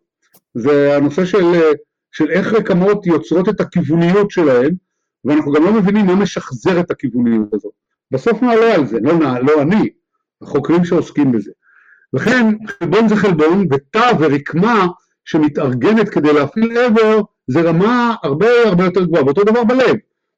זה 0.54 0.98
הנושא 0.98 1.26
של, 1.26 1.72
של 2.14 2.32
איך 2.32 2.54
רקמות 2.54 3.06
יוצרות 3.06 3.50
את 3.50 3.62
הכיווניות 3.62 4.32
שלהן, 4.32 4.76
ואנחנו 5.26 5.52
גם 5.52 5.64
לא 5.64 5.74
מבינים 5.74 6.06
מה 6.06 6.16
משחזר 6.16 6.80
את 6.80 6.92
הכיווניות 6.92 7.54
הזאת. 7.54 7.72
בסוף 8.12 8.42
נעלה 8.42 8.76
על 8.76 8.86
זה, 8.86 8.98
לא, 9.02 9.14
לא 9.42 9.62
אני, 9.62 9.90
החוקרים 10.42 10.86
שעוסקים 10.86 11.32
בזה. 11.32 11.52
לכן 12.14 12.46
חלבון 12.68 13.08
זה 13.08 13.16
חלבון, 13.16 13.68
ותא 13.72 14.12
ורקמה 14.20 14.88
שמתארגנת 15.26 16.10
כדי 16.10 16.34
להפעיל 16.34 16.78
עבר 16.78 17.22
זה 17.48 17.62
רמה 17.62 18.16
הרבה 18.24 18.48
הרבה 18.66 18.84
יותר 18.84 19.06
גבוהה, 19.06 19.26
ואותו 19.26 19.44
דבר 19.44 19.64
בלב, 19.64 19.96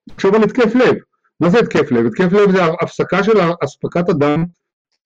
תחשוב 0.09 0.35
על 0.35 0.43
התקף 0.43 0.75
לב, 0.75 0.95
מה 1.39 1.49
זה 1.49 1.59
התקף 1.59 1.91
לב? 1.91 2.05
התקף 2.05 2.31
לב 2.31 2.51
זה 2.51 2.63
הפסקה 2.81 3.23
של 3.23 3.39
אספקת 3.63 4.09
הדם, 4.09 4.45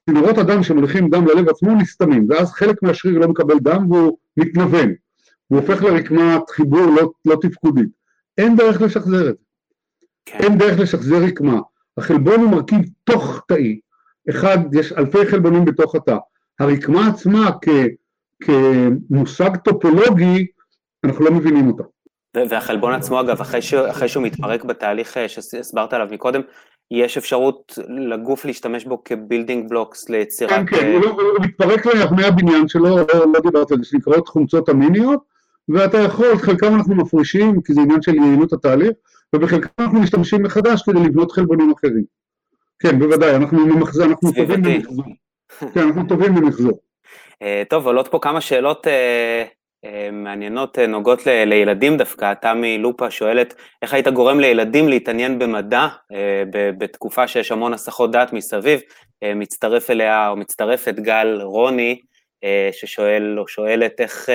צינורות 0.06 0.38
הדם 0.38 0.64
שמוליכים 0.64 1.10
דם 1.10 1.26
ללב 1.28 1.50
עצמו 1.50 1.76
נסתמים, 1.76 2.28
ואז 2.30 2.52
חלק 2.52 2.84
מהשריר 2.84 3.20
לא 3.20 3.28
מקבל 3.28 3.60
דם 3.60 3.92
והוא 3.92 4.18
מתנוון, 4.38 4.94
הוא 5.50 5.60
הופך 5.60 5.84
לרקמת 5.84 6.50
חיבור 6.50 6.86
לא, 6.96 7.12
לא 7.26 7.36
תפקודית. 7.42 7.90
אין 8.38 8.56
דרך 8.56 8.82
לשחזר 8.82 9.30
את 9.30 9.36
זה. 9.36 9.44
כן. 10.26 10.38
אין 10.44 10.58
דרך 10.58 10.80
לשחזר 10.80 11.24
רקמה. 11.24 11.60
החלבון 11.98 12.40
הוא 12.40 12.52
מרכיב 12.52 12.80
תוך 13.04 13.42
תאי. 13.48 13.80
אחד, 14.30 14.58
יש 14.74 14.92
אלפי 14.92 15.26
חלבונים 15.26 15.66
בתוך 15.66 15.96
התא. 15.96 16.18
הרקמה 16.60 17.08
עצמה 17.08 17.52
כ, 17.62 17.70
כמושג 18.44 19.56
טופולוגי, 19.56 20.48
אנחנו 21.04 21.26
לא 21.26 21.32
מבינים 21.32 21.68
אותה. 21.68 21.84
והחלבון 22.50 22.94
עצמו 22.94 23.22
אגב, 23.22 23.42
אחרי, 23.42 23.62
ש... 23.62 23.74
אחרי 23.74 24.08
שהוא 24.08 24.24
מתפרק 24.24 24.64
בתהליך 24.64 25.18
אה, 25.18 25.30
שהסברת 25.30 25.94
עליו 25.94 26.08
מקודם, 26.12 26.42
יש 26.92 27.18
אפשרות 27.18 27.80
לגוף 28.10 28.46
להשתמש 28.46 28.86
בו 28.86 29.04
כ 29.04 29.17
building 29.17 29.70
blocks 29.70 30.10
ליצירת... 30.10 30.52
כן, 30.52 30.66
כן, 30.66 30.92
הוא, 30.94 31.02
לא, 31.02 31.10
הוא 31.10 31.46
מתפרק 31.46 31.86
לאבני 31.86 32.26
הבניין 32.26 32.68
שלו, 32.68 32.98
לא, 32.98 33.06
לא 33.34 33.40
דיברתי 33.40 33.74
על 33.74 33.80
זה, 33.80 33.86
שנקראות 33.86 34.28
חומצות 34.28 34.70
אמיניות, 34.70 35.24
ואתה 35.74 35.98
יכול, 35.98 36.38
חלקם 36.38 36.76
אנחנו 36.76 36.96
מפרישים, 36.96 37.62
כי 37.62 37.74
זה 37.74 37.82
עניין 37.82 38.02
של 38.02 38.16
יעילות 38.16 38.54
התהליך, 38.54 38.92
ובחלקם 39.36 39.70
אנחנו 39.80 40.00
משתמשים 40.00 40.44
מחדש 40.44 40.82
כדי 40.82 41.00
לבנות 41.00 41.32
חלבונים 41.32 41.72
אחרים. 41.72 42.04
כן, 42.80 43.00
בוודאי, 43.00 43.36
אנחנו 43.36 43.66
ממחזר, 43.66 44.06
אנחנו 44.06 44.32
טובים 44.32 44.62
במחזור. 44.62 45.06
כן, 45.74 45.80
אנחנו 45.80 46.08
טובים 46.08 46.36
במחזור. 46.36 46.80
אה, 47.42 47.64
טוב, 47.70 47.86
עולות 47.86 48.08
פה 48.08 48.20
כמה 48.22 48.42
שאלות 48.42 48.88
אה, 48.88 49.44
אה, 49.86 50.12
מעניינות 50.12 50.80
נוגעות 50.80 51.26
לילדים 51.26 51.98
דווקא. 51.98 52.34
תמי 52.34 52.78
לופה 52.78 53.12
שואלת, 53.12 53.54
איך 53.82 53.94
היית 53.94 54.08
גורם 54.08 54.40
לילדים 54.40 54.88
להתעניין 54.88 55.40
במדע 55.40 55.88
בתקופה 56.78 57.28
שיש 57.28 57.52
המון 57.52 57.74
הסחות 57.74 58.12
דעת 58.12 58.34
מסביב? 58.34 58.80
מצטרף 59.36 59.90
אליה, 59.90 60.30
או 60.30 60.36
מצטרפת 60.36 60.96
גל 61.00 61.40
רוני, 61.42 62.00
ששואל 62.72 63.40
או 63.40 63.48
שואלת 63.48 64.02
איך, 64.02 64.30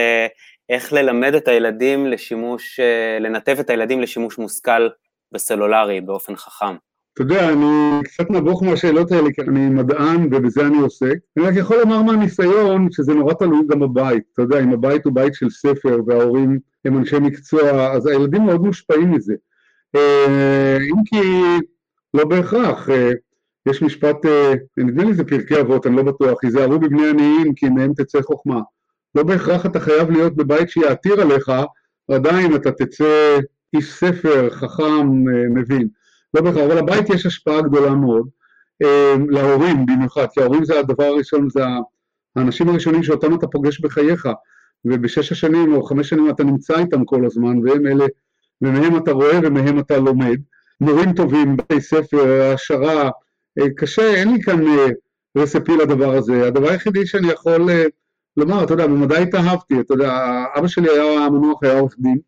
איך 0.68 0.92
ללמד 0.92 1.34
את 1.34 1.48
הילדים 1.48 2.06
לשימוש, 2.06 2.80
לנתב 3.20 3.56
את 3.60 3.70
הילדים 3.70 4.00
לשימוש 4.00 4.38
מושכל 4.38 4.88
בסלולרי 5.32 6.00
באופן 6.00 6.36
חכם. 6.36 6.76
אתה 7.14 7.22
יודע, 7.22 7.48
אני 7.48 8.00
קצת 8.04 8.30
נבוך 8.30 8.62
מהשאלות 8.62 9.12
האלה, 9.12 9.32
כי 9.32 9.42
אני 9.42 9.68
מדען 9.68 10.28
ובזה 10.34 10.66
אני 10.66 10.78
עוסק. 10.78 11.14
אני 11.36 11.46
רק 11.46 11.54
יכול 11.56 11.76
לומר 11.76 12.02
מהניסיון 12.02 12.88
שזה 12.92 13.14
נורא 13.14 13.34
תלוי 13.34 13.60
גם 13.68 13.80
בבית. 13.80 14.22
אתה 14.32 14.42
יודע, 14.42 14.60
אם 14.60 14.72
הבית 14.72 15.04
הוא 15.04 15.14
בית 15.14 15.34
של 15.34 15.50
ספר 15.50 15.98
וההורים 16.06 16.58
הם 16.84 16.98
אנשי 16.98 17.18
מקצוע, 17.18 17.92
אז 17.92 18.06
הילדים 18.06 18.42
מאוד 18.42 18.60
מושפעים 18.60 19.10
מזה. 19.10 19.34
אה, 19.94 20.76
אם 20.76 21.04
כי 21.04 21.20
לא 22.14 22.24
בהכרח. 22.24 22.90
אה, 22.90 23.10
יש 23.68 23.82
משפט, 23.82 24.26
אה, 24.26 24.52
נדמה 24.76 25.04
לי 25.04 25.14
זה 25.14 25.24
פרקי 25.24 25.60
אבות, 25.60 25.86
אני 25.86 25.96
לא 25.96 26.02
בטוח, 26.02 26.38
היזהרו 26.44 26.78
בבני 26.78 27.08
עניים 27.10 27.54
כי 27.54 27.68
מהם 27.68 27.92
תצא 27.96 28.20
חוכמה. 28.22 28.60
לא 29.14 29.22
בהכרח 29.22 29.66
אתה 29.66 29.80
חייב 29.80 30.10
להיות 30.10 30.36
בבית 30.36 30.70
שיעתיר 30.70 31.20
עליך, 31.20 31.52
ועדיין 32.08 32.54
אתה 32.54 32.72
תצא 32.72 33.38
איש 33.76 33.92
ספר, 33.92 34.50
חכם, 34.50 35.24
מבין. 35.54 35.88
לא 36.34 36.40
בהכרח, 36.40 36.62
אבל 36.64 36.78
לבית 36.78 37.10
יש 37.10 37.26
השפעה 37.26 37.62
גדולה 37.62 37.94
מאוד, 37.94 38.28
אה, 38.82 39.14
להורים 39.28 39.86
במיוחד, 39.86 40.26
כי 40.32 40.40
ההורים 40.40 40.64
זה 40.64 40.78
הדבר 40.78 41.04
הראשון, 41.04 41.48
זה 41.50 41.60
האנשים 42.36 42.68
הראשונים 42.68 43.02
שאותם 43.02 43.34
אתה 43.34 43.46
פוגש 43.46 43.80
בחייך, 43.80 44.28
ובשש 44.84 45.32
השנים 45.32 45.74
או 45.74 45.82
חמש 45.82 46.08
שנים 46.08 46.30
אתה 46.30 46.44
נמצא 46.44 46.78
איתם 46.78 47.04
כל 47.04 47.24
הזמן, 47.24 47.58
והם 47.58 47.86
אלה, 47.86 48.06
ומהם 48.62 48.96
אתה 48.96 49.12
רואה 49.12 49.38
ומהם 49.42 49.78
אתה 49.78 49.98
לומד. 49.98 50.38
מורים 50.80 51.12
טובים, 51.12 51.56
בתי 51.56 51.80
ספר, 51.80 52.42
העשרה, 52.42 53.10
אה, 53.58 53.64
קשה, 53.76 54.14
אין 54.14 54.32
לי 54.32 54.42
כאן 54.42 54.66
אה, 54.66 54.86
רספי 55.36 55.76
לדבר 55.76 56.14
הזה. 56.14 56.46
הדבר 56.46 56.68
היחידי 56.68 57.06
שאני 57.06 57.28
יכול 57.28 57.68
לומר, 58.36 58.64
אתה 58.64 58.72
יודע, 58.72 58.86
במדע 58.86 59.18
התאהבתי, 59.18 59.80
אתה 59.80 59.94
יודע, 59.94 60.44
אבא 60.58 60.66
שלי 60.66 60.88
היה 60.90 61.24
המנוח, 61.24 61.62
היה 61.62 61.78
עורך 61.78 61.96
דין, 61.98 62.18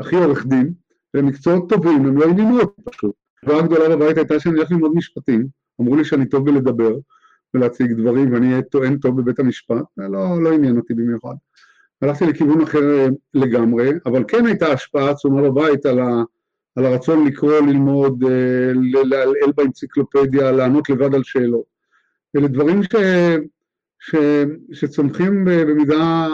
אחי 0.00 0.16
עורך 0.16 0.46
דין, 0.46 0.72
והם 1.14 1.26
מקצועות 1.26 1.68
טובים, 1.68 2.06
הם 2.06 2.18
לא 2.18 2.24
עניינו 2.24 2.60
אותי 2.60 2.82
פשוט. 2.84 3.14
התקווה 3.38 3.58
הגדולה 3.58 3.96
בבית 3.96 4.16
הייתה 4.16 4.40
שאני 4.40 4.56
הולך 4.56 4.70
ללמוד 4.70 4.94
משפטים, 4.94 5.46
אמרו 5.80 5.96
לי 5.96 6.04
שאני 6.04 6.26
טוב 6.26 6.50
בלדבר 6.50 6.94
ולהציג 7.54 7.92
דברים 7.92 8.32
ואני 8.32 8.50
אהיה 8.50 8.62
טוען 8.62 8.98
טוב 8.98 9.20
בבית 9.20 9.38
המשפט, 9.38 9.84
לא, 9.96 10.42
לא 10.42 10.52
עניין 10.52 10.76
אותי 10.76 10.94
במיוחד. 10.94 11.34
הלכתי 12.02 12.26
לכיוון 12.26 12.60
אחר 12.60 12.98
אה, 12.98 13.08
לגמרי, 13.34 13.90
אבל 14.06 14.24
כן 14.28 14.46
הייתה 14.46 14.72
השפעה 14.72 15.10
עצומה 15.10 15.42
בבית 15.42 15.86
על, 15.86 15.98
ה, 15.98 16.22
על 16.76 16.84
הרצון 16.84 17.26
לקרוא, 17.26 17.60
ללמוד, 17.60 18.24
אה, 18.24 18.72
לעלעל 19.04 19.52
באנציקלופדיה, 19.56 20.52
לענות 20.52 20.90
לבד 20.90 21.14
על 21.14 21.22
שאלות. 21.24 21.64
אלה 22.36 22.48
דברים 22.48 22.82
ש, 22.82 22.94
ש, 24.00 24.14
שצומחים 24.72 25.44
במידה, 25.44 26.28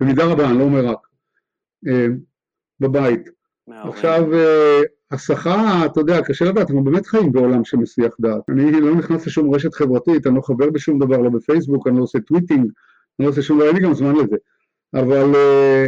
במידה 0.00 0.24
רבה, 0.24 0.50
אני 0.50 0.58
לא 0.58 0.62
אומר 0.64 0.86
רק, 0.86 0.98
אה, 1.88 2.06
בבית. 2.80 3.28
עכשיו, 3.68 4.24
הסחה, 5.10 5.86
אתה 5.86 6.00
יודע, 6.00 6.22
קשה 6.22 6.44
לדעת, 6.44 6.70
אנחנו 6.70 6.84
באמת 6.84 7.06
חיים 7.06 7.32
בעולם 7.32 7.64
שמסיח 7.64 8.14
דעת. 8.20 8.42
אני 8.48 8.80
לא 8.80 8.94
נכנס 8.94 9.26
לשום 9.26 9.54
רשת 9.54 9.74
חברתית, 9.74 10.26
אני 10.26 10.36
לא 10.36 10.40
חבר 10.40 10.70
בשום 10.70 10.98
דבר, 10.98 11.18
לא 11.18 11.30
בפייסבוק, 11.30 11.86
אני 11.86 11.96
לא 11.96 12.02
עושה 12.02 12.20
tweeting, 12.20 12.70
אני 13.18 13.26
לא 13.26 13.28
עושה 13.28 13.42
שום 13.42 13.58
דבר, 13.58 13.66
אין 13.66 13.76
לי 13.76 13.82
גם 13.82 13.94
זמן 13.94 14.14
לזה. 14.14 14.36
אבל 14.94 15.34
אה, 15.34 15.86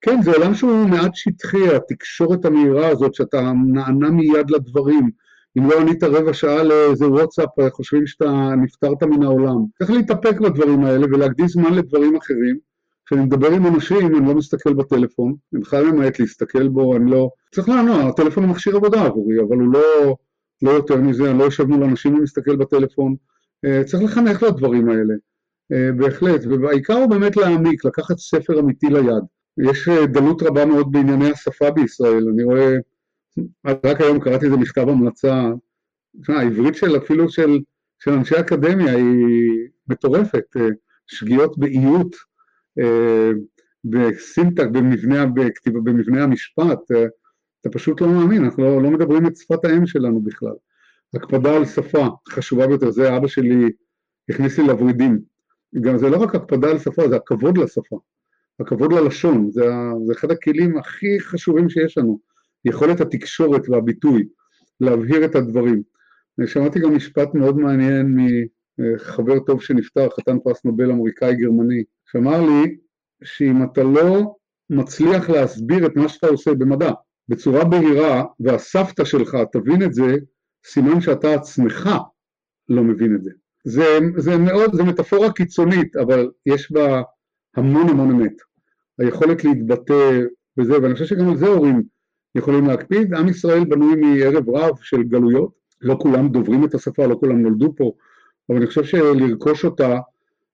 כן, 0.00 0.22
זה 0.22 0.32
עולם 0.32 0.54
שהוא 0.54 0.88
מעט 0.88 1.14
שטחי, 1.14 1.76
התקשורת 1.76 2.44
המהירה 2.44 2.88
הזאת, 2.88 3.14
שאתה 3.14 3.52
נענה 3.66 4.10
מיד 4.10 4.50
לדברים. 4.50 5.10
אם 5.58 5.70
לא 5.70 5.80
ענית 5.80 6.02
רבע 6.02 6.32
שעה 6.32 6.62
לאיזה 6.62 7.08
וואטסאפ, 7.08 7.48
חושבים 7.72 8.06
שאתה 8.06 8.50
נפטרת 8.62 9.02
מן 9.02 9.22
העולם. 9.22 9.64
צריך 9.78 9.90
להתאפק 9.90 10.40
בדברים 10.40 10.84
האלה 10.84 11.06
ולהקדיש 11.06 11.52
זמן 11.52 11.74
לדברים 11.74 12.16
אחרים. 12.16 12.70
כשאני 13.06 13.24
מדבר 13.24 13.50
עם 13.50 13.66
אנשים, 13.66 14.16
אני 14.16 14.28
לא 14.28 14.34
מסתכל 14.34 14.74
בטלפון, 14.74 15.34
אני 15.54 15.60
בכלל 15.60 15.90
ממעט 15.90 16.20
להסתכל 16.20 16.68
בו, 16.68 16.96
אני 16.96 17.10
לא... 17.10 17.30
צריך 17.54 17.68
לענות, 17.68 18.00
הטלפון 18.08 18.44
הוא 18.44 18.52
מכשיר 18.52 18.76
עבודה 18.76 19.02
עבורי, 19.02 19.40
אבל 19.48 19.56
הוא 19.56 19.72
לא, 19.72 20.16
לא 20.62 20.70
יותר 20.70 20.96
מזה, 20.96 21.30
אני 21.30 21.38
לא 21.38 21.44
יושב 21.44 21.64
מול 21.64 21.84
אנשים 21.84 22.14
ומסתכל 22.14 22.56
בטלפון. 22.56 23.14
אה, 23.64 23.84
צריך 23.84 24.02
לחנך 24.02 24.42
לדברים 24.42 24.88
האלה, 24.88 25.14
אה, 25.72 25.92
בהחלט, 25.96 26.40
והעיקר 26.62 26.94
הוא 26.94 27.06
באמת 27.06 27.36
להעמיק, 27.36 27.84
לקחת 27.84 28.18
ספר 28.18 28.60
אמיתי 28.60 28.86
ליד. 28.86 29.24
יש 29.68 29.88
אה, 29.88 30.06
דלות 30.06 30.42
רבה 30.42 30.64
מאוד 30.64 30.92
בענייני 30.92 31.30
השפה 31.30 31.70
בישראל, 31.70 32.28
אני 32.34 32.44
רואה, 32.44 32.74
רק 33.66 34.00
היום 34.00 34.20
קראתי 34.20 34.46
איזה 34.46 34.56
מכתב 34.56 34.88
המלצה, 34.88 35.50
העברית 36.28 36.74
של 36.74 36.96
אפילו 36.96 37.28
של, 37.28 37.58
של 37.98 38.10
אנשי 38.10 38.40
אקדמיה 38.40 38.94
היא 38.94 39.68
מטורפת, 39.88 40.56
שגיאות 41.06 41.58
באיות, 41.58 42.16
בסינטק, 43.84 44.66
במבנה, 44.72 45.26
בכתיבה, 45.26 45.80
במבנה 45.80 46.24
המשפט, 46.24 46.92
אה, 46.94 47.06
אתה 47.60 47.70
פשוט 47.70 48.00
לא 48.00 48.08
מאמין, 48.08 48.44
אנחנו 48.44 48.62
לא, 48.62 48.82
לא 48.82 48.90
מדברים 48.90 49.26
את 49.26 49.36
שפת 49.36 49.64
האם 49.64 49.86
שלנו 49.86 50.20
בכלל. 50.20 50.54
הקפדה 51.14 51.56
על 51.56 51.66
שפה 51.66 52.08
חשובה 52.28 52.66
ביותר, 52.66 52.90
זה 52.90 53.16
אבא 53.16 53.26
שלי 53.26 53.70
הכניס 54.28 54.58
לי 54.58 54.66
לוורידים. 54.66 55.20
גם 55.80 55.98
זה 55.98 56.08
לא 56.08 56.16
רק 56.16 56.34
הקפדה 56.34 56.70
על 56.70 56.78
שפה, 56.78 57.08
זה 57.08 57.16
הכבוד 57.16 57.58
לשפה, 57.58 57.98
הכבוד 58.60 58.92
ללשון, 58.92 59.50
זה, 59.50 59.64
זה 60.06 60.12
אחד 60.12 60.30
הכלים 60.30 60.78
הכי 60.78 61.20
חשובים 61.20 61.68
שיש 61.68 61.98
לנו, 61.98 62.18
יכולת 62.64 63.00
התקשורת 63.00 63.68
והביטוי, 63.68 64.28
להבהיר 64.80 65.24
את 65.24 65.34
הדברים. 65.34 65.82
שמעתי 66.46 66.80
גם 66.80 66.96
משפט 66.96 67.34
מאוד 67.34 67.56
מעניין 67.56 68.16
מחבר 68.78 69.38
טוב 69.40 69.62
שנפטר, 69.62 70.08
חתן 70.10 70.38
פרס 70.44 70.64
נובל 70.64 70.90
אמריקאי 70.90 71.34
גרמני, 71.34 71.84
שאמר 72.06 72.40
לי 72.42 72.76
שאם 73.24 73.64
אתה 73.64 73.82
לא 73.82 74.34
מצליח 74.70 75.30
להסביר 75.30 75.86
את 75.86 75.96
מה 75.96 76.08
שאתה 76.08 76.26
עושה 76.26 76.54
במדע 76.54 76.90
בצורה 77.28 77.64
בהירה, 77.64 78.24
והסבתא 78.40 79.04
שלך 79.04 79.36
תבין 79.52 79.82
את 79.82 79.94
זה, 79.94 80.16
סימן 80.66 81.00
שאתה 81.00 81.34
עצמך 81.34 81.90
לא 82.68 82.84
מבין 82.84 83.14
את 83.14 83.22
זה. 83.22 83.30
זה, 83.64 83.98
זה 84.16 84.38
מאוד, 84.38 84.74
זה 84.74 84.84
מטאפורה 84.84 85.32
קיצונית, 85.32 85.96
אבל 85.96 86.30
יש 86.46 86.72
בה 86.72 87.02
המון 87.56 87.88
המון 87.88 88.10
אמת. 88.10 88.32
היכולת 88.98 89.44
להתבטא 89.44 90.20
וזה, 90.58 90.82
ואני 90.82 90.92
חושב 90.92 91.04
שגם 91.04 91.28
על 91.28 91.36
זה 91.36 91.46
הורים 91.46 91.82
יכולים 92.34 92.66
להקפיד. 92.66 93.14
עם 93.14 93.28
ישראל 93.28 93.64
בנוי 93.64 93.94
מערב 93.94 94.50
רב 94.50 94.76
של 94.82 95.02
גלויות, 95.02 95.50
לא 95.80 95.96
כולם 96.00 96.28
דוברים 96.28 96.64
את 96.64 96.74
השפה, 96.74 97.06
לא 97.06 97.14
כולם 97.14 97.42
נולדו 97.42 97.72
פה, 97.76 97.92
אבל 98.48 98.58
אני 98.58 98.66
חושב 98.66 98.84
שלרכוש 98.84 99.64
אותה 99.64 99.98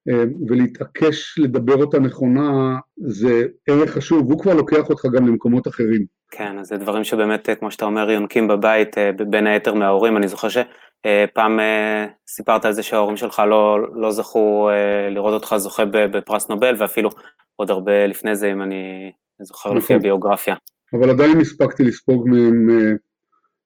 אה, 0.09 0.25
ולהתעקש 0.49 1.39
לדבר 1.39 1.75
אותה 1.75 1.99
נכונה 1.99 2.77
זה 2.97 3.47
ערך 3.69 3.91
חשוב, 3.91 4.27
והוא 4.27 4.41
כבר 4.41 4.55
לוקח 4.55 4.91
אותך 4.91 5.07
גם 5.07 5.27
למקומות 5.27 5.69
אחרים. 5.69 6.05
כן, 6.31 6.59
אז 6.59 6.67
זה 6.67 6.77
דברים 6.77 7.05
שבאמת, 7.05 7.49
כמו 7.59 7.71
שאתה 7.71 7.85
אומר, 7.85 8.11
יונקים 8.11 8.49
בבית, 8.49 8.99
אה, 8.99 9.11
בין 9.13 9.47
היתר 9.47 9.75
מההורים. 9.75 10.17
אני 10.17 10.29
זוכר 10.29 10.49
שפעם 10.49 11.61
אה, 11.61 12.07
סיפרת 12.29 12.65
על 12.65 12.73
זה 12.73 12.83
שההורים 12.83 13.17
שלך 13.17 13.43
לא, 13.49 13.79
לא 13.95 14.11
זכו 14.11 14.69
לראות 15.11 15.35
אותך 15.35 15.57
זוכה 15.57 15.85
בפרס 15.85 16.49
נובל, 16.49 16.75
ואפילו 16.79 17.11
עוד 17.57 17.71
הרבה 17.71 18.07
לפני 18.07 18.37
זה, 18.37 18.53
אם 18.53 18.63
אני 18.63 19.13
זוכר 19.43 19.71
לפי 19.71 19.85
נכון. 19.85 19.97
הביוגרפיה. 19.97 20.55
אבל 20.93 21.11
עדיין 21.11 21.41
הספקתי 21.41 21.85
לספוג 21.85 22.29
מהם 22.29 22.69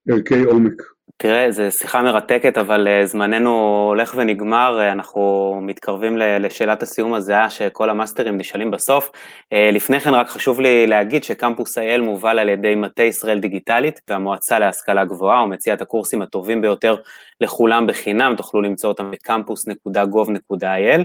ערכי 0.08 0.42
עומק. 0.42 0.82
תראה, 1.22 1.50
זו 1.50 1.62
שיחה 1.70 2.02
מרתקת, 2.02 2.58
אבל 2.58 2.88
אה, 2.88 3.06
זמננו 3.06 3.84
הולך 3.88 4.14
ונגמר, 4.16 4.78
אה, 4.80 4.92
אנחנו 4.92 5.54
מתקרבים 5.62 6.16
לשאלת 6.18 6.82
הסיום 6.82 7.14
הזהה 7.14 7.50
שכל 7.50 7.90
המאסטרים 7.90 8.38
נשאלים 8.38 8.70
בסוף. 8.70 9.10
אה, 9.52 9.70
לפני 9.72 10.00
כן 10.00 10.14
רק 10.14 10.28
חשוב 10.28 10.60
לי 10.60 10.86
להגיד 10.86 11.24
שקמפוס 11.24 11.78
IL 11.78 12.00
מובל 12.00 12.38
על 12.38 12.48
ידי 12.48 12.74
מטה 12.74 13.02
ישראל 13.02 13.40
דיגיטלית 13.40 14.00
והמועצה 14.08 14.58
להשכלה 14.58 15.04
גבוהה, 15.04 15.40
הוא 15.40 15.48
מציע 15.48 15.74
את 15.74 15.82
הקורסים 15.82 16.22
הטובים 16.22 16.60
ביותר 16.60 16.96
לכולם 17.40 17.86
בחינם, 17.86 18.34
תוכלו 18.36 18.62
למצוא 18.62 18.88
אותם 18.88 19.10
בקמפוס.gov.il. 19.10 21.02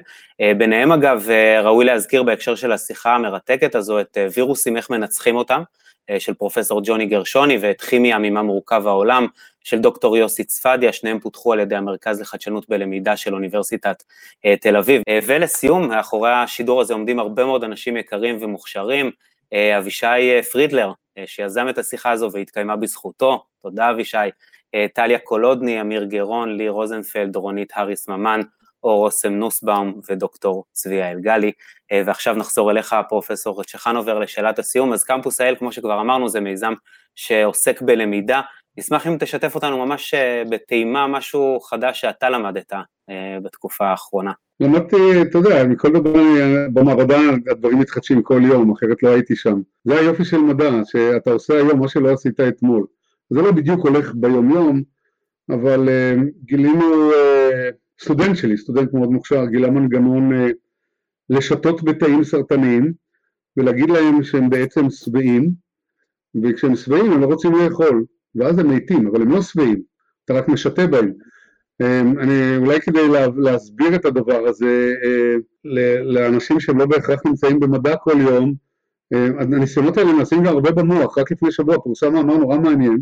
ביניהם 0.57 0.91
אגב, 0.91 1.27
ראוי 1.63 1.85
להזכיר 1.85 2.23
בהקשר 2.23 2.55
של 2.55 2.71
השיחה 2.71 3.15
המרתקת 3.15 3.75
הזו 3.75 3.99
את 3.99 4.17
וירוסים, 4.35 4.77
איך 4.77 4.89
מנצחים 4.89 5.35
אותם. 5.35 5.61
אה, 6.09 6.19
של 6.19 6.33
פרופסור 6.33 6.81
ג'וני 6.83 7.05
גרשוני 7.05 7.57
ואת 7.61 7.81
כימיה 7.81 8.17
ממה 8.17 8.41
מורכב 8.41 8.87
העולם 8.87 9.27
של 9.63 9.79
דוקטור 9.79 10.17
יוסי 10.17 10.43
צפדיה, 10.43 10.93
שניהם 10.93 11.19
פותחו 11.19 11.53
על 11.53 11.59
ידי 11.59 11.75
המרכז 11.75 12.21
לחדשנות 12.21 12.69
בלמידה 12.69 13.17
של 13.17 13.33
אוניברסיטת 13.33 14.03
אה, 14.45 14.55
תל 14.61 14.77
אביב. 14.77 15.01
אה, 15.09 15.19
ולסיום, 15.25 15.87
מאחורי 15.87 16.31
השידור 16.31 16.81
הזה 16.81 16.93
עומדים 16.93 17.19
הרבה 17.19 17.45
מאוד 17.45 17.63
אנשים 17.63 17.97
יקרים 17.97 18.37
ומוכשרים, 18.41 19.11
אבישי 19.77 20.41
פרידלר, 20.51 20.91
שיזם 21.25 21.69
את 21.69 21.77
השיחה 21.77 22.11
הזו 22.11 22.29
והתקיימה 22.31 22.75
בזכותו, 22.75 23.43
תודה 23.61 23.91
אבישי, 23.91 24.17
טליה 24.93 25.19
קולודני, 25.19 25.81
אמיר 25.81 26.03
גרון, 26.03 26.57
לי 26.57 26.69
רוזנפלד, 26.69 27.35
רונית 27.35 27.73
האריס 27.75 28.07
ממן, 28.07 28.41
אור 28.85 29.05
אוסם 29.05 29.33
נוסבאום 29.33 29.99
ודוקטור 30.09 30.63
צביה 30.71 31.11
אלגלי. 31.11 31.51
אה, 31.91 32.01
ועכשיו 32.05 32.35
נחזור 32.35 32.71
אליך, 32.71 32.95
פרופסור 33.09 33.63
צ'חנובר, 33.63 34.19
לשאלת 34.19 34.59
הסיום. 34.59 34.93
אז 34.93 35.03
קמפוס 35.03 35.41
האל, 35.41 35.55
כמו 35.55 35.71
שכבר 35.71 36.01
אמרנו, 36.01 36.29
זה 36.29 36.39
מיזם 36.39 36.73
שעוסק 37.15 37.81
בלמידה. 37.81 38.41
נשמח 38.77 39.07
אם 39.07 39.17
תשתף 39.19 39.55
אותנו 39.55 39.85
ממש 39.85 40.13
אה, 40.13 40.43
בטעימה, 40.49 41.07
משהו 41.07 41.59
חדש 41.59 42.01
שאתה 42.01 42.29
למדת 42.29 42.73
אה, 43.09 43.37
בתקופה 43.43 43.85
האחרונה. 43.85 44.31
למדתי, 44.59 45.21
אתה 45.21 45.37
יודע, 45.37 45.63
מכל 45.63 45.91
דבר 45.93 46.19
במעבדה 46.73 47.17
הדברים 47.51 47.79
מתחדשים 47.79 48.23
כל 48.23 48.41
יום, 48.45 48.71
אחרת 48.71 49.03
לא 49.03 49.09
הייתי 49.09 49.35
שם. 49.35 49.61
זה 49.83 49.99
היופי 49.99 50.25
של 50.25 50.37
מדע, 50.37 50.71
שאתה 50.85 51.31
עושה 51.31 51.53
היום 51.53 51.79
מה 51.79 51.87
שלא 51.87 52.13
עשית 52.13 52.39
אתמול. 52.39 52.85
זה 53.29 53.41
לא 53.41 53.51
בדיוק 53.51 53.79
הולך 53.79 54.11
ביום-יום, 54.15 54.81
אבל 55.49 55.89
גילינו 56.43 57.11
סטודנט 58.01 58.37
שלי, 58.37 58.57
סטודנט 58.57 58.93
מאוד 58.93 59.09
מוכשר, 59.09 59.45
גילה 59.45 59.69
מנגנון 59.69 60.33
אה, 60.33 60.49
לשתות 61.29 61.83
בתאים 61.83 62.23
סרטניים 62.23 62.93
ולהגיד 63.57 63.89
להם 63.89 64.23
שהם 64.23 64.49
בעצם 64.49 64.89
שבעים 64.89 65.51
וכשהם 66.43 66.75
שבעים 66.75 67.11
הם 67.11 67.21
לא 67.21 67.25
רוצים 67.25 67.51
לאכול 67.55 68.05
ואז 68.35 68.59
הם 68.59 68.75
מתים, 68.75 69.07
אבל 69.07 69.21
הם 69.21 69.31
לא 69.31 69.41
שבעים, 69.41 69.81
אתה 70.25 70.33
רק 70.33 70.47
משתה 70.47 70.87
בהם. 70.87 71.11
אמ, 71.81 72.19
אני, 72.19 72.57
אולי 72.57 72.81
כדי 72.81 73.07
לה, 73.07 73.27
להסביר 73.37 73.95
את 73.95 74.05
הדבר 74.05 74.47
הזה 74.47 74.93
אה, 75.03 75.35
לאנשים 76.03 76.59
שהם 76.59 76.77
לא 76.77 76.85
בהכרח 76.85 77.19
נמצאים 77.25 77.59
במדע 77.59 77.95
כל 77.95 78.21
יום, 78.21 78.53
אה, 79.13 79.27
הניסיונות 79.39 79.97
האלה 79.97 80.13
נעשים 80.13 80.43
גם 80.43 80.53
הרבה 80.53 80.71
במוח, 80.71 81.17
רק 81.17 81.31
לפני 81.31 81.51
שבוע 81.51 81.77
פורסם 81.83 82.13
מאמר 82.13 82.37
נורא 82.37 82.57
מעניין, 82.57 82.97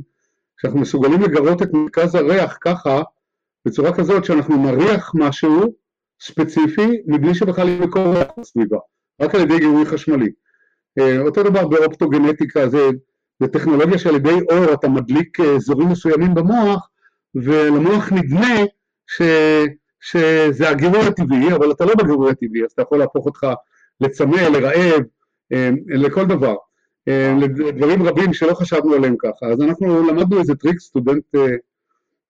שאנחנו 0.62 0.80
מסוגלים 0.80 1.22
לגרות 1.22 1.62
את 1.62 1.74
מרכז 1.74 2.16
הריח 2.16 2.58
ככה 2.62 3.02
בצורה 3.66 3.93
כזאת 3.93 4.26
שאנחנו 4.26 4.64
נריח 4.64 5.11
משהו 5.16 5.74
ספציפי 6.22 7.01
מבלי 7.07 7.36
שבכלל 7.36 7.68
יהיה 7.68 7.80
מקור 7.80 8.16
ריח 8.16 8.28
בסביבה, 8.39 8.78
רק 9.22 9.36
על 9.36 9.41
ידי 9.41 9.59
גירוי 9.59 9.86
חשמלי. 9.86 10.30
אה, 10.99 11.20
אותו 11.20 11.43
דבר 11.43 11.68
באופטוגנטיקה, 11.68 12.70
זה, 12.70 12.89
זה 13.39 13.47
טכנולוגיה 13.47 13.97
שעל 13.97 14.16
ידי 14.16 14.38
אור 14.51 14.74
אתה 14.74 14.88
מדליק 14.88 15.39
אה, 15.39 15.55
אזורים 15.55 15.89
מסוימים 15.89 16.34
במוח 16.34 16.89
ולמוח 17.36 18.11
נדמה 18.11 18.55
ש, 19.07 19.22
שזה 20.01 20.70
הגירוי 20.70 21.07
הטבעי, 21.07 21.53
אבל 21.55 21.72
אתה 21.72 21.86
לא 21.86 21.95
בגירוי 21.95 22.32
הטבעי, 22.32 22.64
אז 22.66 22.72
אתה 22.72 22.82
יכול 22.82 22.97
להפוך 22.97 23.26
אותך 23.26 23.47
לצמא, 24.01 24.41
לרעב, 24.41 25.03
אה, 25.53 25.70
לכל 25.88 26.26
דבר. 26.26 26.55
לדברים 27.41 28.03
רבים 28.03 28.34
שלא 28.34 28.53
חשבנו 28.53 28.93
עליהם 28.93 29.16
ככה. 29.20 29.45
אז 29.45 29.61
אנחנו 29.61 30.07
למדנו 30.09 30.39
איזה 30.39 30.55
טריק, 30.55 30.80
סטודנט 30.80 31.24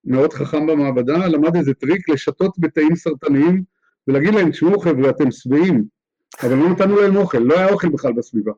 מאוד 0.05 0.33
חכם 0.33 0.67
במעבדה, 0.67 1.27
למד 1.27 1.55
איזה 1.55 1.73
טריק 1.73 2.09
לשטות 2.09 2.59
בתאים 2.59 2.95
סרטניים 2.95 3.63
ולהגיד 4.07 4.33
להם, 4.33 4.51
תשמעו 4.51 4.79
חבר'ה, 4.79 5.09
אתם 5.09 5.31
שבעים, 5.31 5.83
אבל 6.43 6.55
לא 6.55 6.69
נתנו 6.69 6.95
להם 7.01 7.15
אוכל, 7.15 7.37
לא 7.37 7.57
היה 7.57 7.69
אוכל 7.69 7.89
בכלל 7.89 8.13
בסביבה. 8.13 8.51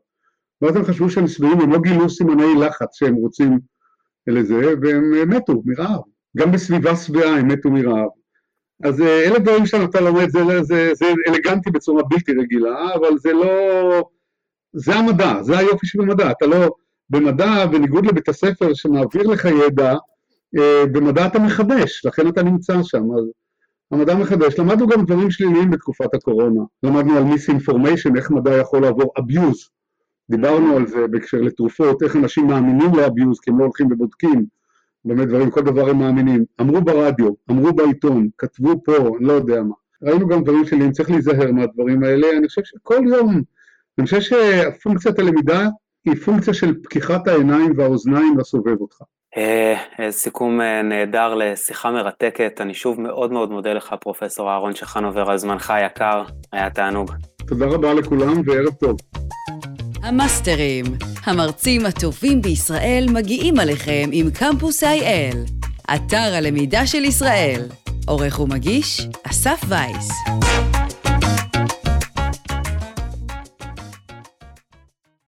ואז 0.62 0.76
הם 0.76 0.84
חשבו 0.84 1.10
שהם 1.10 1.28
שבעים, 1.28 1.62
הם 1.62 1.72
לא 1.72 1.80
גילו 1.80 2.10
סימני 2.10 2.56
לחץ 2.60 2.98
שהם 2.98 3.16
רוצים 3.16 3.60
לזה, 4.28 4.74
והם 4.82 5.30
מתו 5.30 5.62
מרעב. 5.66 6.02
גם 6.38 6.52
בסביבה 6.52 6.96
שבעה 6.96 7.38
הם 7.40 7.48
מתו 7.48 7.70
מרעב. 7.70 8.10
אז 8.84 9.02
אה, 9.02 9.24
אלה 9.24 9.40
דברים 9.40 9.66
שאתה 9.66 10.02
לומד, 10.02 10.30
זה, 10.30 10.40
זה, 10.62 10.92
זה 10.94 11.06
אלגנטי 11.28 11.72
בצורה 11.72 12.04
בלתי 12.04 12.32
רגילה, 12.32 12.94
אבל 12.96 13.18
זה 13.18 13.34
לא... 13.34 14.10
זה 14.74 14.96
המדע, 14.96 15.42
זה 15.42 15.58
היופי 15.58 15.88
של 15.88 16.02
המדע. 16.02 16.32
אתה 16.32 16.46
לא... 16.46 16.70
במדע, 17.10 17.66
בניגוד 17.66 18.06
לבית 18.06 18.30
הספר 18.30 18.74
שמעביר 18.74 19.28
לך 19.28 19.46
ידע, 19.46 19.92
אה, 19.92 19.98
במדע 20.92 21.26
אתה 21.26 21.40
מחדש, 21.40 22.06
לכן 22.06 22.28
אתה 22.28 22.44
נמצא 22.44 22.84
שם, 22.84 23.04
אז 23.18 23.26
המדע 23.92 24.16
מחדש. 24.16 24.60
למדנו 24.60 24.88
גם 24.88 25.06
דברים 25.06 25.32
שליליים 25.32 25.72
בתקופת 25.72 26.14
הקורונה, 26.14 26.62
למדנו 26.84 27.18
על 27.18 27.24
misinformation, 27.24 28.16
איך 28.18 28.32
מדע 28.32 28.58
יכול 28.58 28.82
לעבור 28.82 29.14
abuse, 29.20 29.70
דיברנו 30.30 30.78
על 30.78 30.88
זה 30.88 31.08
בהקשר 31.08 31.42
לתרופות, 31.42 32.04
איך 32.04 32.16
אנשים 32.16 32.48
מאמינים 32.48 32.96
ל 32.96 33.02
abuse, 33.02 33.40
כי 33.40 33.52
הם 33.52 33.60
לא 33.60 33.64
הולכים 33.64 33.88
ובודקים, 33.92 34.46
באמת 35.06 35.28
דברים, 35.28 35.52
כל 35.52 35.62
דבר 35.62 35.90
הם 35.90 36.00
מאמינים. 36.00 36.46
אמרו 36.62 36.82
ברדיו, 36.82 37.30
אמרו 37.52 37.74
בעיתון, 37.74 38.30
כתבו 38.38 38.84
פה, 38.84 38.98
אני 38.98 39.26
לא 39.26 39.34
יודע 39.34 39.64
מה. 39.64 39.76
ראינו 40.02 40.28
גם 40.28 40.44
דברים 40.44 40.66
שליליים, 40.66 40.92
צריך 40.92 41.10
להיזהר 41.10 41.52
מהדברים 41.52 42.04
האלה, 42.04 42.28
אני 42.38 42.48
חושב 42.48 42.62
שכל 42.64 43.04
יום, 43.08 43.42
אני 43.98 44.06
חושב 44.06 44.22
שהפונקציית 44.22 45.20
הלמידה 45.20 45.68
היא 46.06 46.16
פונקציה 46.16 46.54
של 46.54 46.76
פקיחת 46.84 47.28
העיניים 47.28 47.74
והאוזניים 47.78 48.38
לסובב 48.38 48.82
אותך. 48.82 48.98
אה, 49.38 49.76
סיכום 50.12 50.62
אה, 50.62 50.82
נהדר 50.82 51.36
לשיחה 51.36 51.92
מרתקת, 51.92 52.62
אני 52.62 52.74
שוב 52.74 53.02
מאוד 53.02 53.32
מאוד 53.32 53.52
מודה 53.52 53.74
לך 53.74 53.96
פרופסור 54.02 54.50
אהרון 54.50 54.76
שחנובר 54.76 55.30
על 55.30 55.38
זמנך 55.38 55.70
היקר, 55.70 56.24
היה 56.52 56.70
תענוג. 56.70 57.12
תודה 57.48 57.66
רבה 57.66 57.94
לכולם 57.94 58.42
וערב 58.46 58.74
טוב. 58.80 58.98
המאסטרים, 60.04 60.86
המרצים 61.24 61.86
הטובים 61.86 62.42
בישראל 62.42 63.06
מגיעים 63.14 63.60
עליכם 63.60 64.10
עם 64.12 64.32
קמפוס 64.32 64.84
IL, 64.84 65.38
אתר 65.96 66.34
הלמידה 66.38 66.88
של 66.88 67.04
ישראל. 67.04 67.62
עורך 68.08 68.40
ומגיש, 68.40 69.08
אסף 69.24 69.62
וייס. 69.68 70.10